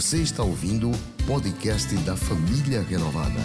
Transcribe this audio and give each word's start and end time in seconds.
Você 0.00 0.22
está 0.22 0.42
ouvindo 0.42 0.90
o 0.90 1.26
podcast 1.26 1.94
da 2.06 2.16
Família 2.16 2.80
Renovada. 2.80 3.38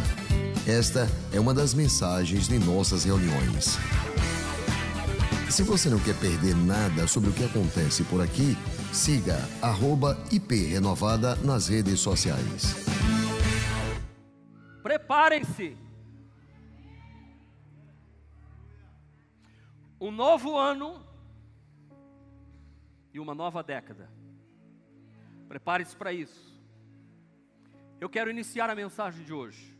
Esta 0.66 1.06
é 1.34 1.38
uma 1.38 1.54
das 1.54 1.74
mensagens 1.74 2.48
de 2.48 2.58
nossas 2.58 3.04
reuniões. 3.04 3.78
Se 5.52 5.64
você 5.64 5.90
não 5.90 6.00
quer 6.00 6.18
perder 6.18 6.56
nada 6.56 7.08
sobre 7.10 7.30
o 7.30 7.34
que 7.34 7.44
acontece 7.44 8.06
por 8.06 8.22
aqui, 8.22 8.56
siga 8.94 9.36
@iprenovada 10.32 11.36
nas 11.36 11.68
redes 11.68 12.00
sociais. 12.00 12.74
Preparem-se. 14.82 15.76
Um 20.00 20.10
novo 20.10 20.58
ano 20.58 21.06
e 23.14 23.20
uma 23.20 23.36
nova 23.36 23.62
década. 23.62 24.15
Prepare-se 25.48 25.96
para 25.96 26.12
isso. 26.12 26.54
Eu 28.00 28.10
quero 28.10 28.30
iniciar 28.30 28.70
a 28.70 28.76
mensagem 28.76 29.24
de 29.24 29.34
hoje 29.34 29.76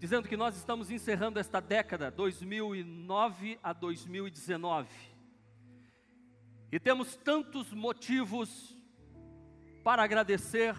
dizendo 0.00 0.26
que 0.26 0.36
nós 0.36 0.56
estamos 0.56 0.90
encerrando 0.90 1.38
esta 1.38 1.60
década 1.60 2.10
2009 2.10 3.58
a 3.62 3.74
2019. 3.74 4.88
E 6.72 6.80
temos 6.80 7.16
tantos 7.16 7.70
motivos 7.74 8.74
para 9.84 10.02
agradecer 10.02 10.74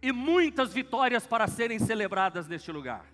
e 0.00 0.10
muitas 0.12 0.72
vitórias 0.72 1.26
para 1.26 1.46
serem 1.46 1.78
celebradas 1.78 2.48
neste 2.48 2.72
lugar. 2.72 3.04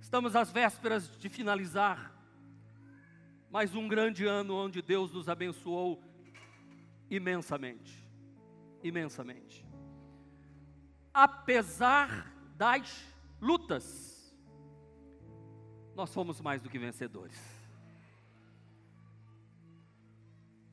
Estamos 0.00 0.36
às 0.36 0.52
vésperas 0.52 1.10
de 1.18 1.28
finalizar 1.28 2.14
mais 3.50 3.74
um 3.74 3.88
grande 3.88 4.26
ano 4.26 4.54
onde 4.54 4.80
Deus 4.80 5.12
nos 5.12 5.28
abençoou 5.28 6.00
imensamente. 7.10 8.08
Imensamente. 8.82 9.66
Apesar 11.12 12.32
das 12.56 13.04
lutas, 13.40 14.34
nós 15.94 16.14
fomos 16.14 16.40
mais 16.40 16.62
do 16.62 16.70
que 16.70 16.78
vencedores. 16.78 17.38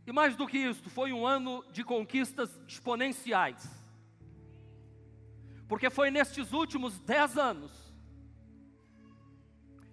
E 0.06 0.12
mais 0.14 0.38
do 0.38 0.48
que 0.48 0.58
isso, 0.58 0.90
foi 0.90 1.12
um 1.12 1.28
ano 1.28 1.66
de 1.72 1.84
conquistas 1.84 2.50
exponenciais. 2.66 3.70
Porque 5.68 5.90
foi 5.90 6.10
nestes 6.10 6.54
últimos 6.54 6.98
dez 7.00 7.38
anos 7.38 7.88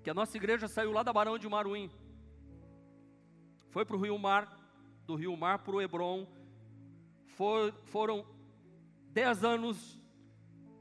que 0.04 0.10
a 0.10 0.14
nossa 0.14 0.36
igreja 0.36 0.68
saiu 0.68 0.92
lá 0.92 1.02
da 1.02 1.12
Barão 1.12 1.38
de 1.38 1.48
Maruim, 1.48 1.90
foi 3.70 3.84
para 3.84 3.96
o 3.96 4.00
Rio 4.00 4.18
Mar, 4.18 4.46
do 5.06 5.16
Rio 5.16 5.34
Mar 5.36 5.60
para 5.60 5.74
o 5.74 5.80
Hebron, 5.80 6.28
For, 7.36 7.74
foram 7.86 8.24
dez 9.10 9.42
anos 9.42 9.98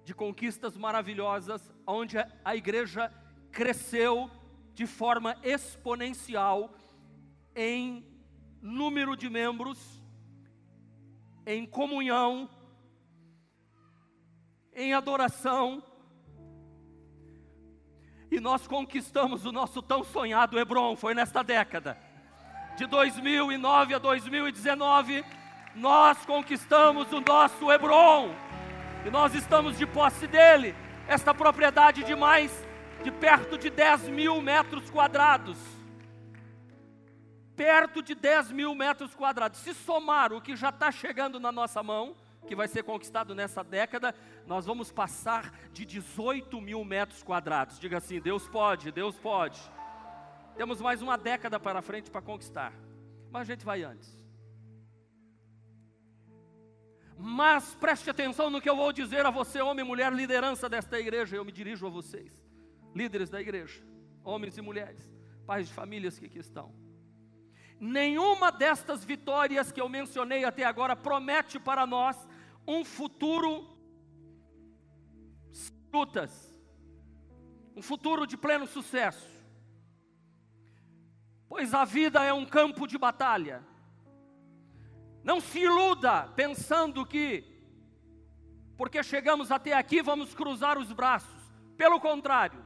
de 0.04 0.14
conquistas 0.14 0.78
maravilhosas, 0.78 1.72
onde 1.86 2.18
a 2.18 2.56
igreja 2.56 3.12
cresceu 3.52 4.30
de 4.74 4.86
forma 4.86 5.36
exponencial 5.44 6.74
em 7.56 8.06
número 8.62 9.16
de 9.16 9.30
membros, 9.30 9.80
em 11.46 11.66
comunhão, 11.66 12.50
em 14.74 14.94
adoração, 14.94 15.84
e 18.32 18.40
nós 18.40 18.68
conquistamos 18.68 19.46
o 19.46 19.52
nosso 19.52 19.82
tão 19.82 20.04
sonhado 20.04 20.58
Hebron, 20.58 20.96
foi 20.96 21.14
nesta 21.14 21.44
década, 21.44 21.98
de 22.76 22.86
2009 22.86 23.94
a 23.94 24.00
2019 24.00 25.24
nós 25.76 26.26
conquistamos 26.26 27.12
o 27.12 27.22
nosso 27.22 27.72
Hebron, 27.72 28.34
e 29.06 29.10
nós 29.10 29.34
estamos 29.34 29.78
de 29.78 29.86
posse 29.86 30.28
dele, 30.28 30.76
esta 31.08 31.34
propriedade 31.34 32.04
de 32.04 32.16
mais 32.16 32.52
de 33.04 33.12
perto 33.12 33.58
de 33.58 33.70
10 33.70 34.08
mil 34.08 34.42
metros 34.42 34.90
quadrados. 34.90 35.58
Perto 37.56 38.02
de 38.02 38.16
10 38.16 38.52
mil 38.52 38.74
metros 38.74 39.14
quadrados. 39.14 39.60
Se 39.60 39.74
somar 39.74 40.32
o 40.32 40.42
que 40.42 40.56
já 40.56 40.70
está 40.70 40.90
chegando 40.92 41.40
na 41.40 41.52
nossa 41.52 41.84
mão, 41.84 42.16
que 42.48 42.56
vai 42.56 42.68
ser 42.68 42.84
conquistado 42.84 43.36
nessa 43.36 43.64
década, 43.64 44.16
nós 44.48 44.66
vamos 44.66 44.92
passar 44.92 45.54
de 45.72 45.86
18 45.86 46.60
mil 46.62 46.84
metros 46.84 47.22
quadrados. 47.22 47.80
Diga 47.80 47.98
assim: 47.98 48.20
Deus 48.20 48.48
pode, 48.48 48.92
Deus 48.92 49.20
pode. 49.20 49.60
Temos 50.56 50.80
mais 50.80 51.02
uma 51.02 51.18
década 51.18 51.60
para 51.60 51.82
frente 51.82 52.10
para 52.10 52.22
conquistar, 52.22 52.74
mas 53.30 53.42
a 53.42 53.46
gente 53.46 53.66
vai 53.66 53.84
antes. 53.84 54.23
Mas 57.18 57.76
preste 57.76 58.10
atenção 58.10 58.50
no 58.50 58.62
que 58.62 58.70
eu 58.70 58.76
vou 58.76 58.92
dizer 58.92 59.26
a 59.26 59.30
você, 59.30 59.62
homem 59.62 59.86
e 59.86 59.88
mulher, 59.88 60.12
liderança 60.12 60.68
desta 60.68 61.00
igreja. 61.00 61.36
Eu 61.36 61.46
me 61.46 61.52
dirijo 61.52 61.86
a 61.86 61.90
vocês, 61.90 62.32
líderes 62.96 63.30
da 63.30 63.40
igreja, 63.40 63.84
homens 64.24 64.58
e 64.58 64.62
mulheres, 64.62 65.14
pais 65.46 65.68
de 65.68 65.74
famílias 65.74 66.18
que 66.18 66.26
aqui 66.26 66.40
estão. 66.40 66.74
Nenhuma 67.80 68.52
destas 68.52 69.04
vitórias 69.04 69.72
que 69.72 69.82
eu 69.82 69.90
mencionei 69.90 70.46
até 70.46 70.64
agora 70.64 70.96
promete 70.96 71.60
para 71.60 71.86
nós 71.86 72.18
um 72.68 72.86
futuro 72.86 73.68
sem 75.52 75.76
lutas, 75.94 76.60
um 77.76 77.82
futuro 77.82 78.26
de 78.26 78.38
pleno 78.38 78.66
sucesso. 78.66 79.30
Pois 81.48 81.74
a 81.74 81.86
vida 81.86 82.24
é 82.24 82.34
um 82.34 82.46
campo 82.46 82.88
de 82.88 82.98
batalha. 82.98 83.64
Não 85.24 85.40
se 85.40 85.60
iluda 85.60 86.28
pensando 86.36 87.06
que, 87.06 87.44
porque 88.78 89.02
chegamos 89.02 89.52
até 89.52 89.74
aqui, 89.74 90.02
vamos 90.02 90.34
cruzar 90.36 90.78
os 90.78 90.92
braços. 90.92 91.42
Pelo 91.78 92.00
contrário, 92.00 92.62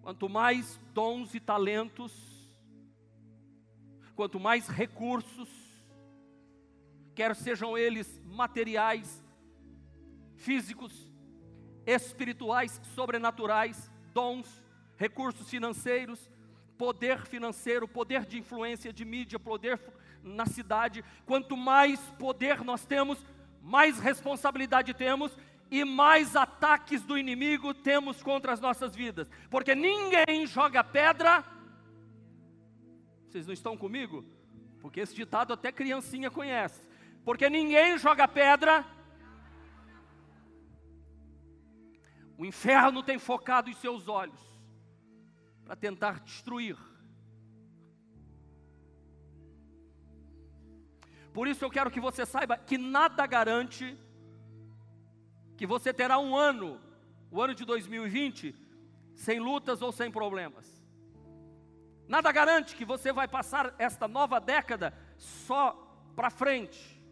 quanto 0.00 0.28
mais 0.28 0.80
dons 0.92 1.34
e 1.34 1.40
talentos, 1.40 2.12
quanto 4.14 4.38
mais 4.38 4.68
recursos, 4.68 5.48
quer 7.14 7.34
sejam 7.34 7.76
eles 7.76 8.20
materiais, 8.24 9.24
físicos, 10.36 11.10
espirituais, 11.84 12.80
sobrenaturais, 12.94 13.90
dons, 14.12 14.62
recursos 14.96 15.48
financeiros, 15.50 16.30
poder 16.78 17.26
financeiro, 17.26 17.88
poder 17.88 18.24
de 18.24 18.38
influência 18.38 18.92
de 18.92 19.04
mídia, 19.04 19.38
poder 19.38 19.80
na 20.24 20.46
cidade, 20.46 21.04
quanto 21.26 21.56
mais 21.56 22.00
poder 22.18 22.64
nós 22.64 22.84
temos, 22.86 23.24
mais 23.62 23.98
responsabilidade 23.98 24.94
temos 24.94 25.36
e 25.70 25.84
mais 25.84 26.34
ataques 26.34 27.02
do 27.02 27.16
inimigo 27.16 27.74
temos 27.74 28.22
contra 28.22 28.52
as 28.52 28.60
nossas 28.60 28.94
vidas, 28.94 29.30
porque 29.50 29.74
ninguém 29.74 30.46
joga 30.46 30.82
pedra. 30.82 31.44
Vocês 33.28 33.46
não 33.46 33.54
estão 33.54 33.76
comigo? 33.76 34.24
Porque 34.80 35.00
esse 35.00 35.14
ditado 35.14 35.52
até 35.52 35.72
criancinha 35.72 36.30
conhece. 36.30 36.88
Porque 37.24 37.48
ninguém 37.48 37.98
joga 37.98 38.28
pedra. 38.28 38.84
O 42.38 42.44
inferno 42.44 43.02
tem 43.02 43.18
focado 43.18 43.70
os 43.70 43.76
seus 43.78 44.08
olhos 44.08 44.38
para 45.64 45.74
tentar 45.74 46.20
destruir 46.20 46.76
Por 51.34 51.48
isso 51.48 51.64
eu 51.64 51.70
quero 51.70 51.90
que 51.90 51.98
você 51.98 52.24
saiba 52.24 52.56
que 52.56 52.78
nada 52.78 53.26
garante 53.26 53.98
que 55.56 55.66
você 55.66 55.92
terá 55.92 56.16
um 56.16 56.36
ano, 56.36 56.80
o 57.28 57.42
ano 57.42 57.54
de 57.56 57.64
2020, 57.64 58.54
sem 59.16 59.40
lutas 59.40 59.82
ou 59.82 59.90
sem 59.90 60.12
problemas. 60.12 60.64
Nada 62.06 62.30
garante 62.30 62.76
que 62.76 62.84
você 62.84 63.12
vai 63.12 63.26
passar 63.26 63.74
esta 63.78 64.06
nova 64.06 64.38
década 64.38 64.96
só 65.16 65.72
para 66.14 66.30
frente. 66.30 67.02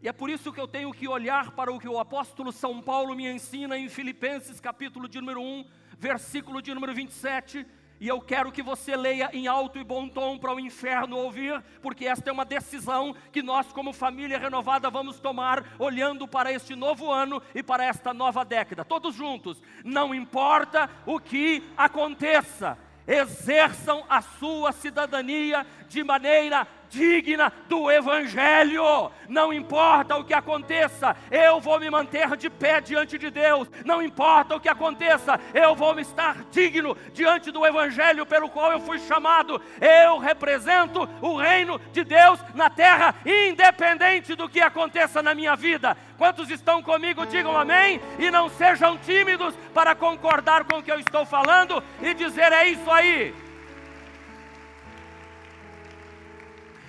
E 0.00 0.06
é 0.06 0.12
por 0.12 0.30
isso 0.30 0.52
que 0.52 0.60
eu 0.60 0.68
tenho 0.68 0.92
que 0.92 1.08
olhar 1.08 1.50
para 1.52 1.72
o 1.72 1.80
que 1.80 1.88
o 1.88 1.98
apóstolo 1.98 2.52
São 2.52 2.80
Paulo 2.80 3.16
me 3.16 3.26
ensina 3.26 3.76
em 3.76 3.88
Filipenses, 3.88 4.60
capítulo 4.60 5.08
de 5.08 5.18
número 5.20 5.42
1, 5.42 5.64
versículo 5.98 6.62
de 6.62 6.72
número 6.72 6.94
27 6.94 7.66
e 8.04 8.08
eu 8.08 8.20
quero 8.20 8.52
que 8.52 8.62
você 8.62 8.94
leia 8.94 9.30
em 9.32 9.46
alto 9.46 9.78
e 9.78 9.82
bom 9.82 10.06
tom 10.06 10.36
para 10.36 10.54
o 10.54 10.60
inferno 10.60 11.16
ouvir, 11.16 11.64
porque 11.80 12.04
esta 12.04 12.28
é 12.28 12.32
uma 12.34 12.44
decisão 12.44 13.16
que 13.32 13.42
nós, 13.42 13.72
como 13.72 13.94
família 13.94 14.38
renovada, 14.38 14.90
vamos 14.90 15.18
tomar, 15.18 15.64
olhando 15.78 16.28
para 16.28 16.52
este 16.52 16.76
novo 16.76 17.10
ano 17.10 17.40
e 17.54 17.62
para 17.62 17.82
esta 17.82 18.12
nova 18.12 18.44
década. 18.44 18.84
Todos 18.84 19.14
juntos, 19.14 19.62
não 19.82 20.14
importa 20.14 20.90
o 21.06 21.18
que 21.18 21.62
aconteça, 21.78 22.76
exerçam 23.06 24.04
a 24.06 24.20
sua 24.20 24.70
cidadania 24.72 25.66
de 25.88 26.04
maneira 26.04 26.68
digna 26.94 27.52
do 27.68 27.90
Evangelho. 27.90 29.10
Não 29.28 29.52
importa 29.52 30.16
o 30.16 30.24
que 30.24 30.32
aconteça, 30.32 31.16
eu 31.30 31.60
vou 31.60 31.80
me 31.80 31.90
manter 31.90 32.36
de 32.36 32.48
pé 32.48 32.80
diante 32.80 33.18
de 33.18 33.30
Deus. 33.30 33.68
Não 33.84 34.00
importa 34.00 34.54
o 34.54 34.60
que 34.60 34.68
aconteça, 34.68 35.40
eu 35.52 35.74
vou 35.74 35.98
estar 35.98 36.44
digno 36.50 36.96
diante 37.12 37.50
do 37.50 37.66
Evangelho 37.66 38.24
pelo 38.24 38.48
qual 38.48 38.70
eu 38.70 38.80
fui 38.80 38.98
chamado. 39.00 39.60
Eu 39.80 40.18
represento 40.18 41.08
o 41.20 41.36
reino 41.36 41.80
de 41.92 42.04
Deus 42.04 42.38
na 42.54 42.70
terra, 42.70 43.14
independente 43.26 44.34
do 44.34 44.48
que 44.48 44.60
aconteça 44.60 45.22
na 45.22 45.34
minha 45.34 45.56
vida. 45.56 45.96
Quantos 46.16 46.48
estão 46.48 46.80
comigo, 46.80 47.26
digam 47.26 47.56
amém. 47.56 48.00
E 48.18 48.30
não 48.30 48.48
sejam 48.48 48.96
tímidos 48.98 49.56
para 49.72 49.94
concordar 49.94 50.64
com 50.64 50.78
o 50.78 50.82
que 50.82 50.92
eu 50.92 51.00
estou 51.00 51.26
falando 51.26 51.82
e 52.00 52.14
dizer: 52.14 52.52
é 52.52 52.68
isso 52.68 52.90
aí. 52.90 53.34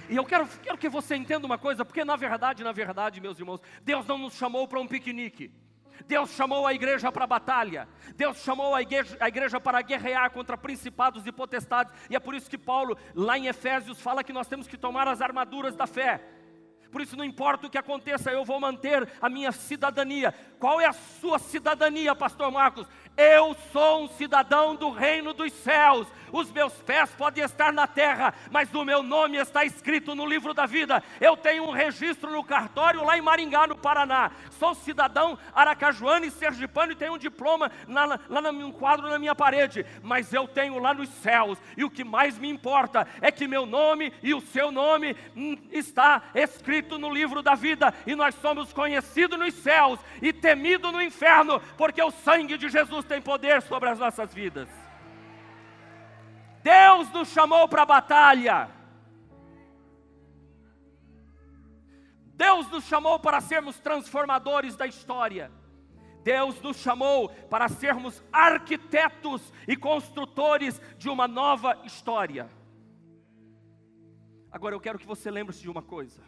E 0.09 0.15
eu 0.15 0.25
quero, 0.25 0.47
quero 0.61 0.77
que 0.77 0.89
você 0.89 1.15
entenda 1.15 1.45
uma 1.45 1.57
coisa, 1.57 1.83
porque 1.83 2.03
na 2.03 2.15
verdade, 2.15 2.63
na 2.63 2.71
verdade, 2.71 3.21
meus 3.21 3.39
irmãos, 3.39 3.61
Deus 3.81 4.05
não 4.05 4.17
nos 4.17 4.35
chamou 4.35 4.67
para 4.67 4.79
um 4.79 4.87
piquenique. 4.87 5.51
Deus 6.07 6.31
chamou 6.31 6.67
a 6.67 6.73
igreja 6.73 7.11
para 7.11 7.23
a 7.23 7.27
batalha, 7.27 7.87
Deus 8.15 8.37
chamou 8.39 8.75
a 8.75 8.81
igreja, 8.81 9.15
a 9.19 9.27
igreja, 9.27 9.61
para 9.61 9.81
guerrear 9.81 10.29
contra 10.31 10.57
principados 10.57 11.25
e 11.25 11.31
potestades, 11.31 11.93
e 12.09 12.15
é 12.15 12.19
por 12.19 12.35
isso 12.35 12.49
que 12.49 12.57
Paulo, 12.57 12.97
lá 13.13 13.37
em 13.37 13.47
Efésios, 13.47 14.01
fala 14.01 14.23
que 14.23 14.33
nós 14.33 14.47
temos 14.47 14.67
que 14.67 14.77
tomar 14.77 15.07
as 15.07 15.21
armaduras 15.21 15.75
da 15.75 15.87
fé. 15.87 16.21
Por 16.91 17.01
isso, 17.01 17.17
não 17.17 17.25
importa 17.25 17.67
o 17.67 17.69
que 17.69 17.77
aconteça, 17.77 18.31
eu 18.31 18.45
vou 18.45 18.57
manter 18.57 19.09
a 19.21 19.29
minha 19.29 19.51
cidadania. 19.51 20.33
Qual 20.59 20.79
é 20.79 20.85
a 20.85 20.93
sua 20.93 21.37
cidadania, 21.37 22.15
Pastor 22.15 22.49
Marcos? 22.49 22.87
Eu 23.17 23.55
sou 23.71 24.03
um 24.03 24.07
cidadão 24.09 24.75
do 24.75 24.89
reino 24.89 25.33
dos 25.33 25.53
céus. 25.53 26.07
Os 26.31 26.51
meus 26.51 26.73
pés 26.73 27.11
podem 27.11 27.45
estar 27.45 27.71
na 27.71 27.87
terra, 27.87 28.33
mas 28.51 28.73
o 28.73 28.83
meu 28.83 29.01
nome 29.01 29.37
está 29.37 29.63
escrito 29.63 30.13
no 30.13 30.25
livro 30.25 30.53
da 30.53 30.65
vida. 30.65 31.01
Eu 31.21 31.37
tenho 31.37 31.63
um 31.63 31.71
registro 31.71 32.29
no 32.29 32.43
cartório 32.43 33.05
lá 33.05 33.17
em 33.17 33.21
Maringá, 33.21 33.65
no 33.65 33.77
Paraná. 33.77 34.31
Sou 34.59 34.75
cidadão 34.75 35.37
aracajuano 35.53 36.25
e 36.25 36.31
sergipano 36.31 36.91
e 36.91 36.95
tenho 36.95 37.13
um 37.13 37.17
diploma 37.17 37.71
lá, 37.87 38.19
lá 38.27 38.51
num 38.51 38.71
quadro 38.71 39.09
na 39.09 39.17
minha 39.17 39.33
parede. 39.33 39.85
Mas 40.03 40.33
eu 40.33 40.45
tenho 40.45 40.77
lá 40.77 40.93
nos 40.93 41.07
céus. 41.07 41.57
E 41.77 41.85
o 41.85 41.89
que 41.89 42.03
mais 42.03 42.37
me 42.37 42.49
importa 42.49 43.07
é 43.21 43.31
que 43.31 43.47
meu 43.47 43.65
nome 43.65 44.11
e 44.21 44.33
o 44.33 44.41
seu 44.41 44.71
nome 44.71 45.15
hum, 45.37 45.57
está 45.71 46.21
escrito 46.33 46.99
no 46.99 47.13
livro 47.13 47.41
da 47.41 47.55
vida. 47.55 47.93
E 48.05 48.13
nós 48.13 48.35
somos 48.35 48.73
conhecidos 48.73 49.39
nos 49.39 49.53
céus 49.53 50.01
e 50.21 50.33
temidos 50.33 50.91
no 50.91 51.01
inferno, 51.01 51.61
porque 51.77 52.01
o 52.01 52.11
sangue 52.11 52.57
de 52.57 52.67
Jesus 52.67 53.04
tem 53.05 53.21
poder 53.21 53.61
sobre 53.61 53.89
as 53.89 53.99
nossas 53.99 54.33
vidas. 54.33 54.69
Deus 56.61 57.11
nos 57.11 57.27
chamou 57.29 57.67
para 57.67 57.83
a 57.83 57.85
batalha. 57.85 58.69
Deus 62.33 62.69
nos 62.71 62.83
chamou 62.85 63.19
para 63.19 63.39
sermos 63.39 63.79
transformadores 63.79 64.75
da 64.75 64.87
história. 64.87 65.51
Deus 66.23 66.59
nos 66.61 66.77
chamou 66.77 67.29
para 67.29 67.69
sermos 67.69 68.21
arquitetos 68.33 69.53
e 69.67 69.77
construtores 69.77 70.81
de 70.97 71.07
uma 71.07 71.27
nova 71.27 71.79
história. 71.85 72.49
Agora 74.51 74.73
eu 74.73 74.79
quero 74.79 74.97
que 74.97 75.05
você 75.05 75.29
lembre-se 75.29 75.61
de 75.61 75.69
uma 75.69 75.83
coisa 75.83 76.23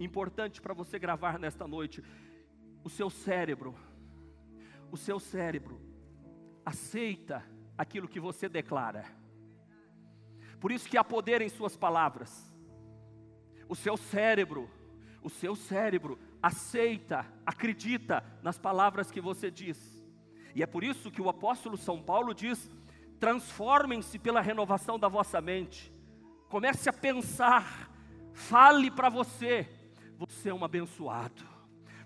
importante 0.00 0.60
para 0.60 0.72
você 0.72 0.98
gravar 0.98 1.38
nesta 1.38 1.68
noite. 1.68 2.02
O 2.82 2.88
seu 2.88 3.10
cérebro, 3.10 3.74
o 4.90 4.96
seu 4.96 5.20
cérebro 5.20 5.91
aceita 6.64 7.44
aquilo 7.76 8.08
que 8.08 8.20
você 8.20 8.48
declara. 8.48 9.04
Por 10.60 10.70
isso 10.70 10.88
que 10.88 10.96
há 10.96 11.04
poder 11.04 11.42
em 11.42 11.48
suas 11.48 11.76
palavras. 11.76 12.52
O 13.68 13.74
seu 13.74 13.96
cérebro, 13.96 14.70
o 15.22 15.30
seu 15.30 15.56
cérebro 15.56 16.18
aceita, 16.42 17.26
acredita 17.44 18.24
nas 18.42 18.58
palavras 18.58 19.10
que 19.10 19.20
você 19.20 19.50
diz. 19.50 20.02
E 20.54 20.62
é 20.62 20.66
por 20.66 20.84
isso 20.84 21.10
que 21.10 21.22
o 21.22 21.28
apóstolo 21.28 21.76
São 21.76 22.00
Paulo 22.02 22.34
diz: 22.34 22.70
transformem-se 23.18 24.18
pela 24.18 24.40
renovação 24.40 24.98
da 24.98 25.08
vossa 25.08 25.40
mente. 25.40 25.92
Comece 26.48 26.88
a 26.88 26.92
pensar, 26.92 27.90
fale 28.32 28.90
para 28.90 29.08
você, 29.08 29.68
você 30.18 30.50
é 30.50 30.54
um 30.54 30.64
abençoado. 30.64 31.42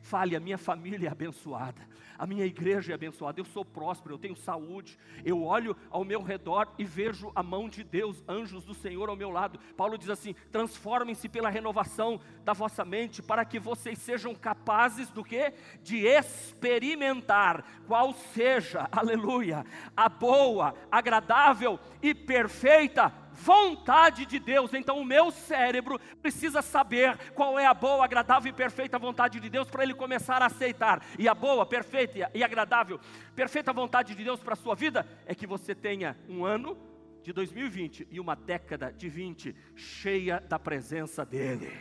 Fale, 0.00 0.36
a 0.36 0.40
minha 0.40 0.56
família 0.56 1.08
é 1.08 1.10
abençoada 1.10 1.95
a 2.18 2.26
minha 2.26 2.44
igreja 2.44 2.92
é 2.92 2.94
abençoada, 2.94 3.40
eu 3.40 3.44
sou 3.44 3.64
próspero, 3.64 4.14
eu 4.14 4.18
tenho 4.18 4.36
saúde, 4.36 4.98
eu 5.24 5.42
olho 5.42 5.76
ao 5.90 6.04
meu 6.04 6.22
redor 6.22 6.68
e 6.78 6.84
vejo 6.84 7.30
a 7.34 7.42
mão 7.42 7.68
de 7.68 7.82
Deus, 7.82 8.22
anjos 8.28 8.64
do 8.64 8.74
Senhor 8.74 9.08
ao 9.08 9.16
meu 9.16 9.30
lado. 9.30 9.58
Paulo 9.76 9.98
diz 9.98 10.10
assim: 10.10 10.34
transformem-se 10.50 11.28
pela 11.28 11.50
renovação 11.50 12.20
da 12.44 12.52
vossa 12.52 12.84
mente, 12.84 13.22
para 13.22 13.44
que 13.44 13.58
vocês 13.58 13.98
sejam 13.98 14.34
capazes 14.34 15.10
do 15.10 15.24
que? 15.24 15.52
De 15.82 16.06
experimentar 16.06 17.64
qual 17.86 18.12
seja, 18.12 18.88
aleluia, 18.92 19.64
a 19.96 20.08
boa, 20.08 20.74
agradável 20.90 21.78
e 22.02 22.14
perfeita 22.14 23.25
vontade 23.36 24.26
de 24.26 24.38
Deus. 24.38 24.72
Então, 24.74 24.98
o 24.98 25.04
meu 25.04 25.30
cérebro 25.30 26.00
precisa 26.20 26.62
saber 26.62 27.16
qual 27.32 27.58
é 27.58 27.66
a 27.66 27.74
boa, 27.74 28.04
agradável 28.04 28.50
e 28.50 28.54
perfeita 28.54 28.98
vontade 28.98 29.38
de 29.38 29.48
Deus 29.48 29.70
para 29.70 29.82
ele 29.82 29.94
começar 29.94 30.42
a 30.42 30.46
aceitar. 30.46 31.04
E 31.18 31.28
a 31.28 31.34
boa, 31.34 31.66
perfeita 31.66 32.30
e 32.34 32.42
agradável, 32.42 32.98
perfeita 33.34 33.72
vontade 33.72 34.14
de 34.14 34.24
Deus 34.24 34.40
para 34.40 34.54
a 34.54 34.56
sua 34.56 34.74
vida 34.74 35.06
é 35.26 35.34
que 35.34 35.46
você 35.46 35.74
tenha 35.74 36.16
um 36.28 36.44
ano 36.44 36.76
de 37.22 37.32
2020 37.32 38.08
e 38.10 38.18
uma 38.18 38.34
década 38.34 38.92
de 38.92 39.08
20 39.08 39.54
cheia 39.74 40.40
da 40.40 40.58
presença 40.58 41.24
dEle. 41.24 41.72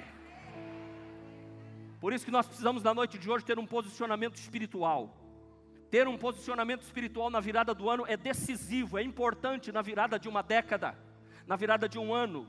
Por 1.99 2.13
isso 2.13 2.25
que 2.25 2.31
nós 2.31 2.45
precisamos 2.45 2.83
na 2.83 2.93
noite 2.93 3.17
de 3.17 3.29
hoje 3.29 3.45
ter 3.45 3.57
um 3.57 3.65
posicionamento 3.65 4.35
espiritual. 4.35 5.21
Ter 5.89 6.07
um 6.07 6.17
posicionamento 6.17 6.81
espiritual 6.81 7.29
na 7.29 7.39
virada 7.39 7.73
do 7.73 7.89
ano 7.89 8.05
é 8.07 8.17
decisivo, 8.17 8.97
é 8.97 9.03
importante 9.03 9.71
na 9.71 9.81
virada 9.81 10.19
de 10.19 10.27
uma 10.27 10.41
década 10.41 10.97
na 11.47 11.55
virada 11.55 11.87
de 11.87 11.97
um 11.97 12.13
ano. 12.13 12.47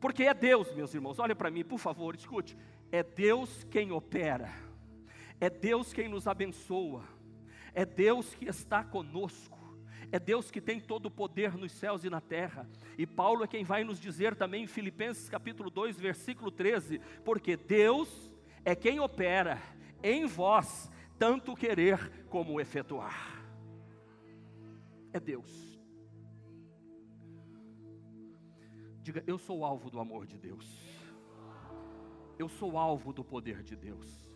Porque 0.00 0.24
é 0.24 0.34
Deus, 0.34 0.72
meus 0.74 0.94
irmãos, 0.94 1.18
olha 1.18 1.34
para 1.34 1.50
mim, 1.50 1.64
por 1.64 1.78
favor, 1.78 2.14
escute. 2.14 2.56
É 2.90 3.02
Deus 3.02 3.64
quem 3.64 3.90
opera, 3.90 4.52
é 5.40 5.50
Deus 5.50 5.92
quem 5.92 6.08
nos 6.08 6.26
abençoa, 6.26 7.02
é 7.74 7.84
Deus 7.84 8.34
que 8.34 8.44
está 8.44 8.84
conosco, 8.84 9.58
é 10.12 10.18
Deus 10.18 10.50
que 10.50 10.60
tem 10.60 10.80
todo 10.80 11.06
o 11.06 11.10
poder 11.10 11.56
nos 11.56 11.72
céus 11.72 12.04
e 12.04 12.10
na 12.10 12.20
terra. 12.20 12.68
E 12.96 13.06
Paulo 13.06 13.42
é 13.42 13.48
quem 13.48 13.64
vai 13.64 13.82
nos 13.82 13.98
dizer 13.98 14.36
também 14.36 14.64
em 14.64 14.68
Filipenses 14.68 15.28
capítulo 15.28 15.68
2, 15.68 15.98
versículo 15.98 16.50
13: 16.50 17.00
porque 17.24 17.56
Deus 17.56 18.30
é 18.64 18.74
quem 18.74 19.00
opera 19.00 19.60
em 20.02 20.26
vós, 20.26 20.90
tanto 21.18 21.56
querer 21.56 22.26
como 22.28 22.60
efetuar. 22.60 23.42
É 25.12 25.18
Deus. 25.18 25.65
Diga, 29.06 29.22
eu 29.24 29.38
sou 29.38 29.64
alvo 29.64 29.88
do 29.88 30.00
amor 30.00 30.26
de 30.26 30.36
Deus. 30.36 30.66
Eu 32.36 32.48
sou 32.48 32.76
alvo 32.76 33.12
do 33.12 33.22
poder 33.22 33.62
de 33.62 33.76
Deus. 33.76 34.28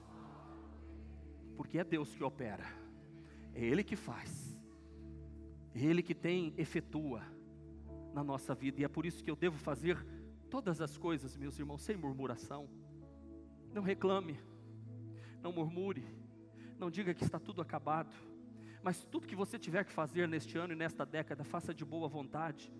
Porque 1.56 1.76
é 1.76 1.82
Deus 1.82 2.14
que 2.14 2.22
opera. 2.22 2.64
É 3.52 3.64
Ele 3.64 3.82
que 3.82 3.96
faz. 3.96 4.56
É 5.74 5.80
Ele 5.80 6.04
que 6.04 6.14
tem, 6.14 6.54
efetua 6.56 7.20
na 8.14 8.22
nossa 8.22 8.54
vida. 8.54 8.80
E 8.80 8.84
é 8.84 8.88
por 8.88 9.04
isso 9.04 9.24
que 9.24 9.30
eu 9.32 9.34
devo 9.34 9.58
fazer 9.58 10.06
todas 10.48 10.80
as 10.80 10.96
coisas, 10.96 11.36
meus 11.36 11.58
irmãos, 11.58 11.82
sem 11.82 11.96
murmuração. 11.96 12.70
Não 13.74 13.82
reclame, 13.82 14.38
não 15.42 15.50
murmure, 15.50 16.06
não 16.78 16.92
diga 16.92 17.12
que 17.12 17.24
está 17.24 17.40
tudo 17.40 17.60
acabado. 17.60 18.14
Mas 18.84 19.04
tudo 19.04 19.26
que 19.26 19.34
você 19.34 19.58
tiver 19.58 19.84
que 19.84 19.92
fazer 19.92 20.28
neste 20.28 20.56
ano 20.56 20.74
e 20.74 20.76
nesta 20.76 21.04
década, 21.04 21.42
faça 21.42 21.74
de 21.74 21.84
boa 21.84 22.06
vontade 22.06 22.72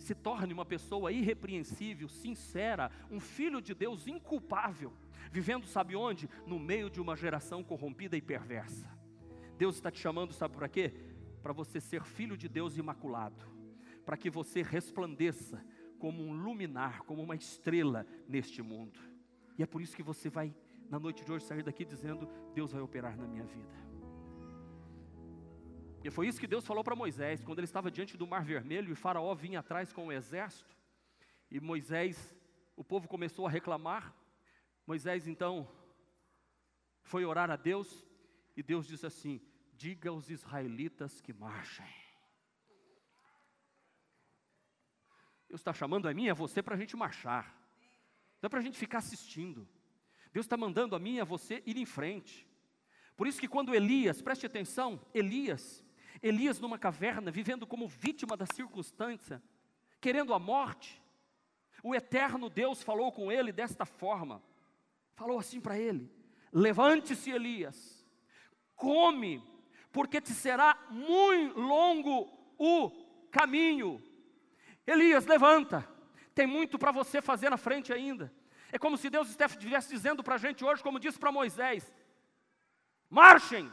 se 0.00 0.14
torne 0.14 0.52
uma 0.52 0.64
pessoa 0.64 1.12
irrepreensível, 1.12 2.08
sincera, 2.08 2.90
um 3.10 3.20
filho 3.20 3.60
de 3.60 3.74
Deus 3.74 4.06
inculpável, 4.06 4.92
vivendo, 5.30 5.66
sabe 5.66 5.94
onde? 5.94 6.28
No 6.46 6.58
meio 6.58 6.90
de 6.90 7.00
uma 7.00 7.16
geração 7.16 7.62
corrompida 7.62 8.16
e 8.16 8.22
perversa. 8.22 8.88
Deus 9.56 9.76
está 9.76 9.90
te 9.90 10.00
chamando, 10.00 10.32
sabe 10.32 10.56
para 10.56 10.68
quê? 10.68 10.92
Para 11.42 11.52
você 11.52 11.80
ser 11.80 12.02
filho 12.02 12.36
de 12.36 12.48
Deus 12.48 12.76
imaculado, 12.76 13.44
para 14.04 14.16
que 14.16 14.30
você 14.30 14.62
resplandeça 14.62 15.62
como 15.98 16.22
um 16.22 16.32
luminar, 16.32 17.02
como 17.02 17.22
uma 17.22 17.36
estrela 17.36 18.06
neste 18.26 18.62
mundo. 18.62 18.98
E 19.58 19.62
é 19.62 19.66
por 19.66 19.82
isso 19.82 19.94
que 19.94 20.02
você 20.02 20.30
vai, 20.30 20.54
na 20.88 20.98
noite 20.98 21.24
de 21.24 21.30
hoje, 21.30 21.44
sair 21.44 21.62
daqui 21.62 21.84
dizendo: 21.84 22.26
Deus 22.54 22.72
vai 22.72 22.80
operar 22.80 23.16
na 23.16 23.28
minha 23.28 23.44
vida. 23.44 23.89
E 26.02 26.10
foi 26.10 26.28
isso 26.28 26.40
que 26.40 26.46
Deus 26.46 26.66
falou 26.66 26.82
para 26.82 26.96
Moisés, 26.96 27.44
quando 27.44 27.58
ele 27.58 27.66
estava 27.66 27.90
diante 27.90 28.16
do 28.16 28.26
Mar 28.26 28.42
Vermelho 28.44 28.90
e 28.92 28.96
Faraó 28.96 29.34
vinha 29.34 29.60
atrás 29.60 29.92
com 29.92 30.06
o 30.06 30.12
exército. 30.12 30.74
E 31.50 31.60
Moisés, 31.60 32.34
o 32.74 32.82
povo 32.82 33.06
começou 33.06 33.46
a 33.46 33.50
reclamar. 33.50 34.14
Moisés 34.86 35.26
então 35.26 35.70
foi 37.02 37.24
orar 37.24 37.50
a 37.50 37.56
Deus 37.56 38.06
e 38.56 38.62
Deus 38.62 38.86
disse 38.86 39.04
assim: 39.04 39.42
Diga 39.74 40.08
aos 40.08 40.30
israelitas 40.30 41.20
que 41.20 41.32
marchem. 41.32 41.86
Deus 45.48 45.60
está 45.60 45.72
chamando 45.72 46.08
a 46.08 46.14
mim 46.14 46.26
e 46.26 46.30
a 46.30 46.34
você 46.34 46.62
para 46.62 46.76
a 46.76 46.78
gente 46.78 46.96
marchar, 46.96 47.52
não 48.40 48.46
é 48.46 48.48
para 48.48 48.60
a 48.60 48.62
gente 48.62 48.78
ficar 48.78 48.98
assistindo. 48.98 49.68
Deus 50.32 50.46
está 50.46 50.56
mandando 50.56 50.94
a 50.94 50.98
mim 50.98 51.16
e 51.16 51.20
a 51.20 51.24
você 51.24 51.62
ir 51.66 51.76
em 51.76 51.84
frente. 51.84 52.48
Por 53.16 53.26
isso 53.26 53.40
que 53.40 53.48
quando 53.48 53.74
Elias, 53.74 54.22
preste 54.22 54.46
atenção, 54.46 55.04
Elias, 55.12 55.84
Elias 56.22 56.60
numa 56.60 56.78
caverna, 56.78 57.30
vivendo 57.30 57.66
como 57.66 57.88
vítima 57.88 58.36
da 58.36 58.46
circunstância, 58.46 59.42
querendo 60.00 60.34
a 60.34 60.38
morte, 60.38 61.00
o 61.82 61.94
eterno 61.94 62.50
Deus 62.50 62.82
falou 62.82 63.10
com 63.10 63.32
ele 63.32 63.52
desta 63.52 63.84
forma: 63.84 64.42
falou 65.14 65.38
assim 65.38 65.60
para 65.60 65.78
ele: 65.78 66.10
Levante-se, 66.52 67.30
Elias, 67.30 68.06
come, 68.76 69.42
porque 69.90 70.20
te 70.20 70.32
será 70.32 70.78
muito 70.90 71.58
longo 71.58 72.30
o 72.58 72.90
caminho. 73.30 74.02
Elias, 74.86 75.24
levanta, 75.26 75.88
tem 76.34 76.46
muito 76.46 76.78
para 76.78 76.92
você 76.92 77.22
fazer 77.22 77.48
na 77.48 77.56
frente 77.56 77.92
ainda. 77.92 78.32
É 78.72 78.78
como 78.78 78.96
se 78.96 79.08
Deus 79.08 79.28
estivesse 79.30 79.88
dizendo 79.88 80.22
para 80.22 80.34
a 80.34 80.38
gente 80.38 80.64
hoje, 80.64 80.82
como 80.82 81.00
disse 81.00 81.18
para 81.18 81.32
Moisés: 81.32 81.90
marchem. 83.08 83.70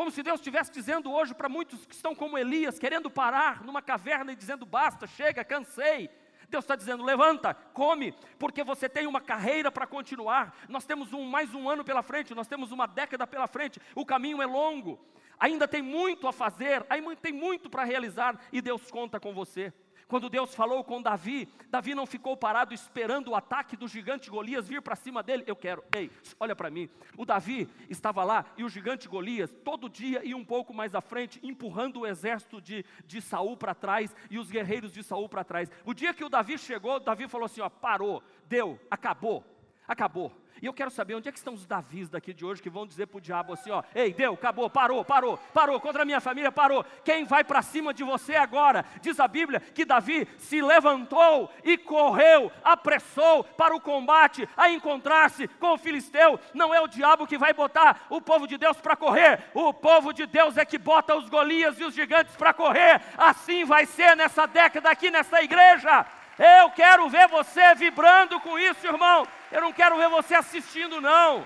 Como 0.00 0.10
se 0.10 0.22
Deus 0.22 0.40
estivesse 0.40 0.72
dizendo 0.72 1.12
hoje 1.12 1.34
para 1.34 1.46
muitos 1.46 1.84
que 1.84 1.94
estão 1.94 2.14
como 2.14 2.38
Elias, 2.38 2.78
querendo 2.78 3.10
parar 3.10 3.62
numa 3.62 3.82
caverna 3.82 4.32
e 4.32 4.34
dizendo: 4.34 4.64
basta, 4.64 5.06
chega, 5.06 5.44
cansei. 5.44 6.08
Deus 6.48 6.64
está 6.64 6.74
dizendo: 6.74 7.04
levanta, 7.04 7.52
come, 7.52 8.14
porque 8.38 8.64
você 8.64 8.88
tem 8.88 9.06
uma 9.06 9.20
carreira 9.20 9.70
para 9.70 9.86
continuar. 9.86 10.56
Nós 10.70 10.86
temos 10.86 11.12
um, 11.12 11.26
mais 11.26 11.52
um 11.52 11.68
ano 11.68 11.84
pela 11.84 12.02
frente, 12.02 12.34
nós 12.34 12.48
temos 12.48 12.72
uma 12.72 12.86
década 12.86 13.26
pela 13.26 13.46
frente, 13.46 13.78
o 13.94 14.06
caminho 14.06 14.40
é 14.40 14.46
longo, 14.46 14.98
ainda 15.38 15.68
tem 15.68 15.82
muito 15.82 16.26
a 16.26 16.32
fazer, 16.32 16.82
ainda 16.88 17.14
tem 17.14 17.34
muito 17.34 17.68
para 17.68 17.84
realizar, 17.84 18.40
e 18.50 18.62
Deus 18.62 18.90
conta 18.90 19.20
com 19.20 19.34
você. 19.34 19.70
Quando 20.10 20.28
Deus 20.28 20.52
falou 20.56 20.82
com 20.82 21.00
Davi, 21.00 21.48
Davi 21.68 21.94
não 21.94 22.04
ficou 22.04 22.36
parado 22.36 22.74
esperando 22.74 23.28
o 23.28 23.36
ataque 23.36 23.76
do 23.76 23.86
gigante 23.86 24.28
Golias 24.28 24.66
vir 24.66 24.82
para 24.82 24.96
cima 24.96 25.22
dele. 25.22 25.44
Eu 25.46 25.54
quero, 25.54 25.84
ei, 25.94 26.10
olha 26.40 26.56
para 26.56 26.68
mim. 26.68 26.90
O 27.16 27.24
Davi 27.24 27.68
estava 27.88 28.24
lá 28.24 28.44
e 28.56 28.64
o 28.64 28.68
gigante 28.68 29.06
Golias, 29.06 29.54
todo 29.64 29.88
dia 29.88 30.26
ia 30.26 30.36
um 30.36 30.44
pouco 30.44 30.74
mais 30.74 30.96
à 30.96 31.00
frente, 31.00 31.38
empurrando 31.44 32.00
o 32.00 32.06
exército 32.08 32.60
de, 32.60 32.84
de 33.06 33.22
Saul 33.22 33.56
para 33.56 33.72
trás 33.72 34.12
e 34.28 34.36
os 34.36 34.50
guerreiros 34.50 34.92
de 34.92 35.04
Saul 35.04 35.28
para 35.28 35.44
trás. 35.44 35.70
O 35.84 35.94
dia 35.94 36.12
que 36.12 36.24
o 36.24 36.28
Davi 36.28 36.58
chegou, 36.58 36.98
Davi 36.98 37.28
falou 37.28 37.46
assim: 37.46 37.60
ó, 37.60 37.68
parou, 37.68 38.20
deu, 38.48 38.80
acabou, 38.90 39.44
acabou. 39.90 40.32
E 40.62 40.66
eu 40.66 40.74
quero 40.74 40.90
saber 40.90 41.14
onde 41.14 41.28
é 41.28 41.32
que 41.32 41.38
estão 41.38 41.54
os 41.54 41.66
Davis 41.66 42.08
daqui 42.08 42.34
de 42.34 42.44
hoje 42.44 42.62
que 42.62 42.70
vão 42.70 42.86
dizer 42.86 43.06
para 43.06 43.18
o 43.18 43.20
diabo 43.20 43.54
assim: 43.54 43.70
ó, 43.70 43.82
ei, 43.94 44.12
deu, 44.12 44.34
acabou, 44.34 44.70
parou, 44.70 45.04
parou, 45.04 45.36
parou, 45.52 45.80
contra 45.80 46.02
a 46.02 46.04
minha 46.04 46.20
família, 46.20 46.52
parou. 46.52 46.84
Quem 47.02 47.24
vai 47.24 47.42
para 47.42 47.62
cima 47.62 47.92
de 47.92 48.04
você 48.04 48.36
agora? 48.36 48.84
Diz 49.00 49.18
a 49.18 49.26
Bíblia 49.26 49.58
que 49.58 49.84
Davi 49.84 50.28
se 50.38 50.60
levantou 50.60 51.50
e 51.64 51.76
correu, 51.76 52.52
apressou 52.62 53.42
para 53.42 53.74
o 53.74 53.80
combate, 53.80 54.48
a 54.56 54.70
encontrar-se 54.70 55.48
com 55.48 55.72
o 55.72 55.78
filisteu. 55.78 56.38
Não 56.54 56.72
é 56.72 56.80
o 56.80 56.86
diabo 56.86 57.26
que 57.26 57.38
vai 57.38 57.52
botar 57.52 58.06
o 58.08 58.20
povo 58.20 58.46
de 58.46 58.56
Deus 58.58 58.76
para 58.80 58.94
correr, 58.94 59.50
o 59.54 59.72
povo 59.72 60.12
de 60.12 60.26
Deus 60.26 60.56
é 60.56 60.64
que 60.64 60.78
bota 60.78 61.16
os 61.16 61.28
Golias 61.28 61.80
e 61.80 61.84
os 61.84 61.94
gigantes 61.94 62.36
para 62.36 62.52
correr. 62.52 63.00
Assim 63.16 63.64
vai 63.64 63.86
ser 63.86 64.14
nessa 64.14 64.46
década 64.46 64.90
aqui 64.90 65.10
nessa 65.10 65.42
igreja. 65.42 66.06
Eu 66.38 66.70
quero 66.70 67.08
ver 67.08 67.28
você 67.28 67.74
vibrando 67.74 68.38
com 68.40 68.58
isso, 68.58 68.86
irmão. 68.86 69.26
Eu 69.50 69.60
não 69.60 69.72
quero 69.72 69.96
ver 69.96 70.08
você 70.08 70.34
assistindo, 70.34 71.00
não. 71.00 71.42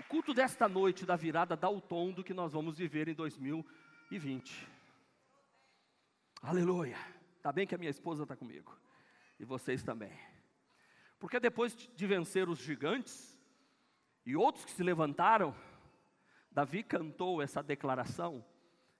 O 0.00 0.04
culto 0.08 0.32
desta 0.32 0.66
noite 0.66 1.04
da 1.04 1.14
virada 1.14 1.54
dá 1.54 1.68
o 1.68 1.78
tom 1.78 2.10
do 2.10 2.24
que 2.24 2.32
nós 2.32 2.54
vamos 2.54 2.78
viver 2.78 3.06
em 3.06 3.14
2020. 3.14 4.66
Aleluia. 6.40 6.96
Está 7.36 7.52
bem 7.52 7.66
que 7.66 7.74
a 7.74 7.78
minha 7.78 7.90
esposa 7.90 8.22
está 8.22 8.34
comigo. 8.34 8.74
E 9.38 9.44
vocês 9.44 9.82
também. 9.82 10.12
Porque 11.18 11.38
depois 11.38 11.74
de 11.74 12.06
vencer 12.06 12.48
os 12.48 12.58
gigantes 12.58 13.38
e 14.24 14.36
outros 14.36 14.64
que 14.64 14.70
se 14.70 14.82
levantaram, 14.82 15.54
Davi 16.50 16.82
cantou 16.82 17.42
essa 17.42 17.62
declaração 17.62 18.42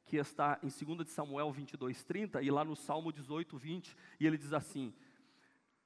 que 0.04 0.18
está 0.18 0.59
em 0.62 0.68
2 0.68 1.07
de 1.07 1.11
Samuel 1.11 1.50
22, 1.50 2.04
30 2.04 2.42
e 2.42 2.50
lá 2.50 2.64
no 2.64 2.76
Salmo 2.76 3.11
18, 3.11 3.57
20, 3.57 3.97
e 4.21 4.26
ele 4.26 4.37
diz 4.37 4.52
assim: 4.52 4.95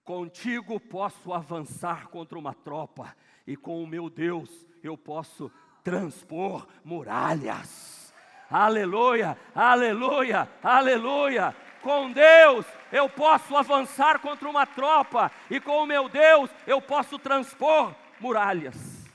Contigo 0.05 0.81
posso 0.81 1.33
avançar 1.33 2.09
contra 2.09 2.39
uma 2.39 2.53
tropa, 2.53 3.17
e 3.47 3.57
com 3.57 3.83
o 3.83 3.87
meu 3.87 4.11
Deus 4.11 4.67
eu 4.83 4.97
posso 4.99 5.51
transpor 5.85 6.67
muralhas. 6.85 8.13
Aleluia, 8.51 9.39
aleluia, 9.55 10.51
aleluia. 10.63 11.57
Com 11.83 12.13
Deus 12.13 12.67
eu 12.91 13.09
posso 13.09 13.57
avançar 13.57 14.19
contra 14.21 14.49
uma 14.49 14.67
tropa, 14.67 15.31
e 15.49 15.61
com 15.61 15.83
o 15.83 15.87
meu 15.87 16.09
Deus 16.09 16.51
eu 16.67 16.83
posso 16.83 17.19
transpor 17.19 17.95
muralhas. 18.21 19.11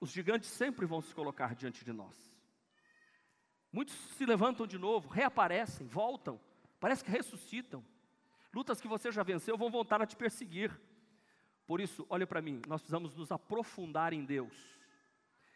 Os 0.00 0.10
gigantes 0.10 0.48
sempre 0.48 0.86
vão 0.86 1.02
se 1.02 1.14
colocar 1.14 1.54
diante 1.54 1.84
de 1.84 1.92
nós. 1.92 2.16
Muitos 3.70 3.94
se 4.16 4.24
levantam 4.24 4.66
de 4.66 4.78
novo, 4.78 5.08
reaparecem, 5.08 5.86
voltam, 5.86 6.40
parece 6.80 7.04
que 7.04 7.10
ressuscitam. 7.10 7.84
Lutas 8.52 8.80
que 8.80 8.88
você 8.88 9.12
já 9.12 9.22
venceu 9.22 9.56
vão 9.56 9.70
voltar 9.70 10.02
a 10.02 10.06
te 10.06 10.16
perseguir. 10.16 10.72
Por 11.66 11.80
isso, 11.80 12.04
olha 12.10 12.26
para 12.26 12.42
mim, 12.42 12.60
nós 12.66 12.80
precisamos 12.80 13.14
nos 13.14 13.30
aprofundar 13.30 14.12
em 14.12 14.24
Deus, 14.24 14.52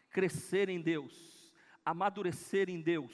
crescer 0.09 0.69
em 0.69 0.81
Deus, 0.81 1.53
amadurecer 1.83 2.69
em 2.69 2.79
Deus, 2.81 3.13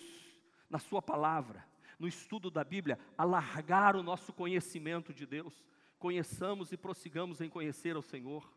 na 0.69 0.77
Sua 0.77 1.01
palavra, 1.01 1.65
no 1.97 2.07
estudo 2.07 2.51
da 2.51 2.63
Bíblia, 2.63 3.00
alargar 3.17 3.95
o 3.95 4.03
nosso 4.03 4.31
conhecimento 4.31 5.13
de 5.13 5.25
Deus. 5.25 5.65
Conheçamos 5.97 6.71
e 6.71 6.77
prossigamos 6.77 7.41
em 7.41 7.50
conhecer 7.50 7.95
ao 7.95 8.01
Senhor. 8.03 8.47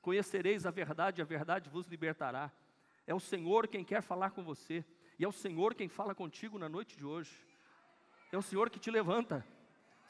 Conhecereis 0.00 0.66
a 0.66 0.70
verdade, 0.70 1.20
a 1.20 1.24
verdade 1.24 1.68
vos 1.68 1.86
libertará. 1.86 2.50
É 3.06 3.14
o 3.14 3.20
Senhor 3.20 3.66
quem 3.66 3.84
quer 3.84 4.02
falar 4.02 4.30
com 4.30 4.42
você. 4.42 4.84
E 5.18 5.24
é 5.24 5.28
o 5.28 5.32
Senhor 5.32 5.74
quem 5.74 5.88
fala 5.88 6.14
contigo 6.14 6.58
na 6.58 6.68
noite 6.68 6.96
de 6.96 7.04
hoje. 7.04 7.30
É 8.32 8.38
o 8.38 8.42
Senhor 8.42 8.70
que 8.70 8.78
te 8.78 8.90
levanta. 8.90 9.44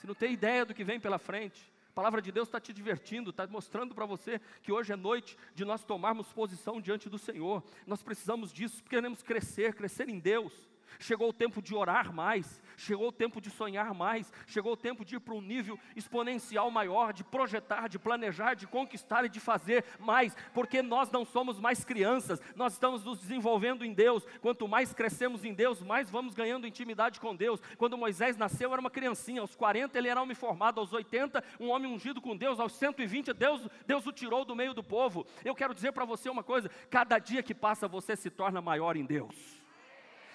Você 0.00 0.06
não 0.06 0.14
tem 0.14 0.32
ideia 0.32 0.64
do 0.64 0.72
que 0.72 0.82
vem 0.82 0.98
pela 0.98 1.18
frente. 1.18 1.70
A 1.90 1.92
palavra 1.92 2.22
de 2.22 2.32
Deus 2.32 2.48
está 2.48 2.58
te 2.58 2.72
divertindo, 2.72 3.28
está 3.28 3.46
mostrando 3.46 3.94
para 3.94 4.06
você 4.06 4.40
que 4.62 4.72
hoje 4.72 4.94
é 4.94 4.96
noite 4.96 5.36
de 5.54 5.62
nós 5.62 5.84
tomarmos 5.84 6.32
posição 6.32 6.80
diante 6.80 7.10
do 7.10 7.18
Senhor. 7.18 7.62
Nós 7.86 8.02
precisamos 8.02 8.50
disso, 8.50 8.82
queremos 8.84 9.22
crescer, 9.22 9.74
crescer 9.74 10.08
em 10.08 10.18
Deus. 10.18 10.69
Chegou 10.98 11.28
o 11.30 11.32
tempo 11.32 11.62
de 11.62 11.74
orar 11.74 12.12
mais, 12.12 12.60
chegou 12.76 13.08
o 13.08 13.12
tempo 13.12 13.40
de 13.40 13.50
sonhar 13.50 13.94
mais, 13.94 14.32
chegou 14.46 14.72
o 14.72 14.76
tempo 14.76 15.04
de 15.04 15.16
ir 15.16 15.20
para 15.20 15.34
um 15.34 15.40
nível 15.40 15.78
exponencial 15.94 16.70
maior, 16.70 17.12
de 17.12 17.22
projetar, 17.24 17.88
de 17.88 17.98
planejar, 17.98 18.54
de 18.54 18.66
conquistar 18.66 19.24
e 19.24 19.28
de 19.28 19.40
fazer 19.40 19.84
mais, 19.98 20.36
porque 20.52 20.82
nós 20.82 21.10
não 21.10 21.24
somos 21.24 21.60
mais 21.60 21.84
crianças, 21.84 22.40
nós 22.56 22.72
estamos 22.72 23.04
nos 23.04 23.20
desenvolvendo 23.20 23.84
em 23.84 23.92
Deus. 23.92 24.24
Quanto 24.40 24.66
mais 24.66 24.92
crescemos 24.92 25.44
em 25.44 25.52
Deus, 25.52 25.82
mais 25.82 26.10
vamos 26.10 26.34
ganhando 26.34 26.66
intimidade 26.66 27.20
com 27.20 27.34
Deus. 27.34 27.60
Quando 27.76 27.98
Moisés 27.98 28.36
nasceu, 28.36 28.72
era 28.72 28.80
uma 28.80 28.90
criancinha, 28.90 29.40
aos 29.40 29.54
40 29.54 29.96
ele 29.98 30.08
era 30.08 30.20
homem 30.20 30.34
formado, 30.34 30.80
aos 30.80 30.92
80, 30.92 31.42
um 31.58 31.68
homem 31.68 31.92
ungido 31.92 32.20
com 32.20 32.36
Deus, 32.36 32.58
aos 32.58 32.72
120, 32.72 33.32
Deus, 33.32 33.68
Deus 33.86 34.06
o 34.06 34.12
tirou 34.12 34.44
do 34.44 34.56
meio 34.56 34.74
do 34.74 34.82
povo. 34.82 35.26
Eu 35.44 35.54
quero 35.54 35.74
dizer 35.74 35.92
para 35.92 36.04
você 36.04 36.28
uma 36.28 36.42
coisa: 36.42 36.70
cada 36.90 37.18
dia 37.18 37.42
que 37.42 37.54
passa, 37.54 37.86
você 37.86 38.16
se 38.16 38.30
torna 38.30 38.60
maior 38.60 38.96
em 38.96 39.04
Deus. 39.04 39.59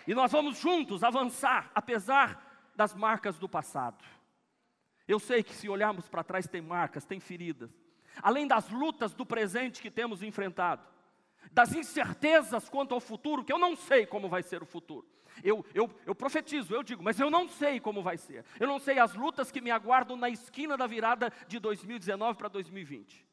E 0.08 0.14
nós 0.14 0.32
vamos 0.32 0.60
juntos 0.60 1.04
avançar, 1.04 1.72
apesar 1.74 2.72
das 2.76 2.94
marcas 2.94 3.38
do 3.38 3.50
passado. 3.50 4.04
Eu 5.08 5.20
sei 5.20 5.44
que 5.44 5.54
se 5.54 5.70
olharmos 5.70 6.08
para 6.08 6.24
trás, 6.24 6.48
tem 6.48 6.62
marcas, 6.62 7.06
tem 7.06 7.20
feridas. 7.20 7.72
Além 8.22 8.48
das 8.48 8.70
lutas 8.70 9.14
do 9.14 9.26
presente 9.26 9.82
que 9.82 9.92
temos 9.92 10.24
enfrentado, 10.24 10.84
das 11.52 11.74
incertezas 11.74 12.70
quanto 12.70 12.94
ao 12.94 13.00
futuro, 13.00 13.44
que 13.44 13.54
eu 13.54 13.60
não 13.60 13.76
sei 13.76 14.06
como 14.06 14.30
vai 14.30 14.42
ser 14.42 14.64
o 14.64 14.66
futuro. 14.66 15.08
Eu, 15.44 15.66
eu, 15.74 15.90
eu 16.06 16.16
profetizo, 16.16 16.74
eu 16.74 16.82
digo, 16.82 17.04
mas 17.04 17.20
eu 17.20 17.30
não 17.30 17.48
sei 17.48 17.80
como 17.80 18.02
vai 18.02 18.18
ser. 18.18 18.46
Eu 18.60 18.68
não 18.68 18.80
sei 18.80 19.00
as 19.00 19.14
lutas 19.14 19.52
que 19.52 19.62
me 19.62 19.70
aguardam 19.70 20.16
na 20.16 20.30
esquina 20.30 20.78
da 20.78 20.88
virada 20.88 21.32
de 21.48 21.60
2019 21.60 22.38
para 22.38 22.48
2020. 22.48 23.26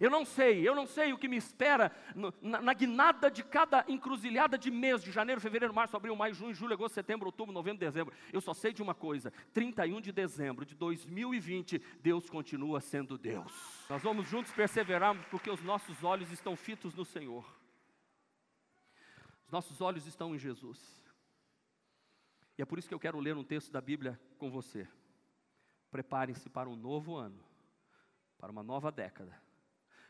Eu 0.00 0.10
não 0.10 0.24
sei, 0.24 0.66
eu 0.66 0.74
não 0.74 0.86
sei 0.86 1.12
o 1.12 1.18
que 1.18 1.28
me 1.28 1.36
espera 1.36 1.90
no, 2.14 2.32
na, 2.40 2.60
na, 2.60 2.74
guinada 2.74 3.30
de 3.30 3.42
cada 3.42 3.84
encruzilhada 3.88 4.58
de 4.58 4.70
mês, 4.70 5.02
de 5.02 5.10
janeiro, 5.10 5.40
fevereiro, 5.40 5.72
março, 5.72 5.96
abril, 5.96 6.14
maio, 6.14 6.34
junho, 6.34 6.54
julho, 6.54 6.74
agosto, 6.74 6.94
setembro, 6.94 7.26
outubro, 7.26 7.52
novembro, 7.52 7.80
dezembro. 7.80 8.14
Eu 8.32 8.40
só 8.40 8.52
sei 8.52 8.72
de 8.72 8.82
uma 8.82 8.94
coisa: 8.94 9.32
31 9.52 10.00
de 10.00 10.12
dezembro 10.12 10.64
de 10.64 10.74
2020, 10.74 11.80
Deus 12.00 12.28
continua 12.28 12.80
sendo 12.80 13.16
Deus. 13.16 13.52
Nós 13.88 14.02
vamos 14.02 14.28
juntos 14.28 14.52
perseverarmos 14.52 15.24
porque 15.26 15.50
os 15.50 15.62
nossos 15.62 16.04
olhos 16.04 16.30
estão 16.30 16.56
fitos 16.56 16.94
no 16.94 17.04
Senhor. 17.04 17.44
Os 19.46 19.52
nossos 19.52 19.80
olhos 19.80 20.06
estão 20.06 20.34
em 20.34 20.38
Jesus. 20.38 20.78
E 22.58 22.62
é 22.62 22.64
por 22.64 22.78
isso 22.78 22.88
que 22.88 22.94
eu 22.94 23.00
quero 23.00 23.20
ler 23.20 23.36
um 23.36 23.44
texto 23.44 23.70
da 23.70 23.80
Bíblia 23.80 24.20
com 24.38 24.50
você. 24.50 24.88
Preparem-se 25.90 26.48
para 26.50 26.68
um 26.68 26.74
novo 26.74 27.14
ano, 27.14 27.38
para 28.38 28.50
uma 28.50 28.62
nova 28.62 28.90
década 28.90 29.45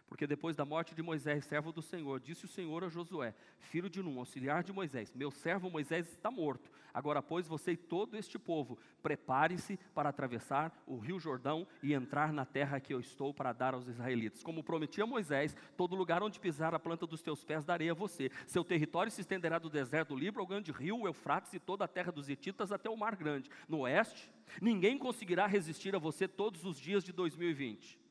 Porque 0.06 0.26
depois 0.26 0.54
da 0.54 0.64
morte 0.64 0.94
de 0.94 1.02
Moisés, 1.02 1.44
servo 1.44 1.72
do 1.72 1.82
Senhor, 1.82 2.20
disse 2.20 2.44
o 2.44 2.48
Senhor 2.48 2.84
a 2.84 2.88
Josué, 2.88 3.34
filho 3.58 3.90
de 3.90 4.02
Num, 4.02 4.18
auxiliar 4.18 4.62
de 4.62 4.72
Moisés: 4.72 5.12
Meu 5.12 5.30
servo 5.30 5.68
Moisés 5.68 6.08
está 6.08 6.30
morto. 6.30 6.70
Agora, 6.94 7.20
pois, 7.20 7.46
você 7.46 7.72
e 7.72 7.76
todo 7.76 8.16
este 8.16 8.38
povo, 8.38 8.78
prepare-se 9.02 9.78
para 9.94 10.08
atravessar 10.08 10.72
o 10.86 10.96
rio 10.96 11.18
Jordão 11.18 11.66
e 11.82 11.92
entrar 11.92 12.32
na 12.32 12.46
terra 12.46 12.80
que 12.80 12.94
eu 12.94 13.00
estou 13.00 13.34
para 13.34 13.52
dar 13.52 13.74
aos 13.74 13.86
israelitas. 13.86 14.42
Como 14.42 14.64
prometi 14.64 15.02
a 15.02 15.06
Moisés, 15.06 15.54
todo 15.76 15.94
lugar 15.94 16.22
onde 16.22 16.40
pisar 16.40 16.74
a 16.74 16.78
planta 16.78 17.06
dos 17.06 17.20
teus 17.20 17.44
pés 17.44 17.64
darei 17.64 17.90
a 17.90 17.94
você. 17.94 18.30
Seu 18.46 18.64
território 18.64 19.12
se 19.12 19.20
estenderá 19.20 19.58
do 19.58 19.68
deserto 19.68 20.14
do 20.14 20.16
Líbano 20.18 20.40
ao 20.40 20.46
grande 20.46 20.72
rio, 20.72 21.06
Eufrates 21.06 21.52
e 21.52 21.58
toda 21.58 21.84
a 21.84 21.88
terra 21.88 22.10
dos 22.10 22.30
Hititas 22.30 22.72
até 22.72 22.88
o 22.88 22.96
Mar 22.96 23.14
Grande. 23.14 23.50
No 23.68 23.80
oeste, 23.80 24.32
ninguém 24.62 24.96
conseguirá 24.96 25.46
resistir 25.46 25.94
a 25.94 25.98
você 25.98 26.26
todos 26.26 26.64
os 26.64 26.78
dias 26.78 27.04
de 27.04 27.12
2020. 27.12 28.05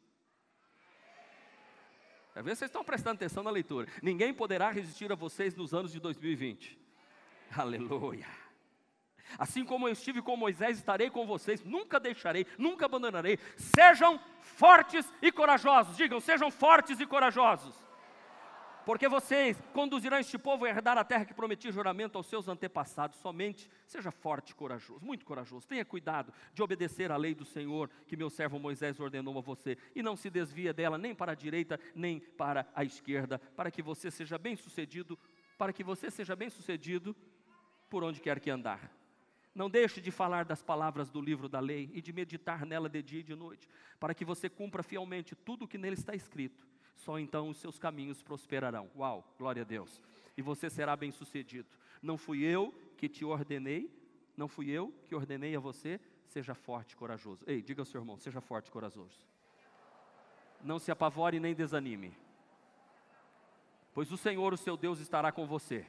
Às 2.35 2.43
vezes 2.43 2.59
vocês 2.59 2.69
estão 2.69 2.83
prestando 2.83 3.15
atenção 3.15 3.41
na 3.41 3.49
leitura. 3.49 3.87
Ninguém 4.01 4.33
poderá 4.33 4.69
resistir 4.69 5.11
a 5.11 5.15
vocês 5.15 5.55
nos 5.55 5.73
anos 5.73 5.91
de 5.91 5.99
2020. 5.99 6.77
Aleluia. 7.55 8.27
Assim 9.39 9.63
como 9.63 9.87
eu 9.87 9.93
estive 9.93 10.21
com 10.21 10.35
Moisés, 10.35 10.77
estarei 10.77 11.09
com 11.09 11.25
vocês, 11.25 11.63
nunca 11.63 11.99
deixarei, 11.99 12.45
nunca 12.57 12.85
abandonarei. 12.85 13.39
Sejam 13.55 14.19
fortes 14.41 15.11
e 15.21 15.31
corajosos. 15.31 15.95
Digam, 15.97 16.19
sejam 16.19 16.51
fortes 16.51 16.99
e 16.99 17.05
corajosos 17.05 17.84
porque 18.85 19.09
vocês 19.09 19.57
conduzirão 19.73 20.19
este 20.19 20.37
povo 20.37 20.63
a 20.63 20.69
herdar 20.69 20.95
a 20.95 21.03
terra 21.03 21.25
que 21.25 21.33
prometi 21.33 21.71
juramento 21.71 22.17
aos 22.17 22.27
seus 22.27 22.47
antepassados. 22.47 23.17
Somente 23.19 23.69
seja 23.87 24.11
forte 24.11 24.51
e 24.51 24.55
corajoso, 24.55 25.03
muito 25.03 25.25
corajoso. 25.25 25.67
Tenha 25.67 25.83
cuidado 25.83 26.31
de 26.53 26.61
obedecer 26.61 27.11
à 27.11 27.17
lei 27.17 27.33
do 27.33 27.43
Senhor 27.43 27.89
que 28.07 28.15
meu 28.15 28.29
servo 28.29 28.59
Moisés 28.59 28.99
ordenou 28.99 29.37
a 29.39 29.41
você 29.41 29.75
e 29.95 30.03
não 30.03 30.15
se 30.15 30.29
desvia 30.29 30.71
dela 30.71 30.99
nem 30.99 31.15
para 31.15 31.31
a 31.31 31.35
direita 31.35 31.79
nem 31.95 32.19
para 32.19 32.67
a 32.75 32.83
esquerda, 32.83 33.39
para 33.39 33.71
que 33.71 33.81
você 33.81 34.11
seja 34.11 34.37
bem-sucedido, 34.37 35.17
para 35.57 35.73
que 35.73 35.83
você 35.83 36.11
seja 36.11 36.35
bem-sucedido 36.35 37.15
por 37.89 38.03
onde 38.03 38.21
quer 38.21 38.39
que 38.39 38.51
andar. 38.51 38.91
Não 39.55 39.69
deixe 39.69 39.99
de 39.99 40.11
falar 40.11 40.45
das 40.45 40.61
palavras 40.61 41.09
do 41.09 41.21
livro 41.21 41.49
da 41.49 41.59
lei 41.59 41.89
e 41.93 42.01
de 42.01 42.13
meditar 42.13 42.65
nela 42.65 42.87
de 42.87 43.01
dia 43.01 43.21
e 43.21 43.23
de 43.23 43.33
noite, 43.33 43.67
para 43.99 44.13
que 44.13 44.25
você 44.25 44.47
cumpra 44.47 44.83
fielmente 44.83 45.33
tudo 45.33 45.65
o 45.65 45.67
que 45.67 45.77
nele 45.77 45.95
está 45.95 46.13
escrito 46.13 46.74
só 46.95 47.19
então 47.19 47.49
os 47.49 47.57
seus 47.57 47.77
caminhos 47.77 48.21
prosperarão. 48.21 48.89
Uau, 48.95 49.23
glória 49.37 49.61
a 49.61 49.65
Deus. 49.65 50.01
E 50.37 50.41
você 50.41 50.69
será 50.69 50.95
bem-sucedido. 50.95 51.67
Não 52.01 52.17
fui 52.17 52.43
eu 52.43 52.73
que 52.97 53.07
te 53.07 53.25
ordenei, 53.25 53.91
não 54.35 54.47
fui 54.47 54.69
eu 54.69 54.93
que 55.05 55.15
ordenei 55.15 55.55
a 55.55 55.59
você, 55.59 55.99
seja 56.27 56.53
forte 56.53 56.93
e 56.93 56.95
corajoso. 56.95 57.43
Ei, 57.47 57.61
diga 57.61 57.81
ao 57.81 57.85
seu 57.85 58.01
irmão, 58.01 58.17
seja 58.17 58.41
forte 58.41 58.67
e 58.67 58.71
corajoso. 58.71 59.25
Não 60.63 60.79
se 60.79 60.91
apavore 60.91 61.39
nem 61.39 61.53
desanime. 61.53 62.17
Pois 63.93 64.11
o 64.11 64.17
Senhor, 64.17 64.53
o 64.53 64.57
seu 64.57 64.75
Deus, 64.75 64.99
estará 64.99 65.31
com 65.31 65.45
você 65.45 65.85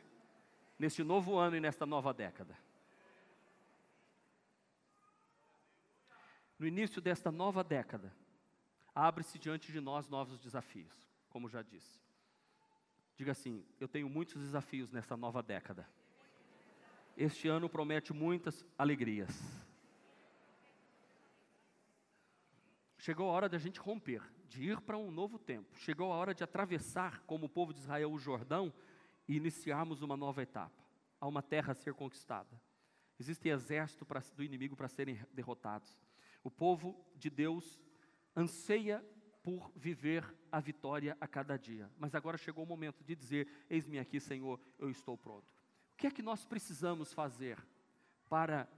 neste 0.79 1.03
novo 1.03 1.37
ano 1.37 1.57
e 1.57 1.61
nesta 1.61 1.87
nova 1.87 2.13
década. 2.13 2.57
No 6.59 6.67
início 6.67 7.01
desta 7.01 7.31
nova 7.31 7.63
década, 7.63 8.13
abre-se 8.97 9.39
diante 9.39 9.71
de 9.71 9.79
nós 9.79 10.09
novos 10.09 10.41
desafios, 10.41 10.95
como 11.29 11.51
já 11.51 11.61
disse. 11.61 12.01
Diga 13.15 13.33
assim: 13.33 13.63
eu 13.79 13.87
tenho 13.87 14.09
muitos 14.09 14.41
desafios 14.41 14.91
nessa 14.91 15.17
nova 15.17 15.43
década. 15.43 15.87
Este 17.15 17.47
ano 17.47 17.69
promete 17.69 18.15
muitas 18.15 18.65
alegrias. 18.79 19.31
Chegou 22.99 23.29
a 23.29 23.33
hora 23.33 23.49
da 23.49 23.59
gente 23.59 23.79
romper, 23.79 24.23
de 24.49 24.65
ir 24.65 24.81
para 24.81 24.99
um 24.99 25.11
novo 25.11 25.39
tempo. 25.39 25.79
Chegou 25.79 26.13
a 26.13 26.17
hora 26.17 26.35
de 26.35 26.43
atravessar, 26.43 27.23
como 27.23 27.47
o 27.47 27.49
povo 27.49 27.73
de 27.73 27.81
Israel, 27.81 28.11
o 28.11 28.19
Jordão 28.19 28.73
e 29.29 29.37
iniciarmos 29.37 30.03
uma 30.03 30.17
nova 30.17 30.43
etapa. 30.43 30.85
Há 31.21 31.27
uma 31.27 31.43
terra 31.43 31.73
a 31.73 31.75
ser 31.75 31.95
conquistada. 31.95 32.61
Existe 33.19 33.49
exército 33.49 34.07
do 34.35 34.43
inimigo 34.43 34.77
para 34.77 34.89
serem 34.89 35.19
derrotados. 35.33 35.99
O 36.43 36.51
povo 36.51 37.03
de 37.15 37.31
Deus 37.31 37.81
anseia 38.37 39.05
por 39.43 39.71
viver 39.77 40.25
a 40.51 40.61
vitória 40.61 41.17
a 41.21 41.27
cada 41.29 41.57
dia. 41.57 41.89
Mas 41.99 42.15
agora 42.15 42.37
chegou 42.37 42.65
o 42.65 42.67
momento 42.67 43.05
de 43.05 43.15
dizer: 43.15 43.49
Eis-me 43.71 43.99
aqui, 43.99 44.21
Senhor, 44.21 44.61
eu 44.79 44.91
estou 44.91 45.17
pronto. 45.17 45.55
O 45.93 45.97
que 45.97 46.09
é 46.09 46.11
que 46.11 46.23
nós 46.23 46.45
precisamos 46.45 47.13
fazer 47.13 47.57
para 48.29 48.69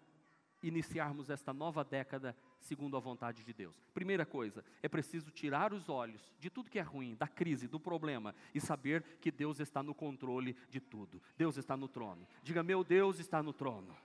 iniciarmos 0.63 1.31
esta 1.31 1.53
nova 1.53 1.83
década 1.83 2.37
segundo 2.61 2.97
a 2.97 3.01
vontade 3.01 3.43
de 3.43 3.53
Deus? 3.53 3.83
Primeira 3.95 4.27
coisa, 4.27 4.65
é 4.83 4.89
preciso 4.89 5.31
tirar 5.31 5.73
os 5.73 5.89
olhos 5.89 6.33
de 6.39 6.51
tudo 6.51 6.71
que 6.71 6.79
é 6.79 6.83
ruim, 6.83 7.15
da 7.17 7.27
crise, 7.27 7.67
do 7.67 7.81
problema 7.81 8.35
e 8.55 8.61
saber 8.61 9.03
que 9.21 9.31
Deus 9.31 9.61
está 9.61 9.83
no 9.83 9.95
controle 9.95 10.55
de 10.69 10.81
tudo. 10.81 11.21
Deus 11.37 11.57
está 11.57 11.77
no 11.77 11.89
trono. 11.89 12.29
Diga: 12.43 12.63
Meu 12.63 12.85
Deus 12.85 13.19
está 13.19 13.43
no 13.43 13.53
trono. 13.53 13.97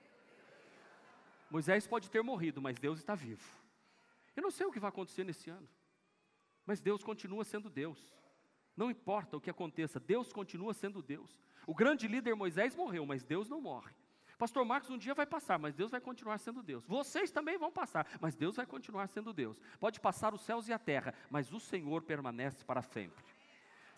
Moisés 1.52 1.86
pode 1.86 2.10
ter 2.10 2.24
morrido, 2.24 2.62
mas 2.62 2.80
Deus 2.80 2.98
está 2.98 3.14
vivo. 3.14 3.63
Eu 4.36 4.44
não 4.44 4.52
sei 4.52 4.66
o 4.66 4.72
que 4.72 4.80
vai 4.80 4.90
acontecer 4.90 5.24
nesse 5.24 5.50
ano, 5.50 5.68
mas 6.66 6.82
Deus 6.82 7.04
continua 7.04 7.44
sendo 7.44 7.70
Deus. 7.70 8.14
Não 8.76 8.90
importa 8.90 9.38
o 9.38 9.42
que 9.42 9.50
aconteça, 9.50 10.00
Deus 10.00 10.34
continua 10.34 10.74
sendo 10.74 11.02
Deus. 11.02 11.40
O 11.68 11.76
grande 11.76 12.08
líder 12.08 12.36
Moisés 12.36 12.76
morreu, 12.76 13.06
mas 13.06 13.24
Deus 13.24 13.48
não 13.48 13.62
morre. 13.62 13.94
Pastor 14.38 14.66
Marcos 14.66 14.90
um 14.90 14.98
dia 14.98 15.14
vai 15.14 15.26
passar, 15.26 15.60
mas 15.60 15.76
Deus 15.76 15.92
vai 15.92 16.02
continuar 16.02 16.38
sendo 16.40 16.64
Deus. 16.64 16.86
Vocês 16.86 17.32
também 17.32 17.58
vão 17.58 17.72
passar, 17.72 18.08
mas 18.20 18.36
Deus 18.36 18.56
vai 18.56 18.66
continuar 18.66 19.08
sendo 19.08 19.32
Deus. 19.32 19.62
Pode 19.80 20.00
passar 20.00 20.34
os 20.34 20.42
céus 20.42 20.68
e 20.68 20.74
a 20.74 20.80
terra, 20.80 21.14
mas 21.30 21.54
o 21.54 21.60
Senhor 21.60 22.02
permanece 22.02 22.66
para 22.66 22.82
sempre. 22.82 23.24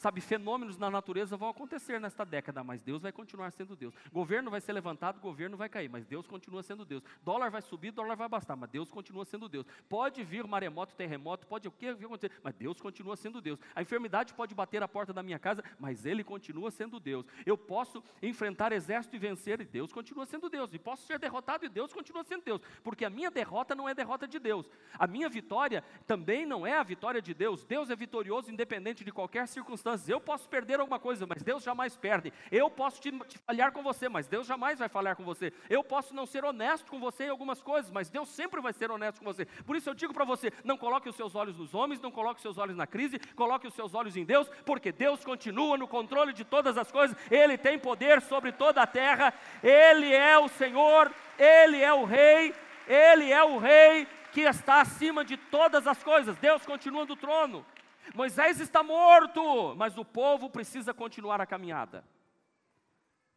Sabe, 0.06 0.22
fenômenos 0.22 0.78
na 0.78 0.88
natureza 0.88 1.36
vão 1.36 1.50
acontecer 1.50 2.00
nesta 2.00 2.24
década, 2.24 2.64
mas 2.64 2.84
Deus 2.84 3.02
vai 3.02 3.12
continuar 3.12 3.50
sendo 3.50 3.76
Deus. 3.76 3.92
Governo 4.14 4.52
vai 4.52 4.62
ser 4.62 4.72
levantado, 4.72 5.20
governo 5.20 5.58
vai 5.58 5.68
cair, 5.68 5.90
mas 5.90 6.06
Deus 6.06 6.28
continua 6.28 6.62
sendo 6.62 6.86
Deus. 6.86 7.02
Dólar 7.24 7.50
vai 7.50 7.64
subir, 7.64 7.90
dólar 7.90 8.14
vai 8.14 8.30
bastar, 8.30 8.56
mas 8.56 8.70
Deus 8.70 8.92
continua 8.92 9.26
sendo 9.26 9.50
Deus. 9.50 9.66
Pode 9.90 10.24
vir 10.24 10.46
maremoto, 10.46 10.94
terremoto, 10.94 11.48
pode 11.48 11.68
o 11.68 11.72
que 11.72 11.88
acontecer, 11.88 12.32
mas 12.44 12.54
Deus 12.54 12.80
continua 12.80 13.16
sendo 13.16 13.42
Deus. 13.42 13.58
A 13.74 13.82
enfermidade 13.82 14.32
pode 14.36 14.54
bater 14.54 14.84
a 14.84 14.88
porta 14.88 15.12
da 15.12 15.24
minha 15.24 15.40
casa, 15.40 15.64
mas 15.80 16.06
Ele 16.06 16.24
continua 16.24 16.70
sendo 16.70 17.00
Deus. 17.00 17.26
Eu 17.44 17.58
posso 17.58 18.04
enfrentar 18.22 18.72
exército 18.74 19.16
e 19.16 19.18
vencer, 19.18 19.60
e 19.60 19.66
Deus 19.66 19.92
continua 19.92 20.28
sendo 20.28 20.52
Deus. 20.52 20.72
E 20.72 20.78
posso 20.78 21.08
ser 21.08 21.18
derrotado, 21.18 21.66
e 21.66 21.68
Deus 21.68 21.92
continua 21.92 22.24
sendo 22.24 22.44
Deus. 22.44 22.62
Porque 22.84 23.06
a 23.06 23.10
minha 23.10 23.32
derrota 23.32 23.74
não 23.74 23.90
é 23.90 23.96
derrota 23.96 24.28
de 24.28 24.38
Deus. 24.38 24.70
A 25.00 25.08
minha 25.08 25.30
vitória 25.30 25.84
também 26.06 26.46
não 26.46 26.64
é 26.64 26.78
a 26.78 26.84
vitória 26.84 27.24
de 27.24 27.34
Deus. 27.34 27.66
Deus 27.66 27.90
é 27.90 27.96
vitorioso 27.96 28.52
independente 28.52 29.04
de 29.04 29.12
qualquer 29.12 29.48
circunstância 29.48 29.95
circunstâncias. 29.96 30.10
Eu 30.10 30.20
posso 30.20 30.48
perder 30.48 30.80
alguma 30.80 31.00
coisa, 31.00 31.26
mas 31.26 31.42
Deus 31.42 31.64
jamais 31.64 31.96
perde. 31.96 32.34
Eu 32.52 32.70
posso 32.70 33.02
te, 33.02 33.12
te, 33.12 33.38
falhar 33.40 33.72
com 33.72 33.82
você, 33.82 34.10
mas 34.10 34.28
Deus 34.28 34.48
jamais 34.48 34.80
vai 34.80 34.90
falhar 34.90 35.16
com 35.16 35.24
você. 35.24 35.52
Eu 35.70 35.84
posso 35.84 36.14
não 36.14 36.26
ser 36.26 36.44
honesto 36.44 36.90
com 36.90 37.00
você 37.00 37.26
em 37.26 37.30
algumas 37.30 37.62
coisas, 37.62 37.92
mas 37.92 38.10
Deus 38.10 38.30
sempre 38.30 38.62
vai 38.62 38.74
ser 38.74 38.92
honesto 38.92 39.20
com 39.20 39.26
você. 39.26 39.46
Por 39.66 39.76
isso 39.76 39.90
eu 39.90 39.94
digo 39.94 40.14
para 40.14 40.26
você: 40.26 40.52
não 40.64 40.78
coloque 40.78 41.10
os 41.10 41.16
seus 41.16 41.36
olhos 41.36 41.58
nos 41.58 41.74
homens, 41.74 42.02
não 42.02 42.12
coloque 42.12 42.38
os 42.38 42.42
seus 42.42 42.58
olhos 42.58 42.76
na 42.76 42.88
crise, 42.88 43.20
coloque 43.36 43.68
os 43.68 43.74
seus 43.74 43.94
olhos 43.94 44.16
em 44.16 44.26
Deus, 44.26 44.50
porque 44.66 44.92
Deus 44.92 45.24
continua 45.24 45.78
no 45.78 45.88
controle 45.88 46.34
de 46.34 46.44
todas 46.44 46.78
as 46.78 46.92
coisas. 46.92 47.16
Ele 47.30 47.58
tem 47.58 47.80
poder 47.80 48.22
sobre 48.22 48.52
toda 48.52 48.82
a 48.82 48.88
terra. 48.88 49.34
Ele 49.64 50.14
é 50.14 50.38
o 50.38 50.48
Senhor, 50.48 51.12
ele 51.38 51.82
é 51.82 51.94
o 51.94 52.06
Rei, 52.06 52.54
ele 52.88 53.32
é 53.32 53.44
o 53.44 53.58
Rei 53.58 54.08
que 54.32 54.42
está 54.42 54.82
acima 54.82 55.24
de 55.24 55.38
todas 55.38 55.88
as 55.88 56.04
coisas. 56.04 56.38
Deus 56.38 56.66
continua 56.66 57.06
no 57.06 57.16
trono. 57.16 57.66
Moisés 58.14 58.60
está 58.60 58.84
morto, 58.84 59.76
mas 59.76 59.98
o 59.98 60.06
povo 60.06 60.50
precisa 60.50 60.94
continuar 60.94 61.42
a 61.42 61.46
caminhada. 61.46 62.06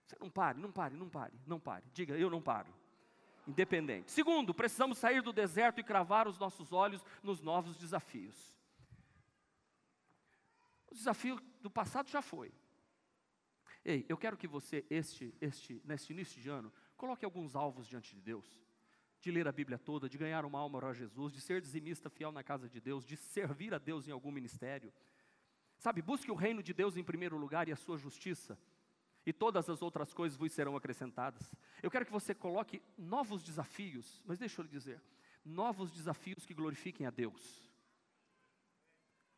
Você 0.04 0.16
não 0.20 0.31
pare, 0.31 0.59
não 0.59 0.72
pare, 0.72 0.94
não 0.94 1.09
pare, 1.09 1.33
não 1.46 1.61
pare. 1.61 1.85
Diga, 1.92 2.16
eu 2.16 2.31
não 2.31 2.40
paro. 2.40 2.72
Independente. 3.46 4.11
Segundo, 4.11 4.52
precisamos 4.52 4.98
sair 4.98 5.22
do 5.22 5.33
deserto 5.33 5.81
e 5.81 5.85
cravar 5.85 6.28
os 6.28 6.38
nossos 6.38 6.72
olhos 6.72 7.04
nos 7.22 7.40
novos 7.40 7.76
desafios. 7.76 8.57
O 10.90 10.94
desafio 10.94 11.40
do 11.61 11.70
passado 11.70 12.09
já 12.09 12.20
foi. 12.20 12.52
Ei, 13.85 14.04
eu 14.09 14.16
quero 14.16 14.37
que 14.37 14.46
você, 14.46 14.85
este, 14.90 15.35
este, 15.40 15.81
neste 15.85 16.12
início 16.12 16.40
de 16.40 16.48
ano, 16.48 16.72
coloque 16.96 17.24
alguns 17.24 17.54
alvos 17.54 17.87
diante 17.87 18.14
de 18.14 18.20
Deus 18.20 18.67
de 19.20 19.31
ler 19.31 19.48
a 19.48 19.52
Bíblia 19.52 19.78
toda, 19.78 20.09
de 20.09 20.16
ganhar 20.16 20.44
uma 20.44 20.59
alma 20.59 20.78
para 20.78 20.92
Jesus, 20.92 21.33
de 21.33 21.40
ser 21.40 21.61
dizimista 21.61 22.09
fiel 22.09 22.31
na 22.31 22.42
casa 22.42 22.68
de 22.68 22.81
Deus, 22.81 23.04
de 23.04 23.16
servir 23.16 23.74
a 23.74 23.78
Deus 23.78 24.07
em 24.07 24.12
algum 24.12 24.31
ministério. 24.31 24.92
Sabe, 25.78 26.02
busque 26.02 26.31
o 26.31 26.35
reino 26.35 26.62
de 26.62 26.72
Deus 26.72 26.96
em 26.96 27.04
primeiro 27.04 27.37
lugar 27.37 27.68
e 27.68 27.72
a 27.72 27.76
sua 27.76 27.98
justiça, 27.98 28.59
e 29.26 29.33
todas 29.33 29.68
as 29.68 29.83
outras 29.83 30.12
coisas 30.12 30.38
vos 30.38 30.52
serão 30.52 30.76
acrescentadas. 30.76 31.54
Eu 31.83 31.90
quero 31.90 32.07
que 32.07 32.12
você 32.12 32.35
coloque 32.35 32.83
novos 32.96 33.42
desafios, 33.42 34.22
mas 34.24 34.38
deixa 34.38 34.61
eu 34.61 34.64
lhe 34.64 34.70
dizer, 34.70 35.02
novos 35.44 35.90
desafios 35.92 36.46
que 36.46 36.54
glorifiquem 36.54 37.07
a 37.07 37.11
Deus. 37.11 37.67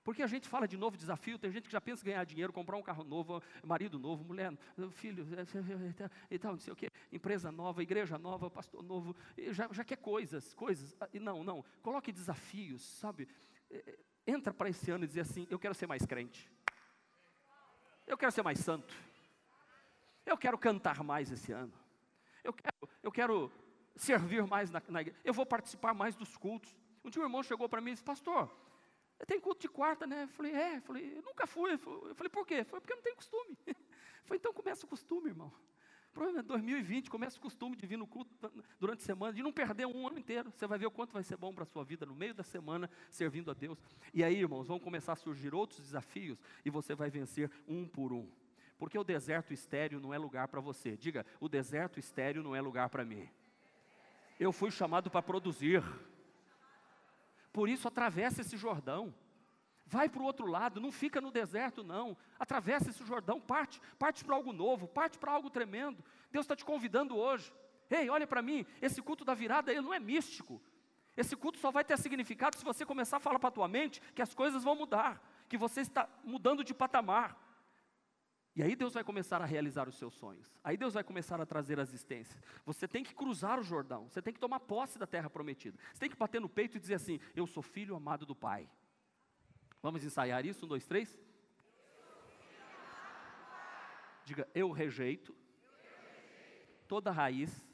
Porque 0.02 0.22
a 0.22 0.26
gente 0.26 0.48
fala 0.48 0.66
de 0.66 0.76
novo 0.76 0.96
desafio, 0.96 1.38
tem 1.38 1.50
gente 1.50 1.64
que 1.64 1.72
já 1.72 1.80
pensa 1.80 2.02
em 2.02 2.06
ganhar 2.06 2.24
dinheiro, 2.24 2.52
comprar 2.52 2.76
um 2.76 2.82
carro 2.82 3.04
novo, 3.04 3.42
marido 3.62 3.98
novo, 3.98 4.24
mulher, 4.24 4.52
filho, 4.92 5.26
e 6.30 6.38
tal, 6.38 6.52
não 6.52 6.58
sei 6.58 6.72
o 6.72 6.76
quê, 6.76 6.90
empresa 7.12 7.52
nova, 7.52 7.82
igreja 7.82 8.18
nova, 8.18 8.50
pastor 8.50 8.82
novo, 8.82 9.14
já, 9.50 9.68
já 9.70 9.84
quer 9.84 9.96
coisas, 9.96 10.54
coisas. 10.54 10.96
E 11.12 11.20
não, 11.20 11.44
não, 11.44 11.64
coloque 11.82 12.10
desafios, 12.12 12.82
sabe? 12.82 13.28
É, 13.70 13.76
é, 13.76 13.98
entra 14.26 14.54
para 14.54 14.70
esse 14.70 14.90
ano 14.90 15.04
e 15.04 15.06
diz 15.06 15.18
assim: 15.18 15.46
eu 15.50 15.58
quero 15.58 15.74
ser 15.74 15.86
mais 15.86 16.04
crente. 16.06 16.50
Eu 18.06 18.16
quero 18.16 18.32
ser 18.32 18.42
mais 18.42 18.58
santo. 18.58 18.92
Eu 20.24 20.36
quero 20.36 20.58
cantar 20.58 21.02
mais 21.04 21.30
esse 21.30 21.52
ano. 21.52 21.72
Eu 22.42 22.52
quero, 22.52 22.88
eu 23.02 23.12
quero 23.12 23.52
servir 23.96 24.46
mais 24.46 24.70
na, 24.70 24.82
na 24.88 25.02
igreja. 25.02 25.20
Eu 25.24 25.34
vou 25.34 25.44
participar 25.44 25.92
mais 25.92 26.16
dos 26.16 26.36
cultos. 26.36 26.74
Um 27.04 27.10
dia 27.10 27.20
um 27.20 27.24
irmão 27.24 27.42
chegou 27.42 27.68
para 27.68 27.80
mim 27.80 27.90
e 27.90 27.94
disse: 27.94 28.04
Pastor, 28.04 28.50
tem 29.26 29.40
culto 29.40 29.60
de 29.60 29.68
quarta, 29.68 30.06
né? 30.06 30.24
Eu 30.24 30.28
falei: 30.28 30.52
É. 30.54 30.76
Eu 30.76 30.82
falei: 30.82 31.16
Eu 31.16 31.22
nunca 31.22 31.46
fui. 31.46 31.72
Eu 31.72 31.78
falei: 31.78 32.30
Por 32.30 32.46
quê? 32.46 32.64
Foi 32.64 32.80
porque 32.80 32.92
eu 32.92 32.96
não 32.96 33.02
tenho 33.02 33.16
costume. 33.16 33.56
Eu 33.66 34.24
falei: 34.24 34.38
Então 34.38 34.52
começa 34.52 34.86
o 34.86 34.88
costume, 34.88 35.30
irmão. 35.30 35.52
Provavelmente 36.12 36.46
2020 36.48 37.08
começa 37.08 37.38
o 37.38 37.40
costume 37.40 37.76
de 37.76 37.86
vir 37.86 37.96
no 37.96 38.06
culto 38.06 38.30
durante 38.78 39.00
a 39.00 39.04
semana, 39.04 39.32
de 39.32 39.42
não 39.42 39.52
perder 39.52 39.86
um 39.86 40.06
ano 40.06 40.18
inteiro. 40.18 40.50
Você 40.50 40.66
vai 40.66 40.78
ver 40.78 40.86
o 40.86 40.90
quanto 40.90 41.12
vai 41.12 41.22
ser 41.22 41.36
bom 41.36 41.52
para 41.54 41.62
a 41.62 41.66
sua 41.66 41.84
vida 41.84 42.04
no 42.04 42.14
meio 42.14 42.34
da 42.34 42.42
semana, 42.42 42.90
servindo 43.10 43.50
a 43.50 43.54
Deus. 43.54 43.78
E 44.12 44.24
aí, 44.24 44.36
irmãos, 44.36 44.66
vão 44.66 44.80
começar 44.80 45.12
a 45.12 45.16
surgir 45.16 45.54
outros 45.54 45.80
desafios 45.80 46.38
e 46.64 46.70
você 46.70 46.94
vai 46.94 47.10
vencer 47.10 47.50
um 47.66 47.86
por 47.86 48.12
um. 48.12 48.28
Porque 48.76 48.98
o 48.98 49.04
deserto 49.04 49.52
estéreo 49.52 50.00
não 50.00 50.12
é 50.12 50.18
lugar 50.18 50.48
para 50.48 50.60
você. 50.60 50.96
Diga, 50.96 51.24
o 51.38 51.48
deserto 51.48 52.00
estéreo 52.00 52.42
não 52.42 52.56
é 52.56 52.60
lugar 52.60 52.88
para 52.88 53.04
mim. 53.04 53.28
Eu 54.38 54.52
fui 54.52 54.70
chamado 54.70 55.10
para 55.10 55.22
produzir. 55.22 55.82
Por 57.52 57.68
isso, 57.68 57.88
atravessa 57.88 58.40
esse 58.40 58.56
Jordão. 58.56 59.14
Vai 59.86 60.08
para 60.08 60.22
o 60.22 60.24
outro 60.24 60.46
lado, 60.46 60.80
não 60.80 60.92
fica 60.92 61.20
no 61.20 61.32
deserto, 61.32 61.82
não. 61.82 62.16
Atravessa 62.38 62.90
esse 62.90 63.04
Jordão, 63.04 63.40
parte, 63.40 63.80
parte 63.98 64.24
para 64.24 64.36
algo 64.36 64.52
novo, 64.52 64.86
parte 64.86 65.18
para 65.18 65.32
algo 65.32 65.50
tremendo. 65.50 66.04
Deus 66.30 66.44
está 66.44 66.54
te 66.54 66.64
convidando 66.64 67.16
hoje. 67.16 67.52
Ei, 67.90 68.08
olha 68.08 68.24
para 68.26 68.40
mim, 68.40 68.64
esse 68.80 69.02
culto 69.02 69.24
da 69.24 69.34
virada 69.34 69.72
ele 69.72 69.80
não 69.80 69.92
é 69.92 69.98
místico. 69.98 70.62
Esse 71.16 71.34
culto 71.34 71.58
só 71.58 71.72
vai 71.72 71.84
ter 71.84 71.98
significado 71.98 72.56
se 72.56 72.64
você 72.64 72.86
começar 72.86 73.16
a 73.16 73.20
falar 73.20 73.40
para 73.40 73.48
a 73.48 73.52
tua 73.52 73.66
mente 73.66 74.00
que 74.14 74.22
as 74.22 74.32
coisas 74.32 74.62
vão 74.62 74.76
mudar, 74.76 75.20
que 75.48 75.56
você 75.56 75.80
está 75.80 76.08
mudando 76.22 76.62
de 76.62 76.72
patamar. 76.72 77.36
E 78.54 78.62
aí 78.62 78.74
Deus 78.74 78.94
vai 78.94 79.04
começar 79.04 79.40
a 79.40 79.44
realizar 79.44 79.88
os 79.88 79.96
seus 79.96 80.14
sonhos. 80.14 80.52
Aí 80.64 80.76
Deus 80.76 80.94
vai 80.94 81.04
começar 81.04 81.40
a 81.40 81.46
trazer 81.46 81.78
as 81.78 81.88
existências. 81.90 82.42
Você 82.66 82.88
tem 82.88 83.04
que 83.04 83.14
cruzar 83.14 83.58
o 83.60 83.62
Jordão, 83.62 84.08
você 84.08 84.20
tem 84.20 84.34
que 84.34 84.40
tomar 84.40 84.60
posse 84.60 84.98
da 84.98 85.06
terra 85.06 85.30
prometida. 85.30 85.78
Você 85.92 86.00
tem 86.00 86.10
que 86.10 86.16
bater 86.16 86.40
no 86.40 86.48
peito 86.48 86.76
e 86.76 86.80
dizer 86.80 86.94
assim: 86.94 87.20
Eu 87.34 87.46
sou 87.46 87.62
filho 87.62 87.94
amado 87.94 88.26
do 88.26 88.34
Pai. 88.34 88.68
Vamos 89.82 90.04
ensaiar 90.04 90.44
isso? 90.44 90.66
Um, 90.66 90.68
dois, 90.68 90.86
três. 90.86 91.18
Diga, 94.24 94.48
eu 94.54 94.70
rejeito 94.70 95.34
toda 96.86 97.10
raiz 97.10 97.66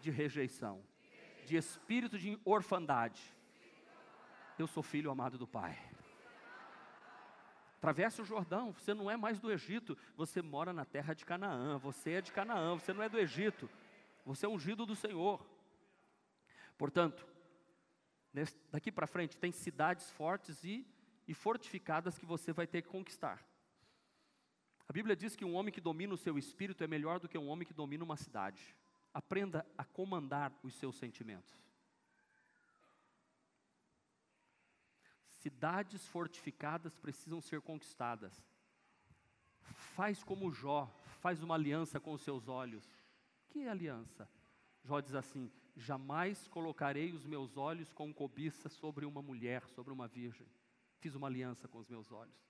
de 0.00 0.10
rejeição, 0.10 0.84
de 1.46 1.56
espírito 1.56 2.18
de 2.18 2.38
orfandade. 2.44 3.22
Eu 4.58 4.66
sou 4.66 4.82
filho 4.82 5.10
amado 5.10 5.38
do 5.38 5.46
Pai. 5.46 5.78
Atravesse 7.82 8.22
o 8.22 8.24
Jordão, 8.24 8.72
você 8.72 8.94
não 8.94 9.10
é 9.10 9.16
mais 9.16 9.40
do 9.40 9.50
Egito, 9.50 9.98
você 10.16 10.40
mora 10.40 10.72
na 10.72 10.84
terra 10.84 11.14
de 11.14 11.24
Canaã, 11.24 11.78
você 11.78 12.12
é 12.12 12.22
de 12.22 12.30
Canaã, 12.30 12.78
você 12.78 12.92
não 12.92 13.02
é 13.02 13.08
do 13.08 13.18
Egito, 13.18 13.68
você 14.24 14.46
é 14.46 14.48
ungido 14.48 14.86
do 14.86 14.94
Senhor. 14.94 15.44
Portanto, 16.78 17.26
daqui 18.70 18.92
para 18.92 19.08
frente 19.08 19.36
tem 19.36 19.50
cidades 19.50 20.08
fortes 20.12 20.62
e, 20.62 20.86
e 21.26 21.34
fortificadas 21.34 22.16
que 22.16 22.24
você 22.24 22.52
vai 22.52 22.68
ter 22.68 22.82
que 22.82 22.88
conquistar. 22.88 23.44
A 24.88 24.92
Bíblia 24.92 25.16
diz 25.16 25.34
que 25.34 25.44
um 25.44 25.56
homem 25.56 25.74
que 25.74 25.80
domina 25.80 26.14
o 26.14 26.16
seu 26.16 26.38
espírito 26.38 26.84
é 26.84 26.86
melhor 26.86 27.18
do 27.18 27.28
que 27.28 27.36
um 27.36 27.48
homem 27.48 27.66
que 27.66 27.74
domina 27.74 28.04
uma 28.04 28.16
cidade. 28.16 28.76
Aprenda 29.12 29.66
a 29.76 29.84
comandar 29.84 30.56
os 30.62 30.72
seus 30.74 30.94
sentimentos. 30.94 31.52
Cidades 35.42 36.06
fortificadas 36.06 36.96
precisam 36.96 37.40
ser 37.40 37.60
conquistadas. 37.60 38.46
Faz 39.96 40.22
como 40.22 40.52
Jó, 40.52 40.88
faz 41.20 41.42
uma 41.42 41.56
aliança 41.56 41.98
com 41.98 42.12
os 42.12 42.22
seus 42.22 42.46
olhos. 42.46 42.88
Que 43.48 43.66
aliança? 43.66 44.28
Jó 44.84 45.00
diz 45.00 45.16
assim: 45.16 45.50
Jamais 45.74 46.46
colocarei 46.46 47.12
os 47.12 47.26
meus 47.26 47.56
olhos 47.56 47.92
com 47.92 48.14
cobiça 48.14 48.68
sobre 48.68 49.04
uma 49.04 49.20
mulher, 49.20 49.66
sobre 49.66 49.92
uma 49.92 50.06
virgem. 50.06 50.46
Fiz 51.00 51.16
uma 51.16 51.26
aliança 51.26 51.66
com 51.66 51.78
os 51.78 51.88
meus 51.88 52.12
olhos. 52.12 52.40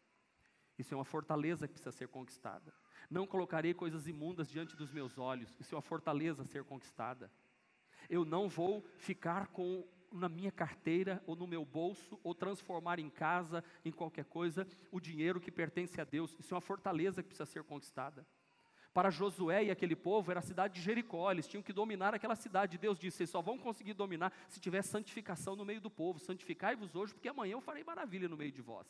Isso 0.78 0.92
é 0.92 0.96
uma 0.96 1.04
fortaleza 1.04 1.66
que 1.66 1.72
precisa 1.72 1.92
ser 1.92 2.08
conquistada. 2.08 2.74
Não 3.08 3.26
colocarei 3.26 3.72
coisas 3.72 4.06
imundas 4.06 4.50
diante 4.50 4.76
dos 4.76 4.92
meus 4.92 5.16
olhos. 5.16 5.58
Isso 5.58 5.74
é 5.74 5.76
uma 5.76 5.82
fortaleza 5.82 6.42
a 6.42 6.46
ser 6.46 6.62
conquistada. 6.64 7.32
Eu 8.10 8.22
não 8.22 8.50
vou 8.50 8.82
ficar 8.98 9.46
com 9.46 9.82
na 10.12 10.28
minha 10.28 10.52
carteira 10.52 11.22
ou 11.26 11.34
no 11.34 11.46
meu 11.46 11.64
bolso 11.64 12.18
ou 12.22 12.34
transformar 12.34 12.98
em 12.98 13.10
casa, 13.10 13.64
em 13.84 13.90
qualquer 13.90 14.24
coisa, 14.24 14.66
o 14.90 15.00
dinheiro 15.00 15.40
que 15.40 15.50
pertence 15.50 16.00
a 16.00 16.04
Deus. 16.04 16.36
Isso 16.38 16.52
é 16.52 16.56
uma 16.56 16.60
fortaleza 16.60 17.22
que 17.22 17.28
precisa 17.28 17.46
ser 17.46 17.62
conquistada. 17.64 18.26
Para 18.92 19.08
Josué 19.08 19.64
e 19.64 19.70
aquele 19.70 19.96
povo 19.96 20.30
era 20.30 20.40
a 20.40 20.42
cidade 20.42 20.74
de 20.74 20.82
Jericó, 20.82 21.32
eles 21.32 21.46
tinham 21.46 21.62
que 21.62 21.72
dominar 21.72 22.14
aquela 22.14 22.36
cidade. 22.36 22.76
Deus 22.76 22.98
disse: 22.98 23.18
vocês 23.18 23.30
só 23.30 23.40
vão 23.40 23.56
conseguir 23.56 23.94
dominar 23.94 24.32
se 24.48 24.60
tiver 24.60 24.82
santificação 24.82 25.56
no 25.56 25.64
meio 25.64 25.80
do 25.80 25.88
povo. 25.88 26.18
Santificai-vos 26.18 26.94
hoje, 26.94 27.14
porque 27.14 27.28
amanhã 27.28 27.52
eu 27.52 27.60
farei 27.60 27.82
maravilha 27.82 28.28
no 28.28 28.36
meio 28.36 28.52
de 28.52 28.60
vós. 28.60 28.86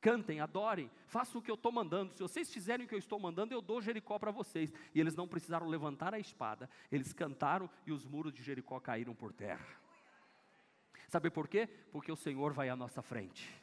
Cantem, 0.00 0.40
adorem, 0.40 0.90
façam 1.06 1.40
o 1.40 1.42
que 1.42 1.50
eu 1.50 1.54
estou 1.54 1.72
mandando. 1.72 2.12
Se 2.12 2.22
vocês 2.22 2.52
fizerem 2.52 2.86
o 2.86 2.88
que 2.88 2.94
eu 2.94 2.98
estou 2.98 3.18
mandando, 3.18 3.54
eu 3.54 3.62
dou 3.62 3.80
Jericó 3.80 4.18
para 4.18 4.30
vocês. 4.30 4.72
E 4.94 5.00
eles 5.00 5.14
não 5.14 5.28
precisaram 5.28 5.68
levantar 5.68 6.14
a 6.14 6.18
espada, 6.18 6.68
eles 6.90 7.12
cantaram 7.12 7.70
e 7.86 7.92
os 7.92 8.04
muros 8.04 8.32
de 8.32 8.42
Jericó 8.42 8.78
caíram 8.78 9.14
por 9.14 9.32
terra. 9.32 9.81
Sabe 11.12 11.28
por 11.28 11.46
quê? 11.46 11.68
Porque 11.90 12.10
o 12.10 12.16
Senhor 12.16 12.54
vai 12.54 12.70
à 12.70 12.74
nossa 12.74 13.02
frente. 13.02 13.61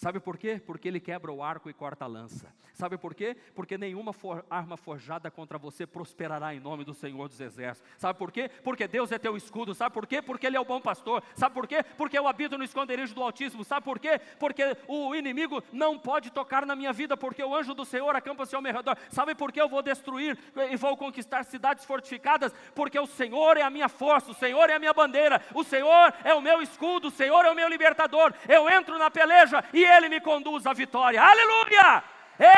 Sabe 0.00 0.18
por 0.18 0.38
quê? 0.38 0.58
Porque 0.64 0.88
ele 0.88 0.98
quebra 0.98 1.30
o 1.30 1.42
arco 1.42 1.68
e 1.68 1.74
corta 1.74 2.06
a 2.06 2.08
lança. 2.08 2.50
Sabe 2.72 2.96
por 2.96 3.14
quê? 3.14 3.36
Porque 3.54 3.76
nenhuma 3.76 4.14
for, 4.14 4.42
arma 4.48 4.74
forjada 4.74 5.30
contra 5.30 5.58
você 5.58 5.86
prosperará 5.86 6.54
em 6.54 6.58
nome 6.58 6.84
do 6.84 6.94
Senhor 6.94 7.28
dos 7.28 7.38
Exércitos. 7.38 7.86
Sabe 7.98 8.18
por 8.18 8.32
quê? 8.32 8.50
Porque 8.64 8.88
Deus 8.88 9.12
é 9.12 9.18
teu 9.18 9.36
escudo. 9.36 9.74
Sabe 9.74 9.92
por 9.92 10.06
quê? 10.06 10.22
Porque 10.22 10.46
Ele 10.46 10.56
é 10.56 10.60
o 10.60 10.64
bom 10.64 10.80
pastor. 10.80 11.22
Sabe 11.34 11.54
por 11.54 11.66
quê? 11.68 11.84
Porque 11.98 12.18
eu 12.18 12.26
habito 12.26 12.56
no 12.56 12.64
esconderijo 12.64 13.14
do 13.14 13.22
Altíssimo. 13.22 13.62
Sabe 13.62 13.84
por 13.84 13.98
quê? 13.98 14.18
Porque 14.38 14.74
o 14.88 15.14
inimigo 15.14 15.62
não 15.70 15.98
pode 15.98 16.30
tocar 16.30 16.64
na 16.64 16.74
minha 16.74 16.94
vida, 16.94 17.14
porque 17.14 17.44
o 17.44 17.54
anjo 17.54 17.74
do 17.74 17.84
Senhor 17.84 18.16
acampa-se 18.16 18.56
ao 18.56 18.62
meu 18.62 18.72
redor. 18.72 18.96
Sabe 19.10 19.34
por 19.34 19.52
que 19.52 19.60
eu 19.60 19.68
vou 19.68 19.82
destruir 19.82 20.38
e 20.70 20.76
vou 20.76 20.96
conquistar 20.96 21.44
cidades 21.44 21.84
fortificadas? 21.84 22.54
Porque 22.74 22.98
o 22.98 23.06
Senhor 23.06 23.58
é 23.58 23.62
a 23.62 23.68
minha 23.68 23.90
força, 23.90 24.30
o 24.30 24.34
Senhor 24.34 24.70
é 24.70 24.76
a 24.76 24.78
minha 24.78 24.94
bandeira, 24.94 25.42
o 25.54 25.62
Senhor 25.62 26.14
é 26.24 26.32
o 26.32 26.40
meu 26.40 26.62
escudo, 26.62 27.08
o 27.08 27.10
Senhor 27.10 27.44
é 27.44 27.50
o 27.50 27.54
meu 27.54 27.68
libertador. 27.68 28.32
Eu 28.48 28.66
entro 28.70 28.96
na 28.98 29.10
peleja 29.10 29.62
e 29.74 29.89
ele 29.96 30.08
me 30.08 30.20
conduz 30.20 30.66
à 30.66 30.72
vitória. 30.72 31.22
Aleluia! 31.22 32.04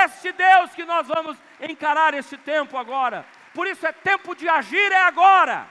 Este 0.04 0.32
Deus 0.32 0.72
que 0.74 0.84
nós 0.84 1.08
vamos 1.08 1.36
encarar 1.60 2.14
este 2.14 2.36
tempo 2.36 2.76
agora. 2.76 3.26
Por 3.54 3.66
isso 3.66 3.86
é 3.86 3.92
tempo 3.92 4.34
de 4.34 4.48
agir 4.48 4.92
é 4.92 5.02
agora. 5.02 5.68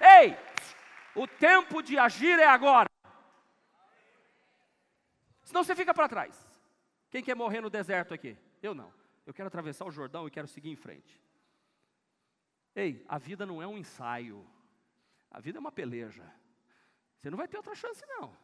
Ei, 0.00 0.36
o 1.14 1.26
tempo 1.26 1.82
de 1.82 1.98
agir 1.98 2.38
é 2.38 2.46
agora. 2.46 2.88
Senão 5.42 5.64
você 5.64 5.74
fica 5.74 5.92
para 5.92 6.08
trás. 6.08 6.38
Quem 7.10 7.22
quer 7.22 7.34
morrer 7.34 7.60
no 7.60 7.70
deserto 7.70 8.14
aqui? 8.14 8.36
Eu 8.62 8.74
não. 8.74 8.92
Eu 9.26 9.34
quero 9.34 9.48
atravessar 9.48 9.84
o 9.84 9.90
Jordão 9.90 10.26
e 10.26 10.30
quero 10.30 10.46
seguir 10.46 10.70
em 10.70 10.76
frente. 10.76 11.20
Ei, 12.74 13.04
a 13.08 13.18
vida 13.18 13.44
não 13.44 13.60
é 13.60 13.66
um 13.66 13.76
ensaio. 13.76 14.46
A 15.30 15.40
vida 15.40 15.58
é 15.58 15.60
uma 15.60 15.72
peleja. 15.72 16.24
Você 17.18 17.30
não 17.30 17.38
vai 17.38 17.48
ter 17.48 17.56
outra 17.56 17.74
chance, 17.74 18.04
não. 18.06 18.36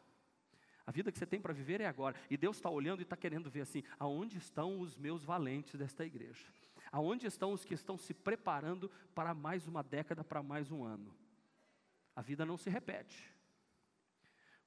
A 0.87 0.91
vida 0.91 1.11
que 1.11 1.19
você 1.19 1.25
tem 1.25 1.41
para 1.41 1.53
viver 1.53 1.81
é 1.81 1.85
agora. 1.85 2.15
E 2.29 2.37
Deus 2.37 2.55
está 2.55 2.69
olhando 2.69 3.01
e 3.01 3.03
está 3.03 3.17
querendo 3.17 3.49
ver 3.49 3.61
assim: 3.61 3.83
aonde 3.99 4.37
estão 4.37 4.79
os 4.79 4.95
meus 4.95 5.21
valentes 5.21 5.75
desta 5.75 6.05
igreja? 6.05 6.45
Aonde 6.89 7.27
estão 7.27 7.51
os 7.51 7.65
que 7.65 7.73
estão 7.73 7.97
se 7.97 8.13
preparando 8.13 8.89
para 9.13 9.33
mais 9.33 9.67
uma 9.67 9.83
década, 9.83 10.23
para 10.23 10.41
mais 10.41 10.71
um 10.71 10.85
ano? 10.85 11.13
A 12.15 12.21
vida 12.21 12.45
não 12.45 12.55
se 12.55 12.69
repete. 12.69 13.21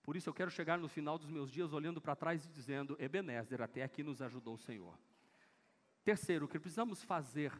Por 0.03 0.15
isso 0.15 0.29
eu 0.29 0.35
quero 0.35 0.51
chegar 0.51 0.79
no 0.79 0.89
final 0.89 1.19
dos 1.19 1.31
meus 1.31 1.51
dias 1.51 1.73
olhando 1.73 2.03
para 2.03 2.15
trás 2.15 2.45
e 2.45 2.49
dizendo: 2.51 2.95
Ebenezer, 3.01 3.63
até 3.63 3.83
aqui 3.83 4.03
nos 4.03 4.21
ajudou 4.21 4.57
o 4.57 4.59
Senhor. 4.59 4.99
Terceiro, 6.05 6.45
o 6.45 6.49
que 6.49 6.59
precisamos 6.59 7.03
fazer 7.03 7.51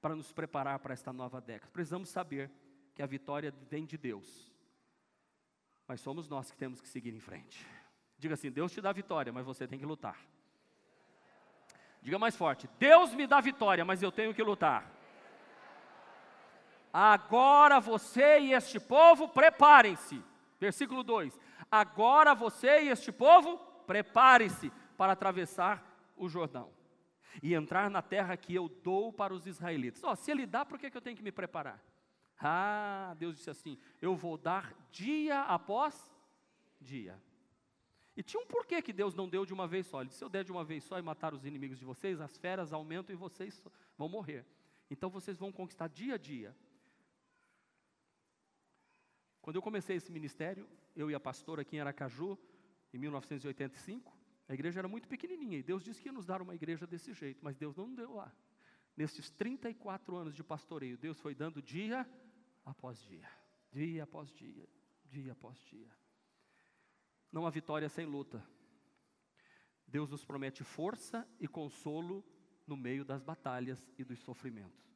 para 0.00 0.14
nos 0.14 0.32
preparar 0.32 0.78
para 0.78 0.92
esta 0.94 1.12
nova 1.12 1.40
década? 1.40 1.72
Precisamos 1.72 2.10
saber 2.10 2.48
que 2.94 3.02
a 3.02 3.06
vitória 3.06 3.52
vem 3.68 3.84
de 3.84 3.98
Deus 3.98 4.51
mas 5.86 6.00
somos 6.00 6.28
nós 6.28 6.50
que 6.50 6.56
temos 6.56 6.80
que 6.80 6.88
seguir 6.88 7.14
em 7.14 7.20
frente. 7.20 7.66
Diga 8.18 8.34
assim: 8.34 8.50
Deus 8.50 8.72
te 8.72 8.80
dá 8.80 8.92
vitória, 8.92 9.32
mas 9.32 9.44
você 9.44 9.66
tem 9.66 9.78
que 9.78 9.86
lutar. 9.86 10.18
Diga 12.00 12.18
mais 12.18 12.36
forte: 12.36 12.68
Deus 12.78 13.14
me 13.14 13.26
dá 13.26 13.40
vitória, 13.40 13.84
mas 13.84 14.02
eu 14.02 14.12
tenho 14.12 14.34
que 14.34 14.42
lutar. 14.42 14.90
Agora 16.92 17.80
você 17.80 18.40
e 18.40 18.52
este 18.52 18.78
povo 18.78 19.28
preparem-se. 19.28 20.22
Versículo 20.60 21.02
2: 21.02 21.38
Agora 21.70 22.34
você 22.34 22.82
e 22.82 22.88
este 22.88 23.10
povo 23.10 23.58
preparem-se 23.86 24.70
para 24.96 25.12
atravessar 25.12 25.84
o 26.16 26.28
Jordão 26.28 26.70
e 27.42 27.54
entrar 27.54 27.88
na 27.90 28.02
terra 28.02 28.36
que 28.36 28.54
eu 28.54 28.68
dou 28.68 29.12
para 29.12 29.32
os 29.32 29.46
israelitas. 29.46 30.02
Oh, 30.04 30.14
se 30.14 30.30
ele 30.30 30.46
dá, 30.46 30.64
por 30.64 30.78
que, 30.78 30.90
que 30.90 30.96
eu 30.96 31.00
tenho 31.00 31.16
que 31.16 31.22
me 31.22 31.32
preparar? 31.32 31.80
Ah, 32.42 33.14
Deus 33.18 33.36
disse 33.36 33.50
assim: 33.50 33.78
Eu 34.00 34.16
vou 34.16 34.36
dar 34.36 34.74
dia 34.90 35.42
após 35.42 36.12
dia. 36.80 37.20
E 38.16 38.22
tinha 38.22 38.42
um 38.42 38.46
porquê 38.46 38.82
que 38.82 38.92
Deus 38.92 39.14
não 39.14 39.28
deu 39.28 39.46
de 39.46 39.54
uma 39.54 39.66
vez 39.66 39.86
só. 39.86 40.00
Ele 40.00 40.08
disse: 40.08 40.18
se 40.18 40.24
eu 40.24 40.28
der 40.28 40.44
de 40.44 40.52
uma 40.52 40.64
vez 40.64 40.84
só 40.84 40.98
e 40.98 41.02
matar 41.02 41.32
os 41.32 41.46
inimigos 41.46 41.78
de 41.78 41.84
vocês, 41.84 42.20
as 42.20 42.36
feras 42.36 42.72
aumentam 42.72 43.14
e 43.14 43.16
vocês 43.16 43.62
vão 43.96 44.08
morrer. 44.08 44.44
Então 44.90 45.08
vocês 45.08 45.38
vão 45.38 45.50
conquistar 45.50 45.88
dia 45.88 46.14
a 46.14 46.18
dia. 46.18 46.54
Quando 49.40 49.56
eu 49.56 49.62
comecei 49.62 49.96
esse 49.96 50.12
ministério, 50.12 50.68
eu 50.94 51.10
e 51.10 51.14
a 51.14 51.20
pastora 51.20 51.62
aqui 51.62 51.76
em 51.76 51.80
Aracaju, 51.80 52.38
em 52.92 52.98
1985, 52.98 54.16
a 54.48 54.54
igreja 54.54 54.80
era 54.80 54.88
muito 54.88 55.08
pequenininha 55.08 55.58
e 55.58 55.62
Deus 55.62 55.82
disse 55.82 56.00
que 56.00 56.08
ia 56.08 56.12
nos 56.12 56.26
dar 56.26 56.42
uma 56.42 56.54
igreja 56.54 56.86
desse 56.86 57.12
jeito, 57.12 57.40
mas 57.42 57.56
Deus 57.56 57.76
não 57.76 57.92
deu 57.92 58.14
lá. 58.14 58.30
Nesses 58.96 59.30
34 59.30 60.14
anos 60.14 60.34
de 60.34 60.44
pastoreio, 60.44 60.98
Deus 60.98 61.18
foi 61.18 61.34
dando 61.34 61.62
dia 61.62 62.06
após 62.64 63.00
dia, 63.02 63.28
dia 63.70 64.04
após 64.04 64.32
dia, 64.32 64.68
dia 65.04 65.32
após 65.32 65.58
dia. 65.64 65.90
Não 67.30 67.46
há 67.46 67.50
vitória 67.50 67.88
sem 67.88 68.04
luta. 68.04 68.44
Deus 69.86 70.10
nos 70.10 70.24
promete 70.24 70.62
força 70.62 71.26
e 71.40 71.48
consolo 71.48 72.24
no 72.66 72.76
meio 72.76 73.04
das 73.04 73.22
batalhas 73.22 73.90
e 73.98 74.04
dos 74.04 74.20
sofrimentos. 74.20 74.92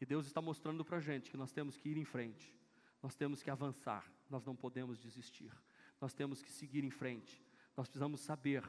E 0.00 0.04
Deus 0.04 0.26
está 0.26 0.40
mostrando 0.40 0.84
para 0.84 0.98
a 0.98 1.00
gente 1.00 1.30
que 1.30 1.36
nós 1.36 1.52
temos 1.52 1.76
que 1.76 1.88
ir 1.88 1.96
em 1.96 2.04
frente, 2.04 2.54
nós 3.02 3.14
temos 3.16 3.42
que 3.42 3.50
avançar, 3.50 4.10
nós 4.28 4.44
não 4.44 4.54
podemos 4.54 4.98
desistir, 4.98 5.52
nós 6.00 6.12
temos 6.12 6.42
que 6.42 6.50
seguir 6.50 6.84
em 6.84 6.90
frente, 6.90 7.42
nós 7.76 7.88
precisamos 7.88 8.20
saber 8.20 8.62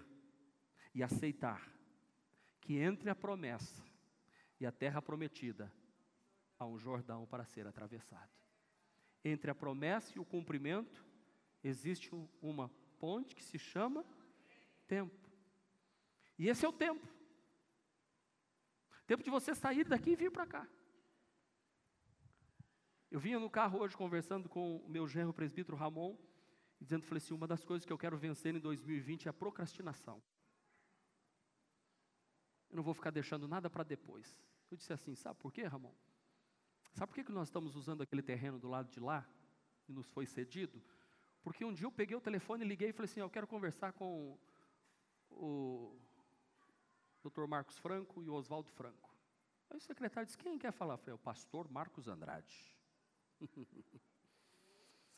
e 0.93 1.03
aceitar 1.03 1.69
que 2.61 2.77
entre 2.77 3.09
a 3.09 3.15
promessa 3.15 3.83
e 4.59 4.65
a 4.65 4.71
terra 4.71 5.01
prometida 5.01 5.71
há 6.57 6.65
um 6.65 6.77
Jordão 6.77 7.25
para 7.25 7.45
ser 7.45 7.67
atravessado. 7.67 8.31
Entre 9.23 9.49
a 9.49 9.55
promessa 9.55 10.13
e 10.15 10.19
o 10.19 10.25
cumprimento 10.25 11.05
existe 11.63 12.09
uma 12.41 12.69
ponte 12.99 13.35
que 13.35 13.43
se 13.43 13.59
chama 13.59 14.05
tempo. 14.87 15.29
E 16.37 16.47
esse 16.47 16.65
é 16.65 16.69
o 16.69 16.73
tempo. 16.73 17.07
Tempo 19.05 19.23
de 19.23 19.29
você 19.29 19.55
sair 19.55 19.85
daqui 19.85 20.11
e 20.11 20.15
vir 20.15 20.31
para 20.31 20.45
cá. 20.45 20.67
Eu 23.09 23.19
vinha 23.19 23.39
no 23.39 23.49
carro 23.49 23.79
hoje 23.79 23.95
conversando 23.95 24.49
com 24.49 24.77
o 24.77 24.89
meu 24.89 25.07
genro 25.07 25.33
presbítero 25.33 25.77
Ramon, 25.77 26.17
dizendo, 26.79 27.05
falei 27.05 27.17
assim, 27.17 27.33
uma 27.33 27.47
das 27.47 27.63
coisas 27.63 27.85
que 27.85 27.93
eu 27.93 27.97
quero 27.97 28.17
vencer 28.17 28.53
em 28.53 28.59
2020 28.59 29.27
é 29.27 29.29
a 29.29 29.33
procrastinação. 29.33 30.21
Eu 32.69 32.75
não 32.75 32.83
vou 32.83 32.93
ficar 32.93 33.11
deixando 33.11 33.47
nada 33.47 33.69
para 33.69 33.83
depois. 33.83 34.43
Eu 34.69 34.75
disse 34.75 34.91
assim, 34.91 35.15
sabe 35.15 35.39
por 35.39 35.53
quê, 35.53 35.63
Ramon? 35.63 35.93
Sabe 36.97 37.11
por 37.11 37.15
que, 37.15 37.25
que 37.25 37.31
nós 37.31 37.47
estamos 37.47 37.75
usando 37.75 38.01
aquele 38.01 38.23
terreno 38.23 38.57
do 38.57 38.67
lado 38.67 38.89
de 38.89 38.99
lá, 38.99 39.23
e 39.87 39.93
nos 39.93 40.09
foi 40.09 40.25
cedido? 40.25 40.81
Porque 41.43 41.63
um 41.63 41.71
dia 41.71 41.85
eu 41.85 41.91
peguei 41.91 42.17
o 42.17 42.19
telefone, 42.19 42.65
liguei 42.65 42.89
e 42.89 42.91
falei 42.91 43.05
assim, 43.05 43.19
eu 43.19 43.29
quero 43.29 43.45
conversar 43.45 43.93
com 43.93 44.35
o 45.29 45.95
Dr. 47.23 47.45
Marcos 47.45 47.77
Franco 47.77 48.23
e 48.23 48.29
o 48.31 48.33
Oswaldo 48.33 48.71
Franco. 48.71 49.15
Aí 49.69 49.77
o 49.77 49.79
secretário 49.79 50.25
disse: 50.25 50.39
Quem 50.39 50.57
quer 50.57 50.71
falar? 50.71 50.95
Eu 50.95 50.97
falei: 50.97 51.13
O 51.13 51.19
pastor 51.19 51.69
Marcos 51.69 52.07
Andrade. 52.07 52.75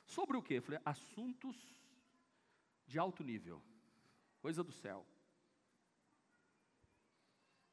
Sobre 0.03 0.35
o 0.35 0.43
quê? 0.43 0.55
Eu 0.55 0.61
falei: 0.61 0.81
Assuntos 0.83 1.55
de 2.85 2.99
alto 2.99 3.23
nível, 3.23 3.63
coisa 4.41 4.61
do 4.65 4.71
céu. 4.73 5.07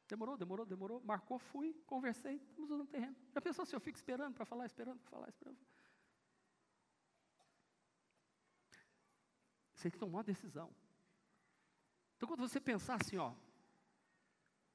Demorou, 0.08 0.36
demorou, 0.36 0.66
demorou. 0.66 1.00
Marcou, 1.04 1.38
fui, 1.38 1.74
conversei, 1.86 2.36
estamos 2.36 2.70
usando 2.70 2.88
terreno. 2.88 3.16
Já 3.32 3.40
pensou 3.40 3.66
se 3.66 3.74
eu 3.74 3.80
fico 3.80 3.96
esperando 3.96 4.34
para 4.34 4.44
falar, 4.44 4.66
esperando 4.66 4.98
para 5.00 5.10
falar, 5.10 5.28
esperando? 5.28 5.58
Você 9.74 9.82
tem 9.82 9.90
que 9.90 9.98
tomar 9.98 10.18
uma 10.18 10.24
decisão. 10.24 10.70
Então, 12.16 12.28
quando 12.28 12.40
você 12.40 12.60
pensar 12.60 12.94
assim, 13.00 13.18
ó, 13.18 13.34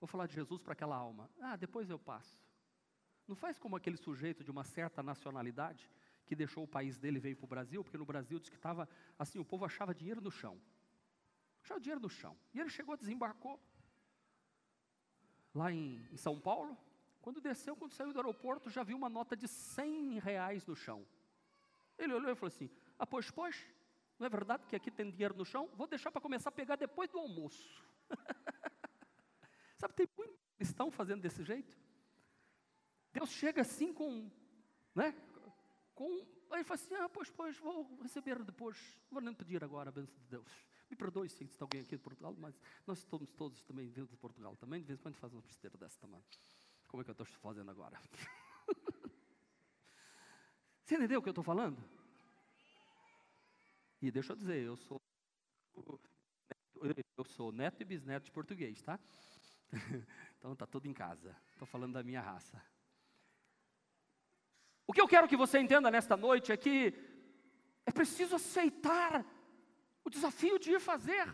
Vou 0.01 0.07
falar 0.07 0.25
de 0.25 0.33
Jesus 0.33 0.59
para 0.63 0.73
aquela 0.73 0.95
alma. 0.95 1.29
Ah, 1.39 1.55
depois 1.55 1.87
eu 1.87 1.99
passo. 1.99 2.35
Não 3.27 3.35
faz 3.35 3.59
como 3.59 3.75
aquele 3.75 3.97
sujeito 3.97 4.43
de 4.43 4.49
uma 4.49 4.63
certa 4.63 5.03
nacionalidade 5.03 5.87
que 6.25 6.35
deixou 6.35 6.63
o 6.63 6.67
país 6.67 6.97
dele 6.97 7.17
e 7.17 7.21
veio 7.21 7.37
para 7.37 7.45
o 7.45 7.47
Brasil, 7.47 7.83
porque 7.83 7.99
no 7.99 8.05
Brasil 8.05 8.39
diz 8.39 8.49
que 8.49 8.55
estava 8.55 8.89
assim, 9.19 9.37
o 9.37 9.45
povo 9.45 9.63
achava 9.63 9.93
dinheiro 9.93 10.19
no 10.19 10.31
chão. 10.31 10.59
Achava 11.63 11.79
dinheiro 11.79 12.01
no 12.01 12.09
chão. 12.09 12.35
E 12.51 12.59
ele 12.59 12.71
chegou, 12.71 12.97
desembarcou 12.97 13.61
lá 15.53 15.71
em, 15.71 16.05
em 16.11 16.17
São 16.17 16.39
Paulo. 16.39 16.77
Quando 17.21 17.39
desceu, 17.39 17.75
quando 17.75 17.93
saiu 17.93 18.11
do 18.11 18.19
aeroporto, 18.19 18.69
já 18.69 18.83
viu 18.83 18.97
uma 18.97 19.09
nota 19.09 19.35
de 19.35 19.47
100 19.47 20.19
reais 20.19 20.65
no 20.65 20.75
chão. 20.75 21.05
Ele 21.97 22.13
olhou 22.13 22.31
e 22.31 22.35
falou 22.35 22.47
assim: 22.47 22.69
Ah, 22.97 23.05
pois, 23.05 23.29
pois, 23.29 23.67
não 24.17 24.25
é 24.25 24.29
verdade 24.29 24.65
que 24.65 24.75
aqui 24.75 24.89
tem 24.89 25.09
dinheiro 25.09 25.35
no 25.35 25.45
chão? 25.45 25.69
Vou 25.75 25.87
deixar 25.87 26.11
para 26.11 26.21
começar 26.21 26.49
a 26.49 26.51
pegar 26.51 26.75
depois 26.75 27.09
do 27.09 27.19
almoço. 27.19 27.83
Sabe, 29.77 29.93
tem 29.93 30.07
muito 30.17 30.37
cristão 30.57 30.91
fazendo 30.91 31.21
desse 31.21 31.43
jeito. 31.43 31.75
Deus 33.11 33.29
chega 33.29 33.61
assim 33.61 33.93
com, 33.93 34.29
né? 34.95 35.15
Com, 35.93 36.25
aí 36.51 36.63
fala 36.63 36.79
assim, 36.79 36.95
ah, 36.95 37.09
pois, 37.09 37.29
pois, 37.29 37.57
vou 37.57 37.99
receber 38.01 38.41
depois, 38.43 38.77
vou 39.09 39.21
nem 39.21 39.33
pedir 39.33 39.63
agora 39.63 39.89
a 39.89 39.91
bênção 39.91 40.17
de 40.19 40.27
Deus. 40.27 40.70
Me 40.91 40.97
perdoe 40.97 41.29
se 41.29 41.45
está 41.45 41.63
alguém 41.63 41.81
aqui 41.81 41.95
de 41.95 42.01
Portugal, 42.03 42.35
mas 42.37 42.59
nós 42.85 42.97
estamos 42.97 43.31
todos 43.31 43.63
também 43.63 43.87
vindo 43.87 44.09
de 44.09 44.17
Portugal 44.17 44.57
também, 44.57 44.81
de 44.81 44.87
vez 44.87 44.99
em 44.99 45.01
quando 45.01 45.15
faz 45.15 45.31
uma 45.31 45.41
besteira 45.41 45.77
dessa 45.77 45.97
também. 46.01 46.21
Como 46.89 46.99
é 46.99 47.03
que 47.05 47.09
eu 47.09 47.13
estou 47.13 47.25
fazendo 47.25 47.71
agora? 47.71 47.97
Você 50.83 50.95
entendeu 50.95 51.19
o 51.19 51.23
que 51.23 51.29
eu 51.29 51.31
estou 51.31 51.45
falando? 51.45 51.81
E 54.01 54.11
deixa 54.11 54.33
eu 54.33 54.35
dizer, 54.35 54.61
eu 54.61 54.75
sou 54.75 55.01
eu 57.17 57.23
sou 57.23 57.51
neto 57.53 57.79
e 57.81 57.85
bisneto 57.85 58.25
de 58.25 58.31
português, 58.31 58.81
tá? 58.81 58.99
então 60.37 60.51
está 60.51 60.65
tudo 60.65 60.87
em 60.87 60.93
casa. 60.93 61.33
Estou 61.51 61.67
falando 61.67 61.93
da 61.93 62.03
minha 62.03 62.19
raça. 62.19 62.61
O 64.85 64.91
que 64.91 64.99
eu 64.99 65.07
quero 65.07 65.27
que 65.27 65.37
você 65.37 65.57
entenda 65.59 65.89
nesta 65.89 66.17
noite 66.17 66.51
é 66.51 66.57
que 66.57 66.93
é 67.85 67.91
preciso 67.91 68.35
aceitar 68.35 69.25
o 70.03 70.09
desafio 70.09 70.59
de 70.59 70.71
ir 70.71 70.79
fazer. 70.79 71.27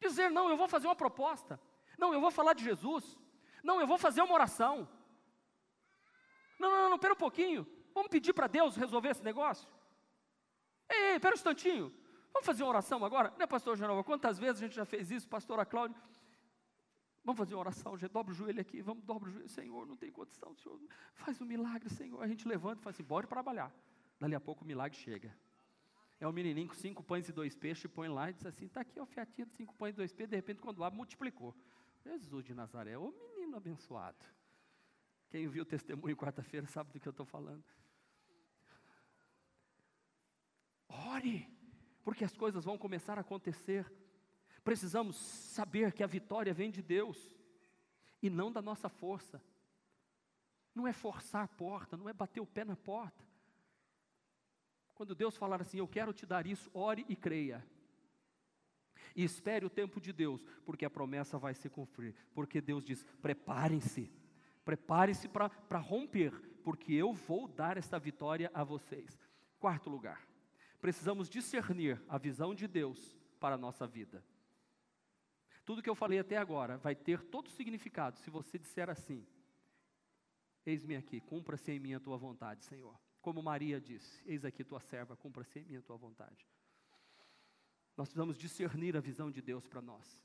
Dizer, 0.00 0.30
não, 0.30 0.48
eu 0.48 0.56
vou 0.56 0.68
fazer 0.68 0.86
uma 0.86 0.96
proposta. 0.96 1.60
Não, 1.98 2.12
eu 2.12 2.20
vou 2.20 2.30
falar 2.30 2.54
de 2.54 2.64
Jesus. 2.64 3.18
Não, 3.62 3.80
eu 3.80 3.86
vou 3.86 3.98
fazer 3.98 4.22
uma 4.22 4.34
oração. 4.34 4.88
Não, 6.58 6.70
não, 6.70 6.90
não, 6.90 6.98
pera 6.98 7.14
um 7.14 7.16
pouquinho. 7.16 7.66
Vamos 7.94 8.08
pedir 8.08 8.32
para 8.32 8.46
Deus 8.46 8.76
resolver 8.76 9.10
esse 9.10 9.22
negócio? 9.22 9.68
Ei, 10.88 11.12
ei, 11.12 11.20
pera 11.20 11.34
um 11.34 11.38
instantinho. 11.38 11.94
Vamos 12.32 12.46
fazer 12.46 12.62
uma 12.62 12.70
oração 12.70 13.04
agora? 13.04 13.30
Não 13.36 13.44
é, 13.44 13.46
pastor 13.46 13.76
Genova? 13.76 14.04
Quantas 14.04 14.38
vezes 14.38 14.62
a 14.62 14.66
gente 14.66 14.74
já 14.74 14.84
fez 14.84 15.10
isso, 15.10 15.28
pastora 15.28 15.66
Cláudia? 15.66 16.00
Vamos 17.22 17.38
fazer 17.38 17.54
uma 17.54 17.60
oração, 17.60 17.98
dobra 18.10 18.32
o 18.32 18.34
joelho 18.34 18.60
aqui, 18.60 18.80
vamos, 18.80 19.04
dobra 19.04 19.28
o 19.28 19.32
joelho, 19.32 19.48
Senhor, 19.48 19.86
não 19.86 19.94
tem 19.94 20.10
condição, 20.10 20.54
Senhor, 20.56 20.80
faz 21.12 21.38
um 21.40 21.44
milagre, 21.44 21.90
Senhor. 21.90 22.22
A 22.22 22.26
gente 22.26 22.48
levanta 22.48 22.80
e 22.80 22.82
fala 22.82 22.94
assim, 22.94 23.04
bora 23.04 23.26
trabalhar. 23.26 23.70
Dali 24.18 24.34
a 24.34 24.40
pouco 24.40 24.64
o 24.64 24.66
milagre 24.66 24.96
chega. 24.96 25.36
É 26.20 26.28
um 26.28 26.32
menininho 26.32 26.68
com 26.68 26.74
cinco 26.74 27.02
pães 27.02 27.28
e 27.28 27.32
dois 27.32 27.56
peixes, 27.56 27.90
põe 27.90 28.08
lá 28.08 28.30
e 28.30 28.34
diz 28.34 28.46
assim, 28.46 28.66
está 28.66 28.82
aqui 28.82 29.00
o 29.00 29.06
fiatinho 29.06 29.46
de 29.46 29.54
cinco 29.54 29.74
pães 29.74 29.94
e 29.94 29.96
dois 29.96 30.12
peixes, 30.12 30.30
de 30.30 30.36
repente 30.36 30.60
quando 30.60 30.84
abre, 30.84 30.96
multiplicou. 30.96 31.56
Jesus 32.04 32.44
de 32.44 32.54
Nazaré, 32.54 32.98
ô 32.98 33.10
menino 33.10 33.56
abençoado. 33.56 34.24
Quem 35.30 35.48
viu 35.48 35.62
o 35.62 35.66
testemunho 35.66 36.16
quarta-feira 36.16 36.66
sabe 36.66 36.92
do 36.92 37.00
que 37.00 37.08
eu 37.08 37.12
estou 37.12 37.24
falando. 37.24 37.64
Ore, 40.88 41.48
porque 42.04 42.24
as 42.24 42.36
coisas 42.36 42.64
vão 42.64 42.76
começar 42.76 43.16
a 43.16 43.22
acontecer 43.22 43.90
Precisamos 44.62 45.16
saber 45.16 45.92
que 45.92 46.02
a 46.02 46.06
vitória 46.06 46.52
vem 46.52 46.70
de 46.70 46.82
Deus 46.82 47.30
e 48.22 48.28
não 48.28 48.52
da 48.52 48.60
nossa 48.60 48.88
força. 48.88 49.42
Não 50.74 50.86
é 50.86 50.92
forçar 50.92 51.44
a 51.44 51.48
porta, 51.48 51.96
não 51.96 52.08
é 52.08 52.12
bater 52.12 52.40
o 52.40 52.46
pé 52.46 52.64
na 52.64 52.76
porta. 52.76 53.24
Quando 55.00 55.14
Deus 55.14 55.34
falar 55.34 55.62
assim, 55.62 55.78
eu 55.78 55.88
quero 55.88 56.12
te 56.12 56.26
dar 56.26 56.46
isso, 56.46 56.70
ore 56.74 57.06
e 57.08 57.16
creia. 57.16 57.66
E 59.16 59.24
espere 59.24 59.64
o 59.64 59.70
tempo 59.70 59.98
de 59.98 60.12
Deus, 60.12 60.44
porque 60.62 60.84
a 60.84 60.90
promessa 60.90 61.38
vai 61.38 61.54
se 61.54 61.70
cumprir. 61.70 62.14
Porque 62.34 62.60
Deus 62.60 62.84
diz: 62.84 63.02
preparem-se, 63.22 64.12
preparem-se 64.62 65.26
para 65.26 65.78
romper, 65.78 66.38
porque 66.62 66.92
eu 66.92 67.14
vou 67.14 67.48
dar 67.48 67.78
esta 67.78 67.98
vitória 67.98 68.50
a 68.52 68.62
vocês. 68.62 69.18
Quarto 69.58 69.88
lugar, 69.88 70.28
precisamos 70.82 71.30
discernir 71.30 71.98
a 72.06 72.18
visão 72.18 72.54
de 72.54 72.68
Deus 72.68 73.16
para 73.40 73.54
a 73.54 73.58
nossa 73.58 73.86
vida. 73.86 74.22
Tudo 75.64 75.80
que 75.82 75.88
eu 75.88 75.94
falei 75.94 76.18
até 76.18 76.36
agora 76.36 76.76
vai 76.76 76.94
ter 76.94 77.22
todo 77.22 77.48
significado 77.48 78.18
se 78.18 78.28
você 78.28 78.58
disser 78.58 78.90
assim: 78.90 79.26
Eis-me 80.66 80.94
aqui, 80.94 81.22
cumpra-se 81.22 81.72
em 81.72 81.80
mim 81.80 81.94
a 81.94 82.00
tua 82.00 82.18
vontade, 82.18 82.62
Senhor. 82.64 83.00
Como 83.20 83.42
Maria 83.42 83.80
disse: 83.80 84.22
Eis 84.26 84.44
aqui 84.44 84.64
tua 84.64 84.80
serva, 84.80 85.16
cumpra-se 85.16 85.58
em 85.58 85.64
mim 85.64 85.76
a 85.76 85.82
tua 85.82 85.96
vontade. 85.96 86.46
Nós 87.96 88.08
precisamos 88.08 88.38
discernir 88.38 88.96
a 88.96 89.00
visão 89.00 89.30
de 89.30 89.42
Deus 89.42 89.66
para 89.66 89.82
nós. 89.82 90.22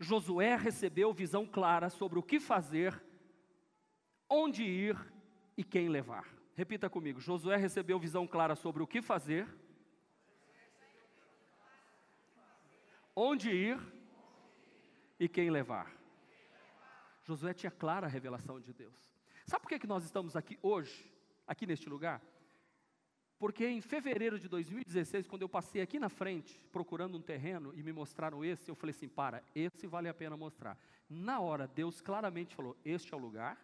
Josué 0.00 0.56
recebeu 0.56 1.12
visão 1.12 1.44
clara 1.46 1.90
sobre 1.90 2.18
o 2.18 2.22
que 2.22 2.40
fazer, 2.40 3.00
onde 4.28 4.62
ir 4.62 4.96
e 5.56 5.64
quem 5.64 5.88
levar. 5.88 6.26
Repita 6.54 6.88
comigo: 6.88 7.20
Josué 7.20 7.56
recebeu 7.56 7.98
visão 7.98 8.26
clara 8.26 8.54
sobre 8.54 8.82
o 8.82 8.86
que 8.86 9.02
fazer, 9.02 9.46
onde 13.14 13.50
ir 13.50 13.78
e 15.20 15.28
quem 15.28 15.50
levar. 15.50 15.92
Josué 17.24 17.52
tinha 17.52 17.70
clara 17.70 18.06
a 18.06 18.10
revelação 18.10 18.58
de 18.58 18.72
Deus. 18.72 18.96
Sabe 19.44 19.62
por 19.62 19.68
que, 19.68 19.78
que 19.78 19.86
nós 19.86 20.04
estamos 20.04 20.34
aqui 20.34 20.58
hoje, 20.62 21.12
aqui 21.46 21.66
neste 21.66 21.88
lugar? 21.88 22.22
Porque 23.38 23.66
em 23.66 23.80
fevereiro 23.80 24.38
de 24.38 24.48
2016, 24.48 25.28
quando 25.28 25.42
eu 25.42 25.48
passei 25.48 25.80
aqui 25.80 25.98
na 25.98 26.08
frente, 26.08 26.60
procurando 26.72 27.16
um 27.16 27.22
terreno 27.22 27.72
e 27.74 27.82
me 27.82 27.92
mostraram 27.92 28.44
esse, 28.44 28.68
eu 28.68 28.74
falei 28.74 28.94
assim: 28.94 29.08
para, 29.08 29.44
esse 29.54 29.86
vale 29.86 30.08
a 30.08 30.14
pena 30.14 30.36
mostrar. 30.36 30.76
Na 31.08 31.38
hora, 31.38 31.68
Deus 31.68 32.00
claramente 32.00 32.56
falou: 32.56 32.76
este 32.84 33.14
é 33.14 33.16
o 33.16 33.20
lugar, 33.20 33.56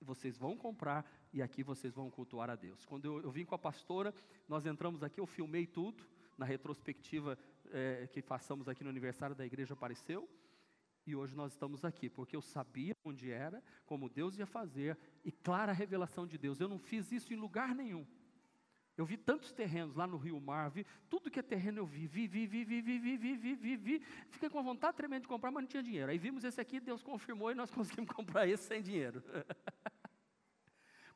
vocês 0.00 0.36
vão 0.36 0.56
comprar 0.56 1.08
e 1.32 1.40
aqui 1.40 1.62
vocês 1.62 1.94
vão 1.94 2.10
cultuar 2.10 2.50
a 2.50 2.56
Deus. 2.56 2.84
Quando 2.84 3.04
eu, 3.04 3.22
eu 3.22 3.30
vim 3.30 3.44
com 3.44 3.54
a 3.54 3.58
pastora, 3.58 4.12
nós 4.48 4.66
entramos 4.66 5.02
aqui, 5.02 5.20
eu 5.20 5.26
filmei 5.26 5.64
tudo, 5.64 6.04
na 6.36 6.44
retrospectiva 6.44 7.38
é, 7.70 8.08
que 8.10 8.20
façamos 8.20 8.68
aqui 8.68 8.82
no 8.82 8.90
aniversário 8.90 9.36
da 9.36 9.46
igreja 9.46 9.74
apareceu. 9.74 10.28
E 11.06 11.14
hoje 11.14 11.36
nós 11.36 11.52
estamos 11.52 11.84
aqui, 11.84 12.08
porque 12.08 12.34
eu 12.34 12.40
sabia 12.40 12.96
onde 13.04 13.30
era, 13.30 13.62
como 13.84 14.08
Deus 14.08 14.38
ia 14.38 14.46
fazer, 14.46 14.98
e 15.22 15.30
clara 15.30 15.70
revelação 15.70 16.26
de 16.26 16.38
Deus. 16.38 16.58
Eu 16.58 16.68
não 16.68 16.78
fiz 16.78 17.12
isso 17.12 17.32
em 17.32 17.36
lugar 17.36 17.74
nenhum. 17.74 18.06
Eu 18.96 19.04
vi 19.04 19.16
tantos 19.16 19.52
terrenos 19.52 19.96
lá 19.96 20.06
no 20.06 20.16
Rio 20.16 20.40
Mar, 20.40 20.70
vi 20.70 20.86
tudo 21.10 21.30
que 21.30 21.40
é 21.40 21.42
terreno 21.42 21.78
eu 21.78 21.86
vi, 21.86 22.06
vi, 22.06 22.28
vi, 22.28 22.46
vi, 22.46 22.64
vi, 22.64 22.80
vi, 22.80 22.98
vi, 22.98 23.16
vi, 23.16 23.36
vi, 23.36 23.54
vi, 23.56 23.76
vi. 23.76 24.00
Fiquei 24.30 24.48
com 24.48 24.62
vontade 24.62 24.96
tremenda 24.96 25.22
de 25.22 25.28
comprar, 25.28 25.50
mas 25.50 25.64
não 25.64 25.68
tinha 25.68 25.82
dinheiro. 25.82 26.12
Aí 26.12 26.18
vimos 26.18 26.44
esse 26.44 26.60
aqui, 26.60 26.78
Deus 26.78 27.02
confirmou 27.02 27.50
e 27.50 27.54
nós 27.54 27.70
conseguimos 27.72 28.10
comprar 28.14 28.46
esse 28.46 28.64
sem 28.64 28.80
dinheiro. 28.80 29.22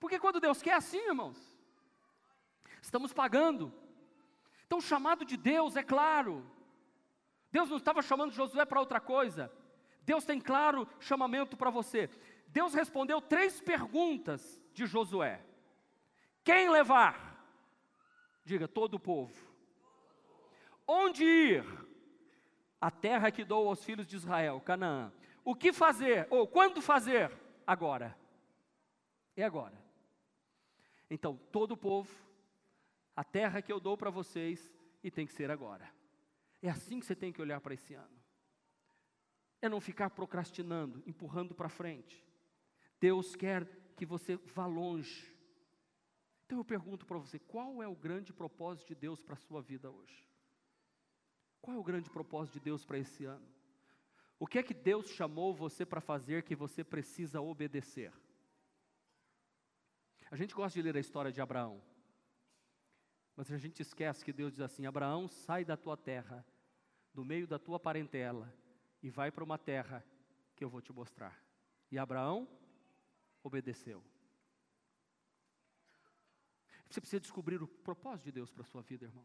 Porque 0.01 0.19
quando 0.19 0.41
Deus 0.41 0.61
quer 0.61 0.75
assim, 0.75 0.99
irmãos, 1.07 1.39
estamos 2.83 3.13
pagando. 3.13 3.73
Então 4.67 4.79
o 4.79 4.83
chamado 4.83 5.25
de 5.25 5.37
Deus 5.37 5.77
é 5.77 5.83
claro. 5.83 6.45
Deus 7.53 7.71
não 7.71 7.77
estava 7.77 8.03
chamando 8.03 8.33
Josué 8.33 8.65
para 8.65 8.81
outra 8.81 9.01
coisa. 9.01 9.53
Deus 10.03 10.25
tem 10.25 10.41
claro 10.41 10.89
chamamento 10.99 11.57
para 11.57 11.71
você. 11.71 12.11
Deus 12.49 12.75
respondeu 12.75 13.21
três 13.21 13.61
perguntas 13.61 14.61
de 14.73 14.85
Josué: 14.85 15.45
Quem 16.43 16.71
levar? 16.71 17.28
Diga, 18.49 18.67
todo 18.67 18.95
o 18.95 18.99
povo. 18.99 19.31
Onde 20.87 21.23
ir? 21.23 21.65
A 22.81 22.91
terra 22.91 23.31
que 23.31 23.45
dou 23.45 23.69
aos 23.69 23.85
filhos 23.85 24.07
de 24.07 24.17
Israel, 24.17 24.59
Canaã. 24.59 25.13
O 25.45 25.55
que 25.55 25.71
fazer? 25.71 26.27
Ou 26.31 26.49
quando 26.49 26.81
fazer? 26.81 27.31
Agora. 27.67 28.17
É 29.37 29.43
agora. 29.43 29.79
Então, 31.11 31.37
todo 31.53 31.73
o 31.73 31.77
povo, 31.77 32.11
a 33.15 33.23
terra 33.23 33.61
que 33.61 33.71
eu 33.71 33.79
dou 33.79 33.99
para 33.99 34.09
vocês, 34.09 34.73
e 35.05 35.11
tem 35.11 35.27
que 35.27 35.35
ser 35.35 35.51
agora. 35.51 35.87
É 36.63 36.71
assim 36.71 37.01
que 37.01 37.05
você 37.05 37.15
tem 37.15 37.31
que 37.31 37.43
olhar 37.43 37.61
para 37.61 37.75
esse 37.75 37.93
ano. 37.93 38.19
É 39.61 39.69
não 39.69 39.79
ficar 39.79 40.09
procrastinando, 40.09 41.03
empurrando 41.07 41.55
para 41.55 41.69
frente. 41.69 42.25
Deus 42.99 43.37
quer 43.37 43.67
que 43.95 44.07
você 44.07 44.37
vá 44.37 44.65
longe. 44.65 45.37
Então 46.49 46.57
eu 46.57 46.65
pergunto 46.65 47.05
para 47.05 47.19
você: 47.19 47.39
qual 47.39 47.83
é 47.83 47.87
o 47.87 47.95
grande 47.95 48.33
propósito 48.33 48.89
de 48.89 48.95
Deus 48.95 49.21
para 49.21 49.35
a 49.35 49.37
sua 49.37 49.61
vida 49.61 49.91
hoje? 49.91 50.27
Qual 51.61 51.77
é 51.77 51.79
o 51.79 51.85
grande 51.85 52.09
propósito 52.09 52.55
de 52.55 52.61
Deus 52.61 52.87
para 52.87 52.97
esse 52.97 53.27
ano? 53.27 53.47
O 54.39 54.47
que 54.47 54.59
é 54.59 54.63
que 54.63 54.73
Deus 54.73 55.11
chamou 55.11 55.55
você 55.55 55.85
para 55.85 56.01
fazer 56.01 56.43
que 56.43 56.57
você 56.57 56.83
precisa 56.83 57.43
obedecer? 57.43 58.11
A 60.31 60.37
gente 60.37 60.55
gosta 60.55 60.79
de 60.79 60.83
ler 60.83 60.97
a 60.97 61.01
história 61.01 61.31
de 61.31 61.39
Abraão, 61.39 61.83
mas 63.37 63.53
a 63.53 63.59
gente 63.59 63.83
esquece 63.83 64.25
que 64.25 64.33
Deus 64.33 64.53
diz 64.53 64.63
assim: 64.63 64.87
Abraão, 64.87 65.29
sai 65.29 65.67
da 65.67 65.77
tua 65.77 65.99
terra, 65.99 66.47
do 67.13 67.27
meio 67.27 67.47
da 67.47 67.59
tua 67.59 67.79
parentela, 67.79 68.51
e 69.03 69.11
vai 69.11 69.31
para 69.31 69.45
uma 69.45 69.59
terra 69.59 70.03
que 70.57 70.65
eu 70.65 70.71
vou 70.71 70.81
te 70.81 70.95
mostrar. 70.95 71.39
E 71.91 71.99
Abraão 71.99 72.49
obedeceu. 73.43 74.03
Você 76.89 77.01
precisa 77.01 77.21
descobrir 77.21 77.63
o 77.63 77.69
propósito 77.69 78.27
de 78.27 78.33
Deus 78.33 78.51
para 78.51 78.63
a 78.63 78.67
sua 78.67 78.83
vida, 78.83 79.05
irmão. 79.05 79.25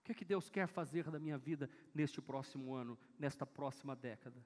O 0.00 0.04
que 0.04 0.12
é 0.12 0.14
que 0.14 0.24
Deus 0.24 0.48
quer 0.48 0.66
fazer 0.66 1.10
da 1.10 1.18
minha 1.18 1.36
vida 1.36 1.68
neste 1.94 2.20
próximo 2.20 2.74
ano, 2.74 2.98
nesta 3.18 3.44
próxima 3.44 3.94
década? 3.94 4.44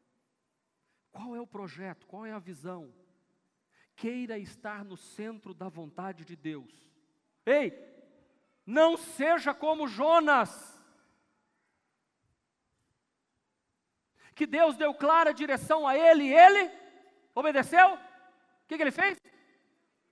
Qual 1.12 1.36
é 1.36 1.40
o 1.40 1.46
projeto? 1.46 2.06
Qual 2.06 2.26
é 2.26 2.32
a 2.32 2.40
visão? 2.40 2.92
Queira 3.94 4.36
estar 4.38 4.84
no 4.84 4.96
centro 4.96 5.54
da 5.54 5.68
vontade 5.68 6.24
de 6.24 6.34
Deus. 6.34 6.92
Ei, 7.46 7.72
não 8.66 8.96
seja 8.96 9.54
como 9.54 9.86
Jonas, 9.86 10.74
que 14.34 14.46
Deus 14.46 14.76
deu 14.76 14.92
clara 14.92 15.32
direção 15.32 15.86
a 15.86 15.96
ele 15.96 16.24
e 16.24 16.34
ele 16.34 16.70
obedeceu. 17.34 17.94
O 17.94 18.66
que, 18.66 18.76
que 18.76 18.82
ele 18.82 18.90
fez? 18.90 19.16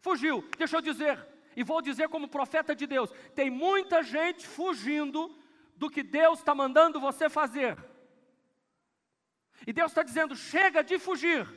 Fugiu. 0.03 0.45
Deixa 0.59 0.77
eu 0.77 0.83
dizer, 0.83 1.27
e 1.57 1.63
vou 1.63 1.81
dizer 1.81 2.09
como 2.09 2.29
profeta 2.29 2.75
de 2.75 2.87
Deus: 2.87 3.11
tem 3.35 3.49
muita 3.49 4.03
gente 4.03 4.47
fugindo 4.47 5.35
do 5.77 5.89
que 5.89 6.03
Deus 6.03 6.41
está 6.41 6.55
mandando 6.55 7.01
você 7.01 7.31
fazer. 7.31 7.79
E 9.67 9.73
Deus 9.73 9.93
está 9.93 10.03
dizendo: 10.03 10.37
chega 10.37 10.83
de 10.83 10.99
fugir. 10.99 11.49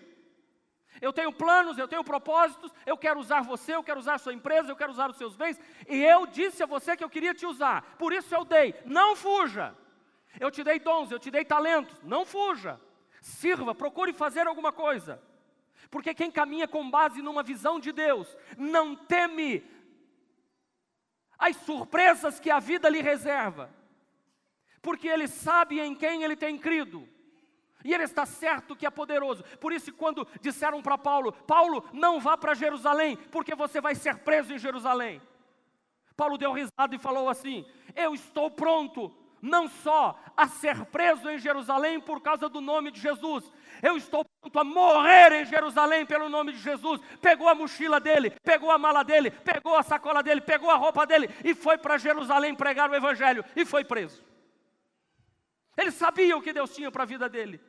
Eu 1.02 1.12
tenho 1.12 1.34
planos, 1.34 1.78
eu 1.78 1.90
tenho 1.90 2.06
propósitos, 2.06 2.72
eu 2.86 2.98
quero 2.98 3.20
usar 3.20 3.42
você, 3.42 3.76
eu 3.76 3.84
quero 3.84 4.00
usar 4.00 4.14
a 4.14 4.18
sua 4.18 4.34
empresa, 4.34 4.72
eu 4.72 4.78
quero 4.78 4.94
usar 4.94 5.10
os 5.10 5.18
seus 5.18 5.36
bens, 5.36 5.60
e 5.90 6.02
eu 6.02 6.26
disse 6.26 6.64
a 6.64 6.66
você 6.66 6.96
que 6.96 7.04
eu 7.04 7.10
queria 7.10 7.34
te 7.34 7.46
usar, 7.46 7.98
por 7.98 8.14
isso 8.14 8.34
eu 8.34 8.46
dei, 8.46 8.74
não 8.86 9.14
fuja. 9.14 9.76
Eu 10.40 10.50
te 10.50 10.64
dei 10.64 10.80
dons, 10.80 11.12
eu 11.12 11.20
te 11.20 11.30
dei 11.30 11.44
talentos, 11.44 12.02
não 12.02 12.26
fuja. 12.26 12.80
Sirva, 13.22 13.76
procure 13.76 14.14
fazer 14.14 14.48
alguma 14.48 14.72
coisa. 14.72 15.22
Porque 15.96 16.14
quem 16.14 16.30
caminha 16.30 16.68
com 16.68 16.92
base 16.92 17.22
numa 17.22 17.42
visão 17.42 17.80
de 17.80 17.94
Deus 17.94 18.36
não 18.58 18.98
teme 18.98 19.64
as 21.40 21.56
surpresas 21.56 22.38
que 22.38 22.52
a 22.52 22.60
vida 22.60 22.90
lhe 22.90 23.02
reserva, 23.02 23.74
porque 24.82 25.08
ele 25.08 25.26
sabe 25.26 25.80
em 25.80 25.96
quem 25.96 26.22
ele 26.22 26.36
tem 26.36 26.58
crido. 26.58 27.08
E 27.82 27.94
ele 27.94 28.04
está 28.04 28.26
certo 28.26 28.76
que 28.76 28.86
é 28.86 28.90
poderoso. 28.90 29.42
Por 29.58 29.72
isso, 29.72 29.94
quando 29.94 30.28
disseram 30.42 30.82
para 30.82 30.98
Paulo: 30.98 31.32
Paulo, 31.32 31.88
não 31.94 32.20
vá 32.20 32.36
para 32.36 32.54
Jerusalém, 32.54 33.16
porque 33.32 33.56
você 33.56 33.80
vai 33.80 33.96
ser 33.96 34.18
preso 34.18 34.54
em 34.54 34.60
Jerusalém. 34.60 35.22
Paulo 36.18 36.38
deu 36.38 36.52
risada 36.52 36.94
e 36.94 37.00
falou 37.00 37.30
assim: 37.30 37.66
Eu 37.96 38.14
estou 38.14 38.52
pronto, 38.52 39.16
não 39.42 39.70
só 39.70 40.20
a 40.36 40.46
ser 40.50 40.84
preso 40.88 41.30
em 41.30 41.38
Jerusalém 41.38 42.02
por 42.02 42.20
causa 42.20 42.50
do 42.50 42.60
nome 42.60 42.92
de 42.92 43.00
Jesus, 43.00 43.50
eu 43.82 43.98
estou 43.98 44.26
pronto 44.42 44.60
a 44.60 44.64
morrer 44.64 45.32
em 45.34 45.46
Jerusalém 45.46 46.06
pelo 46.06 46.30
nome 46.30 46.54
de 46.54 46.60
Jesus. 46.60 47.02
Pegou 47.22 47.48
a 47.48 47.56
mochila 47.56 48.00
dele, 48.00 48.32
pegou 48.44 48.72
a 48.72 48.78
mala 48.78 49.04
dele, 49.04 49.32
pegou 49.32 49.76
a 49.76 49.84
sacola 49.84 50.22
dele, 50.22 50.42
pegou 50.42 50.70
a 50.70 50.76
roupa 50.76 51.06
dele 51.06 51.30
e 51.44 51.54
foi 51.54 51.78
para 51.78 51.98
Jerusalém 51.98 52.56
pregar 52.56 52.90
o 52.90 52.96
Evangelho 52.96 53.44
e 53.56 53.66
foi 53.66 53.84
preso. 53.84 54.24
Ele 55.78 55.92
sabia 55.92 56.38
o 56.38 56.42
que 56.42 56.54
Deus 56.54 56.74
tinha 56.74 56.92
para 56.92 57.04
a 57.04 57.08
vida 57.08 57.28
dele. 57.28 57.60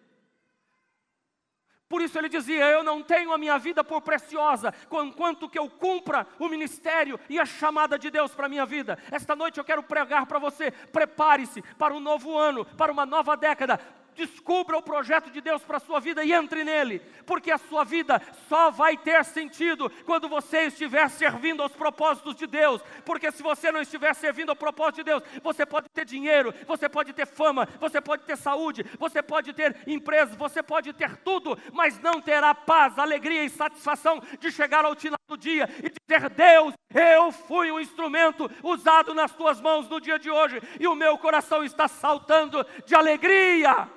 Por 1.89 2.03
isso 2.03 2.19
ele 2.19 2.29
dizia: 2.29 2.69
Eu 2.69 2.83
não 2.83 3.03
tenho 3.03 3.33
a 3.33 3.39
minha 3.39 3.59
vida 3.59 3.85
por 3.85 4.03
preciosa, 4.03 4.75
enquanto 4.91 5.49
que 5.49 5.59
eu 5.59 5.71
cumpra 5.71 6.27
o 6.39 6.49
ministério 6.49 7.19
e 7.29 7.39
a 7.39 7.47
chamada 7.47 7.99
de 7.99 8.11
Deus 8.11 8.35
para 8.35 8.47
a 8.47 8.49
minha 8.49 8.67
vida. 8.67 8.99
Esta 9.11 9.37
noite 9.37 9.59
eu 9.59 9.65
quero 9.65 9.83
pregar 9.83 10.27
para 10.27 10.39
você: 10.39 10.71
prepare-se 10.71 11.63
para 11.79 11.95
um 11.95 12.01
novo 12.01 12.37
ano, 12.37 12.65
para 12.65 12.91
uma 12.91 13.07
nova 13.07 13.37
década 13.37 13.81
descubra 14.17 14.77
o 14.77 14.83
projeto 14.83 15.31
de 15.31 15.41
Deus 15.41 15.63
para 15.63 15.77
a 15.77 15.81
sua 15.81 16.01
vida 16.01 16.25
e 16.25 16.33
entre 16.33 16.65
nele, 16.65 17.01
porque 17.25 17.51
a 17.51 17.59
sua 17.59 17.85
vida 17.85 18.21
só 18.49 18.71
vai 18.71 18.97
ter 18.97 19.25
sentido 19.25 19.91
quando 20.05 20.29
você 20.29 20.67
estiver 20.67 21.09
servindo 21.09 21.63
aos 21.63 21.73
propósitos 21.73 22.35
de 22.35 22.47
Deus, 22.47 22.83
porque 23.05 23.31
se 23.31 23.43
você 23.43 23.71
não 23.71 23.81
estiver 23.81 24.15
servindo 24.15 24.51
ao 24.51 24.57
propósito 24.57 24.97
de 24.97 25.05
Deus, 25.05 25.23
você 25.43 25.65
pode 25.65 25.89
ter 25.91 26.05
dinheiro, 26.05 26.53
você 26.67 26.89
pode 26.89 27.13
ter 27.13 27.27
fama, 27.27 27.69
você 27.79 28.01
pode 28.01 28.25
ter 28.25 28.37
saúde, 28.37 28.85
você 28.99 29.23
pode 29.23 29.53
ter 29.53 29.77
empresa, 29.87 30.35
você 30.37 30.63
pode 30.63 30.93
ter 30.93 31.17
tudo, 31.19 31.57
mas 31.73 32.01
não 32.01 32.21
terá 32.21 32.55
paz, 32.55 32.99
alegria 32.99 33.45
e 33.45 33.51
satisfação 33.51 34.23
de 34.41 34.51
chegar 34.51 34.85
ao 34.85 34.97
final 34.97 35.19
do 35.29 35.37
dia 35.37 35.69
e 35.83 35.91
dizer: 35.91 36.31
Deus, 36.31 36.75
eu 36.95 37.33
fui 37.33 37.71
um 37.71 37.81
instrumento 37.81 38.51
usado 38.63 39.15
nas 39.15 39.33
tuas 39.33 39.61
mãos 39.61 39.89
no 39.89 40.01
dia 40.01 40.19
de 40.19 40.31
hoje 40.31 40.61
e 40.81 40.87
o 40.87 40.95
meu 40.95 41.19
coração 41.19 41.65
está 41.65 41.87
saltando 41.89 42.65
de 42.85 42.95
alegria. 42.95 43.89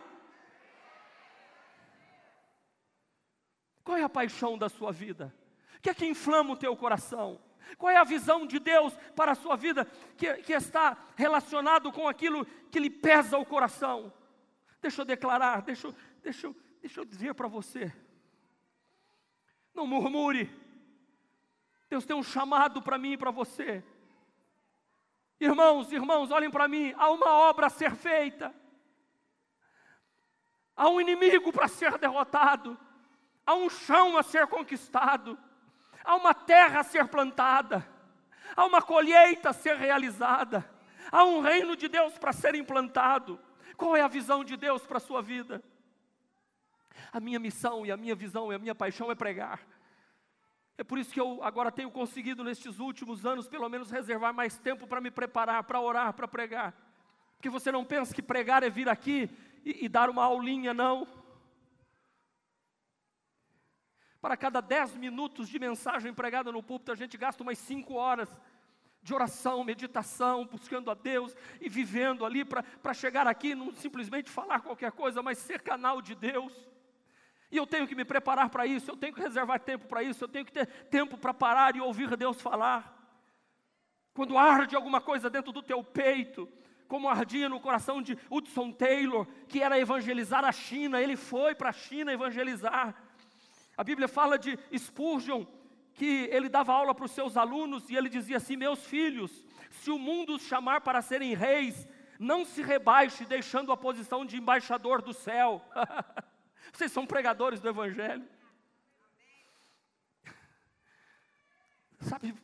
Qual 3.90 3.98
é 3.98 4.04
a 4.04 4.08
paixão 4.08 4.56
da 4.56 4.70
sua 4.70 4.92
vida? 4.92 5.34
O 5.80 5.82
que 5.82 5.90
é 5.90 5.96
que 5.96 6.06
inflama 6.06 6.54
o 6.54 6.56
teu 6.56 6.78
coração? 6.78 7.42
Qual 7.76 7.90
é 7.90 7.98
a 7.98 8.04
visão 8.04 8.46
de 8.46 8.60
Deus 8.60 8.94
para 9.16 9.32
a 9.32 9.36
sua 9.36 9.56
vida 9.56 9.84
que, 10.16 10.32
que 10.44 10.54
está 10.54 10.96
relacionado 11.16 11.92
com 11.92 12.08
aquilo 12.08 12.46
que 12.70 12.80
lhe 12.80 12.92
pesa 12.92 13.40
o 13.40 13.46
coração? 13.48 14.14
Deixa 14.80 15.02
eu 15.02 15.06
declarar, 15.06 15.64
deixa, 15.64 15.92
deixa, 16.22 16.54
deixa 16.80 17.00
eu 17.00 17.04
dizer 17.04 17.34
para 17.34 17.48
você. 17.48 17.92
Não 19.74 19.88
murmure. 19.88 20.56
Deus 21.90 22.06
tem 22.06 22.16
um 22.16 22.22
chamado 22.22 22.84
para 22.84 23.00
mim 23.00 23.14
e 23.14 23.18
para 23.18 23.32
você. 23.32 23.84
Irmãos, 25.40 25.92
irmãos, 25.92 26.30
olhem 26.30 26.52
para 26.52 26.68
mim, 26.68 26.94
há 26.96 27.10
uma 27.10 27.34
obra 27.34 27.66
a 27.66 27.72
ser 27.72 27.96
feita. 27.96 28.54
Há 30.76 30.88
um 30.90 31.02
inimigo 31.02 31.52
para 31.52 31.68
ser 31.68 31.98
derrotado. 31.98 32.78
Há 33.50 33.56
um 33.56 33.68
chão 33.68 34.16
a 34.16 34.22
ser 34.22 34.46
conquistado. 34.46 35.36
Há 36.04 36.16
uma 36.16 36.36
terra 36.36 36.82
a 36.82 36.84
ser 36.84 37.08
plantada. 37.08 37.84
Há 38.56 38.64
uma 38.64 38.80
colheita 38.80 39.50
a 39.50 39.54
ser 39.54 39.76
realizada. 39.76 40.64
Há 41.12 41.24
um 41.24 41.42
reino 41.42 41.76
de 41.76 41.88
Deus 41.88 42.16
para 42.16 42.32
ser 42.32 42.54
implantado. 42.54 43.40
Qual 43.76 43.98
é 43.98 44.02
a 44.02 44.08
visão 44.08 44.44
de 44.44 44.56
Deus 44.56 44.86
para 44.86 44.98
a 44.98 45.00
sua 45.00 45.20
vida? 45.24 45.64
A 47.12 47.20
minha 47.20 47.40
missão 47.40 47.84
e 47.84 47.92
a 47.92 47.98
minha 47.98 48.14
visão 48.14 48.52
e 48.52 48.56
a 48.56 48.60
minha 48.60 48.76
paixão 48.76 49.10
é 49.10 49.16
pregar. 49.16 49.60
É 50.78 50.84
por 50.84 51.00
isso 51.00 51.12
que 51.12 51.20
eu 51.20 51.44
agora 51.44 51.72
tenho 51.72 51.90
conseguido, 51.90 52.44
nestes 52.44 52.78
últimos 52.78 53.26
anos, 53.26 53.48
pelo 53.48 53.68
menos 53.68 53.90
reservar 53.90 54.32
mais 54.32 54.60
tempo 54.60 54.86
para 54.86 55.02
me 55.02 55.10
preparar, 55.10 55.64
para 55.64 55.82
orar, 55.82 56.14
para 56.14 56.28
pregar. 56.28 56.72
Porque 57.36 57.50
você 57.50 57.72
não 57.72 57.84
pensa 57.84 58.14
que 58.14 58.22
pregar 58.22 58.62
é 58.62 58.70
vir 58.70 58.88
aqui 58.88 59.28
e, 59.66 59.86
e 59.86 59.90
dar 59.90 60.08
uma 60.08 60.24
aulinha, 60.24 60.72
não. 60.72 61.08
Para 64.22 64.36
cada 64.36 64.60
dez 64.62 64.96
minutos 64.96 65.48
de 65.48 65.58
mensagem 65.58 66.14
pregada 66.14 66.52
no 66.52 66.62
púlpito, 66.62 66.92
a 66.92 66.96
gente 66.96 67.18
gasta 67.18 67.42
umas 67.42 67.58
cinco 67.58 67.94
horas 67.94 68.30
de 69.02 69.14
oração, 69.14 69.64
meditação, 69.64 70.46
buscando 70.46 70.92
a 70.92 70.94
Deus 70.94 71.36
e 71.62 71.70
vivendo 71.70 72.26
ali 72.26 72.44
para 72.44 72.94
chegar 72.94 73.28
aqui, 73.28 73.56
não 73.56 73.74
simplesmente 73.74 74.30
falar 74.30 74.60
qualquer 74.60 74.92
coisa, 74.92 75.24
mas 75.24 75.38
ser 75.38 75.62
canal 75.62 76.02
de 76.02 76.16
Deus. 76.16 76.54
E 77.50 77.56
eu 77.56 77.66
tenho 77.66 77.88
que 77.88 77.96
me 77.96 78.04
preparar 78.04 78.50
para 78.50 78.66
isso, 78.66 78.92
eu 78.92 78.98
tenho 78.98 79.14
que 79.14 79.22
reservar 79.22 79.60
tempo 79.60 79.88
para 79.88 80.04
isso, 80.04 80.24
eu 80.24 80.28
tenho 80.28 80.46
que 80.46 80.52
ter 80.52 80.66
tempo 80.66 81.18
para 81.18 81.34
parar 81.34 81.76
e 81.76 81.82
ouvir 81.82 82.16
Deus 82.18 82.42
falar. 82.42 82.96
Quando 84.14 84.38
arde 84.38 84.76
alguma 84.76 85.00
coisa 85.00 85.30
dentro 85.30 85.54
do 85.54 85.64
teu 85.64 85.82
peito, 85.82 86.48
como 86.88 87.08
ardia 87.08 87.48
no 87.48 87.60
coração 87.60 88.02
de 88.02 88.18
Hudson 88.30 88.72
Taylor, 88.72 89.26
que 89.48 89.64
era 89.64 89.80
evangelizar 89.80 90.44
a 90.44 90.52
China, 90.52 91.02
ele 91.02 91.16
foi 91.16 91.56
para 91.56 91.70
a 91.70 91.74
China 91.74 92.12
evangelizar. 92.12 93.09
A 93.80 93.84
Bíblia 93.86 94.10
fala 94.10 94.38
de 94.38 94.60
Spurgeon, 94.78 95.46
que 95.94 96.28
ele 96.34 96.50
dava 96.50 96.74
aula 96.74 96.94
para 96.94 97.06
os 97.06 97.12
seus 97.12 97.38
alunos 97.38 97.90
e 97.90 97.96
ele 97.96 98.10
dizia 98.10 98.36
assim: 98.36 98.58
Meus 98.58 98.86
filhos, 98.86 99.46
se 99.72 99.90
o 99.90 99.98
mundo 99.98 100.36
os 100.36 100.42
chamar 100.42 100.82
para 100.82 101.02
serem 101.02 101.34
reis, 101.34 101.88
não 102.20 102.44
se 102.44 102.62
rebaixe 102.62 103.24
deixando 103.24 103.72
a 103.72 103.78
posição 103.78 104.26
de 104.26 104.36
embaixador 104.36 105.02
do 105.02 105.14
céu. 105.14 105.64
Vocês 106.74 106.92
são 106.92 107.08
pregadores 107.08 107.62
do 107.62 107.70
Evangelho. 107.70 108.28
Sabe, 112.02 112.36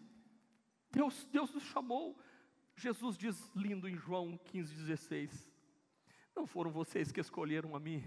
Deus, 0.89 1.25
Deus 1.25 1.53
nos 1.53 1.63
chamou. 1.63 2.17
Jesus 2.77 3.17
diz 3.17 3.51
lindo 3.53 3.89
em 3.89 3.97
João 3.97 4.39
15,16: 4.53 5.51
Não 6.33 6.47
foram 6.47 6.71
vocês 6.71 7.11
que 7.11 7.19
escolheram 7.19 7.75
a 7.75 7.79
mim, 7.81 8.01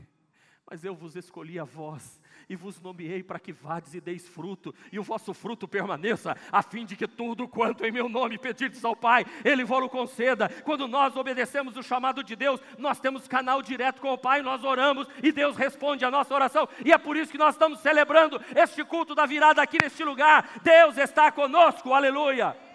mas 0.70 0.84
eu 0.84 0.94
vos 0.94 1.16
escolhi 1.16 1.58
a 1.58 1.64
vós 1.64 2.20
e 2.48 2.56
vos 2.56 2.80
nomeei 2.80 3.22
para 3.22 3.38
que 3.38 3.52
vades 3.52 3.94
e 3.94 4.00
deis 4.00 4.26
fruto, 4.26 4.74
e 4.90 4.98
o 4.98 5.02
vosso 5.02 5.34
fruto 5.34 5.68
permaneça, 5.68 6.36
a 6.50 6.62
fim 6.62 6.84
de 6.84 6.96
que 6.96 7.06
tudo 7.06 7.46
quanto 7.46 7.84
em 7.84 7.92
meu 7.92 8.08
nome 8.08 8.38
pedirdes 8.38 8.84
ao 8.84 8.96
Pai, 8.96 9.26
Ele 9.44 9.64
vos 9.64 9.90
conceda. 9.90 10.48
Quando 10.64 10.88
nós 10.88 11.14
obedecemos 11.14 11.76
o 11.76 11.82
chamado 11.82 12.22
de 12.22 12.34
Deus, 12.34 12.60
nós 12.78 12.98
temos 12.98 13.28
canal 13.28 13.60
direto 13.60 14.00
com 14.00 14.12
o 14.12 14.18
Pai, 14.18 14.40
nós 14.40 14.64
oramos 14.64 15.06
e 15.22 15.30
Deus 15.30 15.56
responde 15.56 16.04
a 16.04 16.10
nossa 16.10 16.34
oração, 16.34 16.68
e 16.84 16.92
é 16.92 16.98
por 16.98 17.16
isso 17.16 17.32
que 17.32 17.38
nós 17.38 17.54
estamos 17.54 17.80
celebrando 17.80 18.40
este 18.56 18.82
culto 18.84 19.14
da 19.14 19.26
virada 19.26 19.62
aqui 19.62 19.78
neste 19.82 20.02
lugar. 20.02 20.60
Deus 20.62 20.96
está 20.96 21.30
conosco, 21.30 21.92
aleluia. 21.92 22.67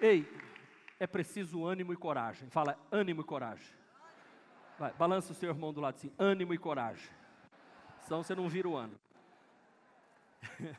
Ei, 0.00 0.26
é 0.98 1.06
preciso 1.06 1.64
ânimo 1.64 1.92
e 1.92 1.96
coragem. 1.96 2.48
Fala, 2.50 2.78
ânimo 2.90 3.22
e 3.22 3.24
coragem. 3.24 3.76
Vai, 4.78 4.92
balança 4.92 5.32
o 5.32 5.34
seu 5.34 5.50
irmão 5.50 5.72
do 5.72 5.80
lado 5.80 5.96
assim, 5.96 6.12
ânimo 6.18 6.54
e 6.54 6.58
coragem. 6.58 7.10
Senão 8.00 8.22
você 8.22 8.34
não 8.34 8.48
vira 8.48 8.68
o 8.68 8.76
ano. 8.76 8.98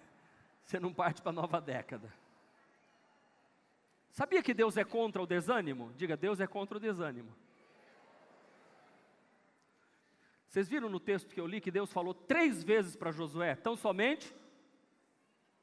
você 0.63 0.79
não 0.79 0.93
parte 0.93 1.21
para 1.21 1.31
a 1.31 1.33
nova 1.33 1.59
década. 1.59 2.13
Sabia 4.11 4.41
que 4.41 4.53
Deus 4.53 4.77
é 4.77 4.83
contra 4.83 5.21
o 5.21 5.27
desânimo? 5.27 5.91
Diga, 5.95 6.17
Deus 6.17 6.39
é 6.39 6.47
contra 6.47 6.77
o 6.77 6.79
desânimo. 6.81 7.33
Vocês 10.47 10.67
viram 10.67 10.89
no 10.89 10.99
texto 10.99 11.33
que 11.33 11.39
eu 11.39 11.45
li 11.45 11.61
que 11.61 11.69
Deus 11.69 11.93
falou 11.93 12.13
três 12.13 12.63
vezes 12.63 12.95
para 12.95 13.11
Josué: 13.11 13.55
tão 13.55 13.75
somente, 13.75 14.33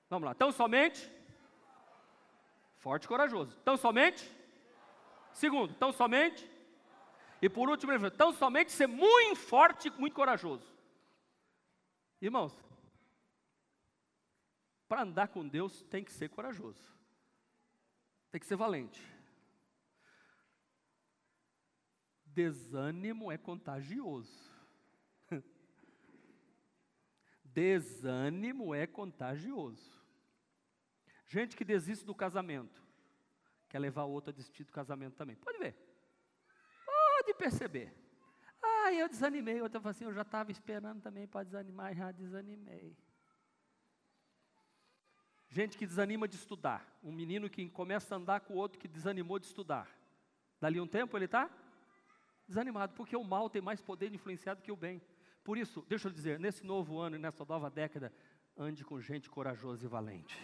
vamos 0.08 0.26
lá, 0.26 0.34
tão 0.34 0.52
somente 0.52 1.10
Forte 2.86 3.06
e 3.06 3.08
corajoso. 3.08 3.56
Tão 3.64 3.76
somente? 3.76 4.30
Segundo, 5.32 5.74
tão 5.74 5.92
somente? 5.92 6.48
E 7.42 7.48
por 7.48 7.68
último, 7.68 8.08
tão 8.12 8.32
somente 8.32 8.70
ser 8.70 8.86
muito 8.86 9.34
forte 9.34 9.88
e 9.88 9.90
muito 9.90 10.14
corajoso. 10.14 10.72
Irmãos, 12.22 12.56
para 14.86 15.02
andar 15.02 15.26
com 15.26 15.48
Deus 15.48 15.82
tem 15.90 16.04
que 16.04 16.12
ser 16.12 16.28
corajoso. 16.28 16.80
Tem 18.30 18.40
que 18.40 18.46
ser 18.46 18.54
valente. 18.54 19.02
Desânimo 22.24 23.32
é 23.32 23.36
contagioso. 23.36 24.48
Desânimo 27.42 28.72
é 28.72 28.86
contagioso. 28.86 30.05
Gente 31.26 31.56
que 31.56 31.64
desiste 31.64 32.04
do 32.04 32.14
casamento, 32.14 32.82
quer 33.68 33.78
levar 33.78 34.04
o 34.04 34.10
outro 34.10 34.30
a 34.30 34.32
desistir 34.32 34.64
do 34.64 34.72
casamento 34.72 35.16
também. 35.16 35.36
Pode 35.36 35.58
ver. 35.58 35.76
Pode 36.84 37.34
perceber. 37.34 37.92
Ah, 38.62 38.92
eu 38.92 39.08
desanimei. 39.08 39.60
Outra 39.60 39.80
falou 39.80 39.90
assim, 39.90 40.04
eu 40.04 40.12
já 40.12 40.22
estava 40.22 40.50
esperando 40.52 41.02
também 41.02 41.26
para 41.26 41.44
desanimar, 41.44 41.94
já 41.94 42.12
desanimei. 42.12 42.96
Gente 45.48 45.76
que 45.76 45.86
desanima 45.86 46.28
de 46.28 46.36
estudar. 46.36 46.86
Um 47.02 47.12
menino 47.12 47.48
que 47.50 47.68
começa 47.70 48.14
a 48.14 48.18
andar 48.18 48.40
com 48.40 48.54
o 48.54 48.56
outro 48.56 48.78
que 48.78 48.86
desanimou 48.86 49.38
de 49.38 49.46
estudar. 49.46 49.88
Dali 50.60 50.80
um 50.80 50.86
tempo 50.86 51.16
ele 51.16 51.24
está 51.24 51.50
desanimado, 52.46 52.94
porque 52.94 53.16
o 53.16 53.24
mal 53.24 53.50
tem 53.50 53.60
mais 53.60 53.80
poder 53.80 54.10
de 54.10 54.16
influenciar 54.16 54.54
do 54.54 54.62
que 54.62 54.70
o 54.70 54.76
bem. 54.76 55.02
Por 55.42 55.58
isso, 55.58 55.84
deixa 55.88 56.08
eu 56.08 56.12
dizer, 56.12 56.38
nesse 56.38 56.64
novo 56.64 56.98
ano 56.98 57.16
e 57.16 57.18
nessa 57.18 57.44
nova 57.44 57.70
década, 57.70 58.12
ande 58.56 58.84
com 58.84 59.00
gente 59.00 59.28
corajosa 59.28 59.84
e 59.84 59.88
valente. 59.88 60.36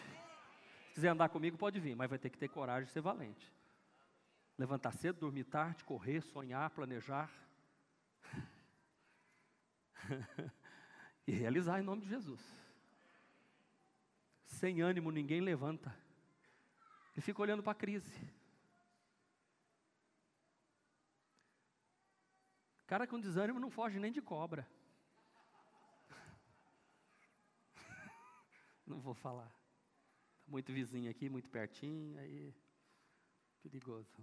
Se 0.92 0.96
quiser 0.96 1.08
andar 1.08 1.30
comigo, 1.30 1.56
pode 1.56 1.80
vir, 1.80 1.96
mas 1.96 2.10
vai 2.10 2.18
ter 2.18 2.28
que 2.28 2.36
ter 2.36 2.48
coragem 2.48 2.84
de 2.84 2.92
ser 2.92 3.00
valente. 3.00 3.50
Levantar 4.58 4.92
cedo, 4.92 5.20
dormir 5.20 5.44
tarde, 5.44 5.82
correr, 5.84 6.20
sonhar, 6.20 6.68
planejar. 6.68 7.32
e 11.26 11.32
realizar 11.32 11.80
em 11.80 11.82
nome 11.82 12.02
de 12.02 12.10
Jesus. 12.10 12.42
Sem 14.44 14.82
ânimo, 14.82 15.10
ninguém 15.10 15.40
levanta. 15.40 15.96
E 17.16 17.22
fica 17.22 17.40
olhando 17.40 17.62
para 17.62 17.72
a 17.72 17.74
crise. 17.74 18.12
Cara 22.86 23.06
com 23.06 23.18
desânimo 23.18 23.58
não 23.58 23.70
foge 23.70 23.98
nem 23.98 24.12
de 24.12 24.20
cobra. 24.20 24.68
Não 28.86 29.00
vou 29.00 29.14
falar 29.14 29.61
muito 30.52 30.70
vizinho 30.70 31.10
aqui, 31.10 31.30
muito 31.30 31.48
pertinho, 31.48 32.18
aí 32.18 32.54
perigoso. 33.62 34.22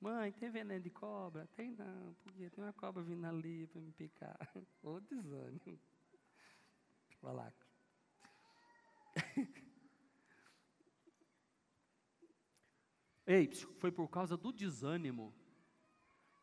Mãe, 0.00 0.30
tem 0.32 0.48
veneno 0.48 0.80
de 0.80 0.90
cobra? 0.90 1.48
Tem 1.56 1.72
não, 1.72 2.14
porque 2.22 2.48
tem 2.48 2.62
uma 2.62 2.72
cobra 2.72 3.02
vindo 3.02 3.26
ali 3.26 3.66
para 3.66 3.80
me 3.80 3.90
picar. 3.90 4.38
Ô 4.80 5.00
desânimo. 5.00 5.80
Vai 7.20 7.34
lá. 7.34 7.52
Ei, 13.26 13.52
foi 13.80 13.90
por 13.90 14.06
causa 14.08 14.36
do 14.36 14.52
desânimo 14.52 15.34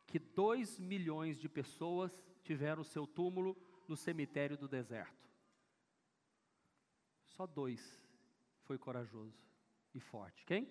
que 0.06 0.18
dois 0.18 0.78
milhões 0.78 1.38
de 1.38 1.48
pessoas 1.48 2.22
tiveram 2.42 2.84
seu 2.84 3.06
túmulo 3.06 3.56
no 3.88 3.96
cemitério 3.96 4.58
do 4.58 4.68
deserto. 4.68 5.27
Só 7.38 7.46
dois 7.46 7.80
foi 8.64 8.76
corajoso 8.76 9.40
e 9.94 10.00
forte. 10.00 10.44
Quem? 10.44 10.68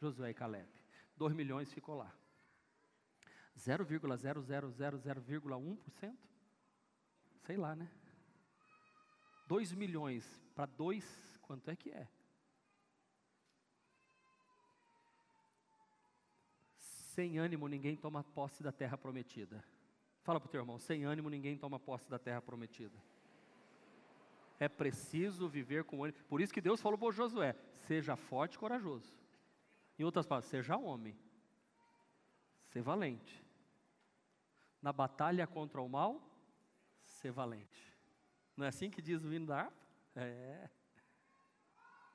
Josué 0.00 0.30
e 0.30 0.34
Caleb. 0.34 0.66
Dois 1.14 1.34
milhões 1.34 1.70
ficou 1.70 1.94
lá. 1.94 2.10
0,0000,1%? 3.54 6.16
Sei 7.44 7.58
lá, 7.58 7.76
né? 7.76 7.86
2 9.46 9.74
milhões 9.74 10.42
para 10.54 10.64
dois, 10.64 11.38
quanto 11.42 11.70
é 11.70 11.76
que 11.76 11.90
é? 11.90 12.08
Sem 16.78 17.36
ânimo 17.36 17.68
ninguém 17.68 17.94
toma 17.94 18.24
posse 18.24 18.62
da 18.62 18.72
terra 18.72 18.96
prometida. 18.96 19.62
Fala 20.22 20.40
para 20.40 20.48
o 20.48 20.50
teu 20.50 20.62
irmão: 20.62 20.78
sem 20.78 21.04
ânimo 21.04 21.28
ninguém 21.28 21.58
toma 21.58 21.78
posse 21.78 22.08
da 22.08 22.18
terra 22.18 22.40
prometida. 22.40 22.98
É 24.58 24.68
preciso 24.68 25.48
viver 25.48 25.84
com 25.84 26.02
ânimo. 26.02 26.18
Por 26.24 26.40
isso 26.40 26.52
que 26.52 26.60
Deus 26.60 26.80
falou 26.80 26.98
para 26.98 27.10
Josué: 27.12 27.54
seja 27.86 28.16
forte 28.16 28.54
e 28.54 28.58
corajoso. 28.58 29.16
Em 29.98 30.04
outras 30.04 30.26
palavras, 30.26 30.50
seja 30.50 30.76
homem, 30.76 31.18
ser 32.66 32.82
valente. 32.82 33.44
Na 34.80 34.92
batalha 34.92 35.46
contra 35.46 35.80
o 35.80 35.88
mal, 35.88 36.22
ser 37.02 37.32
valente. 37.32 37.96
Não 38.56 38.64
é 38.64 38.68
assim 38.68 38.90
que 38.90 39.02
diz 39.02 39.24
o 39.24 39.32
hino 39.32 39.46
da 39.46 39.62
harpa? 39.62 39.76
É. 40.14 40.70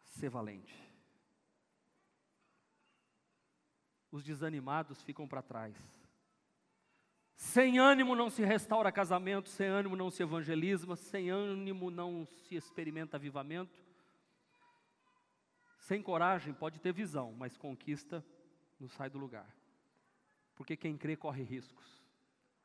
Ser 0.04 0.30
valente. 0.30 0.74
Os 4.12 4.24
desanimados 4.24 5.02
ficam 5.02 5.28
para 5.28 5.42
trás. 5.42 6.03
Sem 7.44 7.78
ânimo 7.78 8.16
não 8.16 8.30
se 8.30 8.42
restaura 8.42 8.90
casamento, 8.90 9.50
sem 9.50 9.68
ânimo 9.68 9.98
não 9.98 10.10
se 10.10 10.24
evangeliza, 10.24 10.96
sem 10.96 11.30
ânimo 11.30 11.92
não 11.92 12.26
se 12.26 12.56
experimenta 12.56 13.18
avivamento. 13.18 13.84
Sem 15.78 16.02
coragem 16.02 16.54
pode 16.54 16.80
ter 16.80 16.94
visão, 16.94 17.34
mas 17.34 17.58
conquista 17.58 18.26
não 18.80 18.88
sai 18.88 19.10
do 19.10 19.20
lugar. 19.20 19.54
Porque 20.56 20.78
quem 20.78 20.98
crê 20.98 21.18
corre 21.18 21.44
riscos. 21.44 22.02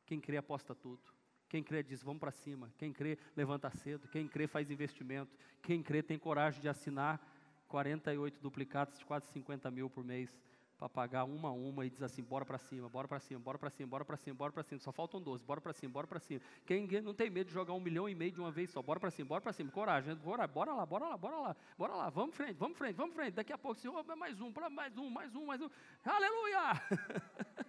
Quem 0.06 0.20
crê 0.20 0.36
aposta 0.36 0.76
tudo. 0.76 1.02
Quem 1.48 1.60
crê 1.62 1.82
diz, 1.82 2.00
vamos 2.00 2.20
para 2.20 2.30
cima. 2.30 2.72
Quem 2.78 2.92
crê, 2.92 3.18
levanta 3.34 3.70
cedo. 3.70 4.06
Quem 4.06 4.28
crê, 4.28 4.46
faz 4.46 4.70
investimento. 4.70 5.36
Quem 5.60 5.82
crê, 5.82 6.04
tem 6.04 6.16
coragem 6.16 6.62
de 6.62 6.68
assinar 6.68 7.20
48 7.66 8.40
duplicados 8.40 8.96
de 8.96 9.04
quase 9.04 9.26
50 9.32 9.72
mil 9.72 9.90
por 9.90 10.04
mês 10.04 10.38
para 10.78 10.88
pagar 10.88 11.24
uma 11.24 11.48
a 11.48 11.52
uma 11.52 11.84
e 11.84 11.90
diz 11.90 12.00
assim, 12.02 12.22
bora 12.22 12.44
para 12.44 12.56
cima, 12.56 12.88
bora 12.88 13.08
para 13.08 13.18
cima, 13.18 13.40
bora 13.40 13.58
para 13.58 13.68
cima, 13.68 13.88
bora 13.88 14.04
para 14.04 14.16
cima, 14.16 14.36
bora 14.36 14.52
para 14.52 14.62
cima. 14.62 14.80
Só 14.80 14.92
faltam 14.92 15.20
12, 15.20 15.44
bora 15.44 15.60
para 15.60 15.72
cima, 15.72 15.92
bora 15.92 16.06
para 16.06 16.20
cima. 16.20 16.40
Quem 16.64 16.86
não 17.02 17.12
tem 17.12 17.28
medo 17.28 17.48
de 17.48 17.52
jogar 17.52 17.72
um 17.72 17.80
milhão 17.80 18.08
e 18.08 18.14
meio 18.14 18.30
de 18.30 18.40
uma 18.40 18.52
vez 18.52 18.70
só, 18.70 18.80
bora 18.80 19.00
para 19.00 19.10
cima, 19.10 19.28
bora 19.28 19.40
para 19.40 19.52
cima. 19.52 19.72
Coragem, 19.72 20.14
bora, 20.14 20.42
lá, 20.72 20.86
bora 20.86 21.06
lá, 21.06 21.16
bora 21.16 21.36
lá, 21.36 21.56
bora 21.76 21.94
lá. 21.94 22.10
Vamos 22.10 22.36
frente, 22.36 22.54
vamos 22.54 22.78
frente, 22.78 22.94
vamos 22.94 23.14
frente. 23.14 23.34
Daqui 23.34 23.52
a 23.52 23.58
pouco, 23.58 23.80
Senhor, 23.80 24.04
mais 24.16 24.40
um, 24.40 24.52
mais 24.70 24.96
um, 24.96 25.10
mais 25.10 25.34
um, 25.34 25.46
mais 25.46 25.60
um. 25.60 25.68
Aleluia! 26.04 26.80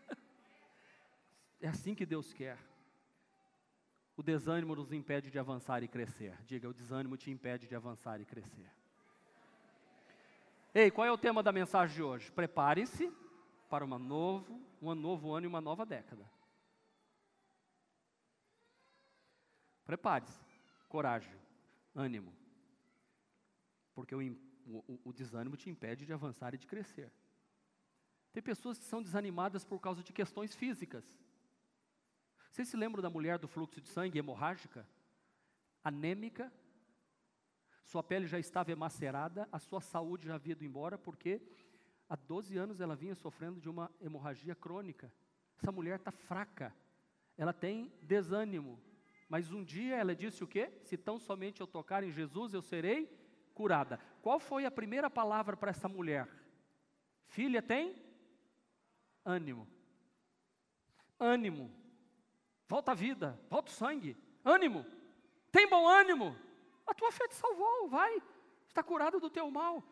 é 1.60 1.68
assim 1.68 1.96
que 1.96 2.06
Deus 2.06 2.32
quer. 2.32 2.60
O 4.16 4.22
desânimo 4.22 4.76
nos 4.76 4.94
impede 4.94 5.32
de 5.32 5.40
avançar 5.40 5.82
e 5.82 5.88
crescer. 5.88 6.38
Diga, 6.46 6.70
o 6.70 6.74
desânimo 6.74 7.18
te 7.18 7.32
impede 7.32 7.68
de 7.68 7.76
avançar 7.76 8.22
e 8.22 8.26
crescer. 8.26 8.70
Ei, 10.80 10.90
qual 10.90 11.06
é 11.06 11.12
o 11.12 11.18
tema 11.18 11.44
da 11.44 11.52
mensagem 11.52 11.94
de 11.94 12.02
hoje? 12.02 12.32
Prepare-se 12.32 13.12
para 13.70 13.84
uma 13.84 14.00
novo, 14.00 14.66
um 14.82 14.96
novo 14.96 15.34
ano 15.34 15.46
e 15.46 15.50
uma 15.50 15.60
nova 15.60 15.86
década. 15.86 16.26
Prepare-se, 19.84 20.40
coragem, 20.88 21.36
ânimo. 21.94 22.34
Porque 23.94 24.16
o, 24.16 24.22
o, 24.68 25.02
o 25.04 25.12
desânimo 25.12 25.58
te 25.58 25.70
impede 25.70 26.06
de 26.06 26.14
avançar 26.14 26.54
e 26.54 26.58
de 26.58 26.66
crescer. 26.66 27.12
Tem 28.32 28.42
pessoas 28.42 28.80
que 28.80 28.86
são 28.86 29.04
desanimadas 29.04 29.66
por 29.66 29.82
causa 29.82 30.02
de 30.02 30.14
questões 30.14 30.56
físicas. 30.56 31.04
Vocês 32.50 32.70
se 32.70 32.78
lembram 32.78 33.02
da 33.02 33.10
mulher 33.10 33.38
do 33.38 33.50
fluxo 33.50 33.82
de 33.82 33.90
sangue 33.90 34.18
hemorrágica? 34.18 34.88
Anêmica, 35.84 36.50
sua 37.90 38.04
pele 38.04 38.28
já 38.28 38.38
estava 38.38 38.72
emacerada, 38.72 39.50
a 39.52 39.58
sua 39.58 39.82
saúde 39.82 40.28
já 40.28 40.36
havia 40.36 40.52
ido 40.52 40.64
embora, 40.64 40.96
porque 40.96 41.42
há 42.08 42.16
12 42.16 42.56
anos 42.56 42.80
ela 42.80 42.96
vinha 42.96 43.16
sofrendo 43.16 43.60
de 43.60 43.68
uma 43.68 43.90
hemorragia 44.00 44.54
crônica. 44.54 45.12
Essa 45.58 45.72
mulher 45.72 45.96
está 45.96 46.12
fraca, 46.12 46.72
ela 47.36 47.52
tem 47.52 47.92
desânimo, 48.04 48.80
mas 49.28 49.52
um 49.52 49.64
dia 49.64 49.96
ela 49.96 50.16
disse 50.16 50.44
o 50.44 50.48
quê? 50.48 50.72
Se 50.84 50.98
tão 50.98 51.18
somente 51.18 51.62
eu 51.62 51.66
tocar 51.66 52.04
em 52.04 52.12
Jesus, 52.12 52.54
eu 52.54 52.62
serei 52.62 53.08
curada. 53.56 54.00
Qual 54.22 54.40
foi 54.40 54.66
a 54.66 54.72
primeira 54.72 55.10
palavra 55.10 55.58
para 55.58 55.72
essa 55.72 55.90
mulher? 55.90 56.30
Filha, 57.26 57.60
tem 57.60 57.96
ânimo. 59.26 59.68
Ânimo. 61.20 61.72
Volta 62.68 62.92
a 62.92 62.96
vida, 62.96 63.40
volta 63.50 63.72
o 63.72 63.74
sangue. 63.74 64.16
Ânimo. 64.46 64.86
Tem 65.52 65.68
bom 65.68 65.88
ânimo. 65.88 66.38
A 66.90 66.94
tua 66.94 67.12
fé 67.12 67.28
te 67.28 67.36
salvou, 67.36 67.88
vai. 67.88 68.22
Está 68.68 68.82
curado 68.82 69.20
do 69.20 69.30
teu 69.30 69.50
mal. 69.52 69.84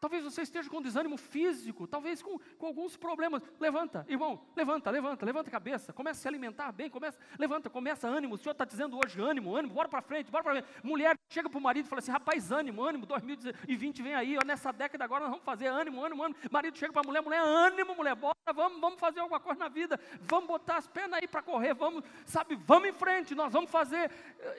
Talvez 0.00 0.22
você 0.22 0.42
esteja 0.42 0.70
com 0.70 0.80
desânimo 0.80 1.16
físico, 1.16 1.86
talvez 1.86 2.22
com, 2.22 2.38
com 2.56 2.66
alguns 2.66 2.96
problemas. 2.96 3.42
Levanta, 3.58 4.06
irmão, 4.08 4.40
levanta, 4.54 4.90
levanta, 4.90 5.26
levanta 5.26 5.48
a 5.48 5.52
cabeça, 5.52 5.92
começa 5.92 6.20
a 6.20 6.22
se 6.22 6.28
alimentar 6.28 6.70
bem, 6.70 6.88
começa, 6.88 7.18
levanta, 7.36 7.68
começa 7.68 8.06
ânimo. 8.06 8.34
O 8.34 8.38
Senhor 8.38 8.52
está 8.52 8.64
dizendo 8.64 8.96
hoje 8.96 9.20
ânimo, 9.20 9.56
ânimo, 9.56 9.74
bora 9.74 9.88
para 9.88 10.00
frente, 10.00 10.30
bora 10.30 10.44
para 10.44 10.52
frente. 10.52 10.68
Mulher 10.84 11.16
chega 11.28 11.50
para 11.50 11.58
o 11.58 11.60
marido 11.60 11.86
e 11.86 11.88
fala 11.88 11.98
assim: 11.98 12.12
rapaz, 12.12 12.52
ânimo, 12.52 12.84
ânimo, 12.84 13.06
2020 13.06 14.02
vem 14.02 14.14
aí, 14.14 14.38
ó, 14.38 14.44
nessa 14.46 14.72
década 14.72 15.04
agora 15.04 15.22
nós 15.22 15.30
vamos 15.30 15.44
fazer 15.44 15.66
ânimo, 15.66 16.04
ânimo, 16.04 16.22
ânimo. 16.22 16.38
Marido 16.50 16.78
chega 16.78 16.92
para 16.92 17.02
a 17.02 17.06
mulher, 17.06 17.20
mulher, 17.20 17.40
ânimo, 17.40 17.94
mulher, 17.96 18.14
bora, 18.14 18.36
vamos, 18.54 18.80
vamos 18.80 19.00
fazer 19.00 19.18
alguma 19.18 19.40
coisa 19.40 19.58
na 19.58 19.68
vida, 19.68 19.98
vamos 20.20 20.46
botar 20.46 20.76
as 20.76 20.86
pernas 20.86 21.20
aí 21.20 21.26
para 21.26 21.42
correr, 21.42 21.74
vamos, 21.74 22.04
sabe, 22.24 22.54
vamos 22.54 22.88
em 22.88 22.92
frente, 22.92 23.34
nós 23.34 23.52
vamos 23.52 23.70
fazer. 23.70 24.10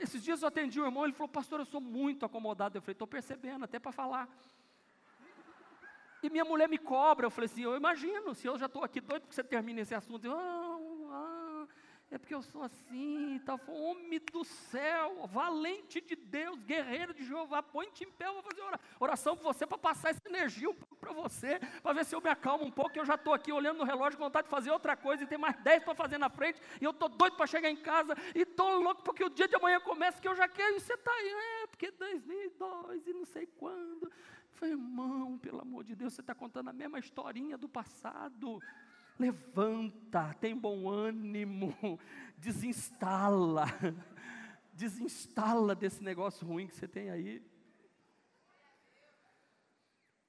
Esses 0.01 0.21
dias 0.21 0.41
eu 0.41 0.49
atendi 0.49 0.81
o 0.81 0.85
irmão, 0.85 1.05
ele 1.05 1.13
falou, 1.13 1.29
pastor, 1.29 1.59
eu 1.59 1.65
sou 1.65 1.79
muito 1.79 2.25
acomodado. 2.25 2.77
Eu 2.77 2.81
falei, 2.81 2.93
estou 2.93 3.07
percebendo, 3.07 3.63
até 3.63 3.79
para 3.79 3.91
falar. 3.91 4.27
E 6.22 6.30
minha 6.30 6.45
mulher 6.45 6.67
me 6.67 6.78
cobra. 6.78 7.26
Eu 7.26 7.32
falei 7.32 7.45
assim: 7.45 7.61
eu 7.61 7.76
imagino, 7.76 8.34
se 8.34 8.47
eu 8.47 8.57
já 8.57 8.65
estou 8.65 8.84
aqui 8.84 8.99
doido 8.99 9.24
porque 9.24 9.36
você 9.36 9.43
termine 9.43 9.82
esse 9.82 9.95
assunto. 9.95 10.26
Eu, 10.26 10.34
ah, 10.34 10.80
ah, 11.11 11.67
é 12.11 12.17
porque 12.17 12.34
eu 12.34 12.41
sou 12.41 12.63
assim, 12.63 13.39
tá, 13.45 13.59
homem 13.67 14.20
do 14.32 14.43
céu, 14.43 15.28
valente 15.28 16.01
de 16.01 16.15
Deus, 16.15 16.63
guerreiro 16.63 17.13
de 17.13 17.24
Jeová, 17.24 17.61
põe-te 17.61 18.03
em 18.03 18.11
pé, 18.11 18.26
eu 18.26 18.34
vou 18.34 18.41
fazer 18.41 18.63
oração 18.99 19.36
para 19.36 19.43
você, 19.43 19.67
para 19.67 19.78
passar 19.78 20.09
essa 20.09 20.22
energia 20.26 20.74
para 20.99 21.13
você, 21.13 21.59
para 21.84 21.93
ver 21.93 22.05
se 22.05 22.15
eu 22.15 22.22
me 22.22 22.30
acalmo 22.30 22.65
um 22.65 22.72
pouco, 22.72 22.97
eu 22.97 23.05
já 23.05 23.13
estou 23.13 23.32
aqui 23.32 23.51
olhando 23.51 23.78
no 23.78 23.84
relógio 23.84 24.17
com 24.17 24.24
vontade 24.24 24.47
de 24.47 24.49
fazer 24.49 24.72
outra 24.72 24.97
coisa, 24.97 25.24
e 25.24 25.28
tem 25.28 25.38
mais 25.38 25.55
dez 25.57 25.84
para 25.84 25.93
fazer 25.93 26.17
na 26.17 26.32
frente, 26.32 26.59
e 26.82 26.84
eu 26.84 26.91
estou 26.91 27.09
doido 27.09 27.38
para 27.38 27.45
chegar 27.45 27.70
em 27.70 27.78
casa, 27.78 28.15
e 28.34 28.41
estou 28.41 28.82
louco 28.82 29.03
porque 29.03 29.24
o 29.24 29.30
dia 29.30 29.47
de 29.47 29.55
amanhã 29.55 29.80
começa, 29.80 30.20
que 30.20 30.28
eu 30.28 30.36
já 30.36 30.47
quero, 30.47 30.78
e 30.78 30.80
você 30.80 30.93
está 30.93 31.11
aí, 31.11 31.30
é, 31.63 31.67
porque 31.67 31.91
2002 31.91 33.05
e 33.05 33.13
não 33.13 33.26
sei 33.26 33.45
quando, 33.45 34.11
falei, 34.60 34.74
irmão, 34.74 35.38
pelo 35.38 35.62
amor 35.62 35.84
de 35.86 35.95
Deus, 35.95 36.14
você 36.14 36.22
está 36.22 36.36
contando 36.36 36.70
a 36.70 36.74
mesma 36.74 36.99
historinha 36.99 37.57
do 37.57 37.70
passado. 37.70 38.62
Levanta, 39.18 40.34
tem 40.36 40.55
bom 40.55 40.89
ânimo, 40.89 41.74
desinstala, 42.38 43.66
desinstala 44.74 45.74
desse 45.74 46.03
negócio 46.03 46.45
ruim 46.45 46.68
que 46.68 46.76
você 46.76 46.88
tem 46.88 47.10
aí. 47.10 47.41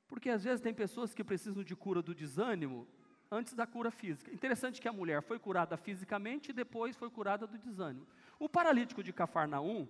Porque 0.07 0.31
às 0.31 0.45
vezes 0.45 0.61
tem 0.61 0.75
pessoas 0.75 1.13
que 1.13 1.25
precisam 1.25 1.63
de 1.63 1.75
cura 1.75 2.03
do 2.03 2.15
desânimo 2.15 2.87
antes 3.31 3.55
da 3.55 3.67
cura 3.67 3.91
física. 3.91 4.33
Interessante 4.33 4.81
que 4.81 4.89
a 4.89 4.93
mulher 4.93 5.23
foi 5.23 5.39
curada 5.39 5.77
fisicamente 5.77 6.51
e 6.51 6.53
depois 6.53 6.97
foi 6.97 7.11
curada 7.11 7.47
do 7.47 7.59
desânimo. 7.59 8.07
O 8.39 8.49
paralítico 8.49 9.03
de 9.03 9.13
Cafarnaum, 9.13 9.89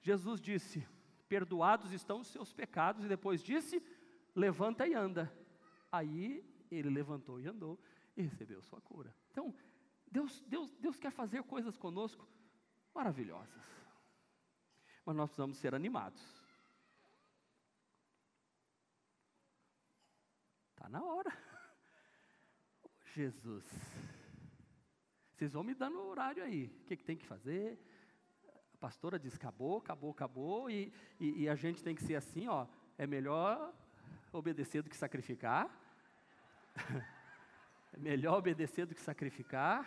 Jesus 0.00 0.40
disse: 0.40 0.86
perdoados 1.28 1.92
estão 1.92 2.20
os 2.20 2.28
seus 2.28 2.52
pecados, 2.52 3.04
e 3.04 3.08
depois 3.08 3.42
disse: 3.42 3.82
levanta 4.34 4.86
e 4.86 4.94
anda. 4.94 5.32
Aí 5.90 6.44
ele 6.70 6.90
levantou 6.90 7.40
e 7.40 7.46
andou 7.46 7.78
e 8.16 8.22
recebeu 8.22 8.62
sua 8.62 8.80
cura. 8.80 9.14
Então, 9.30 9.54
Deus, 10.10 10.42
Deus, 10.46 10.74
Deus 10.76 10.98
quer 10.98 11.10
fazer 11.10 11.42
coisas 11.42 11.76
conosco 11.76 12.26
maravilhosas. 12.94 13.62
Mas 15.04 15.16
nós 15.16 15.30
precisamos 15.30 15.56
ser 15.58 15.74
animados. 15.74 16.22
Está 20.70 20.88
na 20.88 21.02
hora. 21.02 21.32
Jesus. 23.14 23.64
Vocês 25.32 25.52
vão 25.52 25.62
me 25.62 25.74
dando 25.74 25.98
o 25.98 26.08
horário 26.08 26.42
aí. 26.42 26.66
O 26.66 26.84
que, 26.86 26.96
que 26.96 27.04
tem 27.04 27.16
que 27.16 27.26
fazer? 27.26 27.78
Pastora 28.80 29.18
diz: 29.18 29.34
acabou, 29.34 29.78
acabou, 29.78 30.10
acabou, 30.10 30.70
e, 30.70 30.92
e, 31.18 31.42
e 31.42 31.48
a 31.48 31.54
gente 31.54 31.82
tem 31.82 31.94
que 31.94 32.02
ser 32.02 32.14
assim, 32.14 32.48
ó. 32.48 32.66
É 32.96 33.06
melhor 33.06 33.72
obedecer 34.32 34.82
do 34.82 34.90
que 34.90 34.96
sacrificar. 34.96 35.68
é 37.92 37.98
melhor 37.98 38.38
obedecer 38.38 38.86
do 38.86 38.94
que 38.94 39.00
sacrificar. 39.00 39.84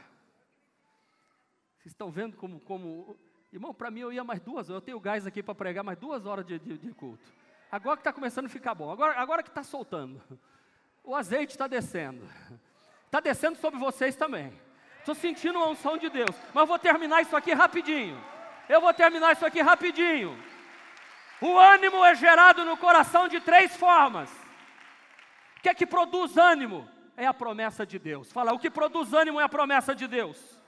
Vocês 1.77 1.93
estão 1.93 2.11
vendo 2.11 2.37
como, 2.37 2.59
como 2.61 3.17
irmão, 3.51 3.73
para 3.73 3.89
mim 3.89 4.01
eu 4.01 4.13
ia 4.13 4.23
mais 4.23 4.39
duas 4.41 4.69
horas, 4.69 4.81
eu 4.81 4.85
tenho 4.85 4.99
gás 4.99 5.25
aqui 5.25 5.41
para 5.41 5.55
pregar 5.55 5.83
mais 5.83 5.97
duas 5.97 6.25
horas 6.25 6.45
de, 6.45 6.59
de, 6.59 6.77
de 6.77 6.93
culto. 6.93 7.23
Agora 7.71 7.97
que 7.97 8.01
está 8.01 8.13
começando 8.13 8.45
a 8.45 8.49
ficar 8.49 8.75
bom, 8.75 8.91
agora, 8.91 9.19
agora 9.19 9.41
que 9.41 9.49
está 9.49 9.63
soltando, 9.63 10.21
o 11.03 11.15
azeite 11.15 11.53
está 11.53 11.67
descendo, 11.67 12.23
está 13.05 13.19
descendo 13.19 13.57
sobre 13.57 13.79
vocês 13.79 14.15
também. 14.15 14.53
Estou 14.99 15.15
sentindo 15.15 15.57
a 15.57 15.69
unção 15.69 15.97
de 15.97 16.09
Deus, 16.09 16.35
mas 16.53 16.67
vou 16.67 16.77
terminar 16.77 17.21
isso 17.21 17.35
aqui 17.35 17.53
rapidinho. 17.53 18.30
Eu 18.71 18.79
vou 18.79 18.93
terminar 18.93 19.33
isso 19.33 19.45
aqui 19.45 19.61
rapidinho. 19.61 20.31
O 21.41 21.59
ânimo 21.59 22.05
é 22.05 22.15
gerado 22.15 22.63
no 22.63 22.77
coração 22.77 23.27
de 23.27 23.41
três 23.41 23.75
formas. 23.75 24.31
O 25.57 25.61
que 25.61 25.67
é 25.67 25.73
que 25.73 25.85
produz 25.85 26.37
ânimo? 26.37 26.89
É 27.17 27.25
a 27.25 27.33
promessa 27.33 27.85
de 27.85 27.99
Deus. 27.99 28.31
Fala, 28.31 28.53
o 28.53 28.59
que 28.59 28.69
produz 28.69 29.13
ânimo 29.13 29.41
é 29.41 29.43
a 29.43 29.49
promessa 29.49 29.93
de 29.93 30.07
Deus. 30.07 30.60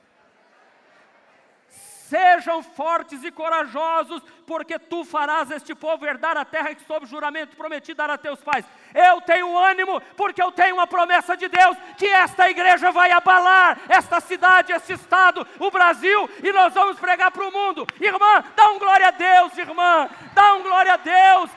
Sejam 2.09 2.61
fortes 2.61 3.23
e 3.23 3.31
corajosos, 3.31 4.21
porque 4.45 4.77
tu 4.77 5.05
farás 5.05 5.49
este 5.49 5.73
povo 5.73 6.05
herdar 6.05 6.35
a 6.35 6.43
terra 6.43 6.75
que 6.75 6.85
sob 6.85 7.05
juramento 7.05 7.55
prometi 7.55 7.93
dar 7.93 8.09
a 8.09 8.17
teus 8.17 8.41
pais. 8.41 8.65
Eu 8.93 9.21
tenho 9.21 9.57
ânimo, 9.57 10.01
porque 10.17 10.41
eu 10.41 10.51
tenho 10.51 10.75
uma 10.75 10.85
promessa 10.85 11.37
de 11.37 11.47
Deus 11.47 11.77
que 11.97 12.05
esta 12.05 12.49
igreja 12.49 12.91
vai 12.91 13.11
abalar 13.11 13.79
esta 13.87 14.19
cidade, 14.19 14.73
este 14.73 14.93
estado, 14.93 15.47
o 15.59 15.71
Brasil, 15.71 16.29
e 16.43 16.51
nós 16.51 16.73
vamos 16.73 16.99
pregar 16.99 17.31
para 17.31 17.47
o 17.47 17.51
mundo. 17.51 17.87
Irmã, 17.99 18.43
dá 18.53 18.69
um 18.71 18.79
glória 18.79 19.07
a 19.07 19.11
Deus, 19.11 19.57
irmã, 19.57 20.09
dá 20.33 20.55
um 20.55 20.61
glória 20.61 20.93
a 20.93 20.97
Deus, 20.97 21.49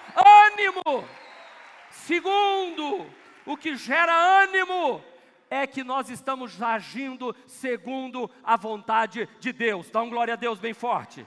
ânimo. 0.44 1.09
Segundo, 1.90 3.05
o 3.44 3.57
que 3.57 3.76
gera 3.76 4.14
ânimo 4.14 5.03
é 5.51 5.66
que 5.66 5.84
nós 5.84 6.11
estamos 6.11 6.61
agindo 6.61 7.34
segundo 7.47 8.30
a 8.42 8.57
vontade 8.57 9.28
de 9.40 9.53
Deus. 9.53 9.90
Dá 9.90 10.03
um 10.03 10.11
glória 10.11 10.34
a 10.34 10.36
Deus 10.36 10.59
bem 10.59 10.74
forte. 10.74 11.26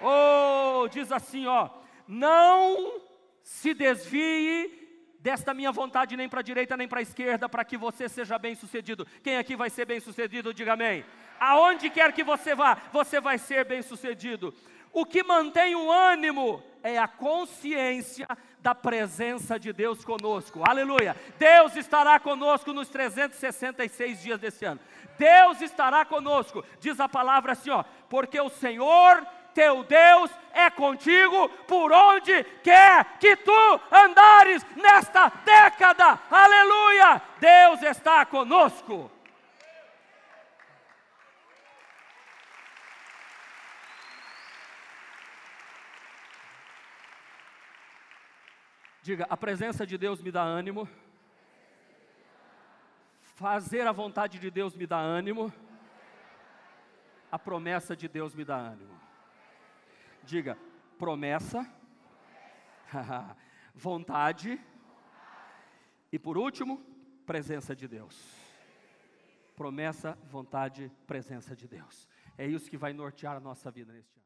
Oh, 0.00 0.88
diz 0.88 1.10
assim, 1.10 1.46
ó, 1.46 1.70
não 2.06 3.00
se 3.42 3.72
desvie 3.74 4.86
desta 5.20 5.52
minha 5.52 5.72
vontade 5.72 6.16
nem 6.16 6.28
para 6.28 6.40
a 6.40 6.42
direita 6.42 6.76
nem 6.76 6.86
para 6.86 7.00
a 7.00 7.02
esquerda, 7.02 7.48
para 7.48 7.64
que 7.64 7.76
você 7.76 8.08
seja 8.08 8.38
bem-sucedido. 8.38 9.06
Quem 9.22 9.36
aqui 9.38 9.56
vai 9.56 9.70
ser 9.70 9.84
bem-sucedido, 9.84 10.54
diga 10.54 10.74
amém. 10.74 11.04
Aonde 11.40 11.90
quer 11.90 12.12
que 12.12 12.22
você 12.22 12.54
vá, 12.54 12.80
você 12.92 13.20
vai 13.20 13.38
ser 13.38 13.64
bem-sucedido. 13.64 14.54
O 14.92 15.04
que 15.04 15.22
mantém 15.22 15.74
o 15.74 15.90
ânimo 15.90 16.62
é 16.82 16.96
a 16.96 17.08
consciência 17.08 18.26
da 18.66 18.74
presença 18.74 19.60
de 19.60 19.72
Deus 19.72 20.04
conosco. 20.04 20.60
Aleluia! 20.68 21.14
Deus 21.38 21.76
estará 21.76 22.18
conosco 22.18 22.72
nos 22.72 22.88
366 22.88 24.20
dias 24.20 24.40
desse 24.40 24.64
ano. 24.64 24.80
Deus 25.16 25.60
estará 25.60 26.04
conosco. 26.04 26.64
Diz 26.80 26.98
a 26.98 27.08
palavra 27.08 27.52
assim, 27.52 27.70
ó, 27.70 27.84
porque 28.10 28.40
o 28.40 28.48
Senhor 28.48 29.24
teu 29.54 29.84
Deus 29.84 30.32
é 30.52 30.68
contigo 30.68 31.48
por 31.68 31.92
onde 31.92 32.42
quer 32.64 33.04
que 33.20 33.36
tu 33.36 33.80
andares 33.92 34.66
nesta 34.74 35.30
década. 35.44 36.18
Aleluia! 36.28 37.22
Deus 37.38 37.80
está 37.82 38.26
conosco. 38.26 39.08
Diga, 49.06 49.24
a 49.30 49.36
presença 49.36 49.86
de 49.86 49.96
Deus 49.96 50.20
me 50.20 50.32
dá 50.32 50.42
ânimo. 50.42 50.88
Fazer 53.20 53.86
a 53.86 53.92
vontade 53.92 54.36
de 54.36 54.50
Deus 54.50 54.74
me 54.74 54.84
dá 54.84 54.98
ânimo. 54.98 55.54
A 57.30 57.38
promessa 57.38 57.94
de 57.94 58.08
Deus 58.08 58.34
me 58.34 58.44
dá 58.44 58.56
ânimo. 58.56 59.00
Diga, 60.24 60.58
promessa, 60.98 61.64
vontade 63.72 64.60
e 66.10 66.18
por 66.18 66.36
último, 66.36 66.84
presença 67.24 67.76
de 67.76 67.86
Deus. 67.86 68.20
Promessa, 69.54 70.18
vontade, 70.24 70.90
presença 71.06 71.54
de 71.54 71.68
Deus. 71.68 72.08
É 72.36 72.44
isso 72.44 72.68
que 72.68 72.76
vai 72.76 72.92
nortear 72.92 73.36
a 73.36 73.40
nossa 73.40 73.70
vida 73.70 73.92
neste 73.92 74.18
ano. 74.18 74.25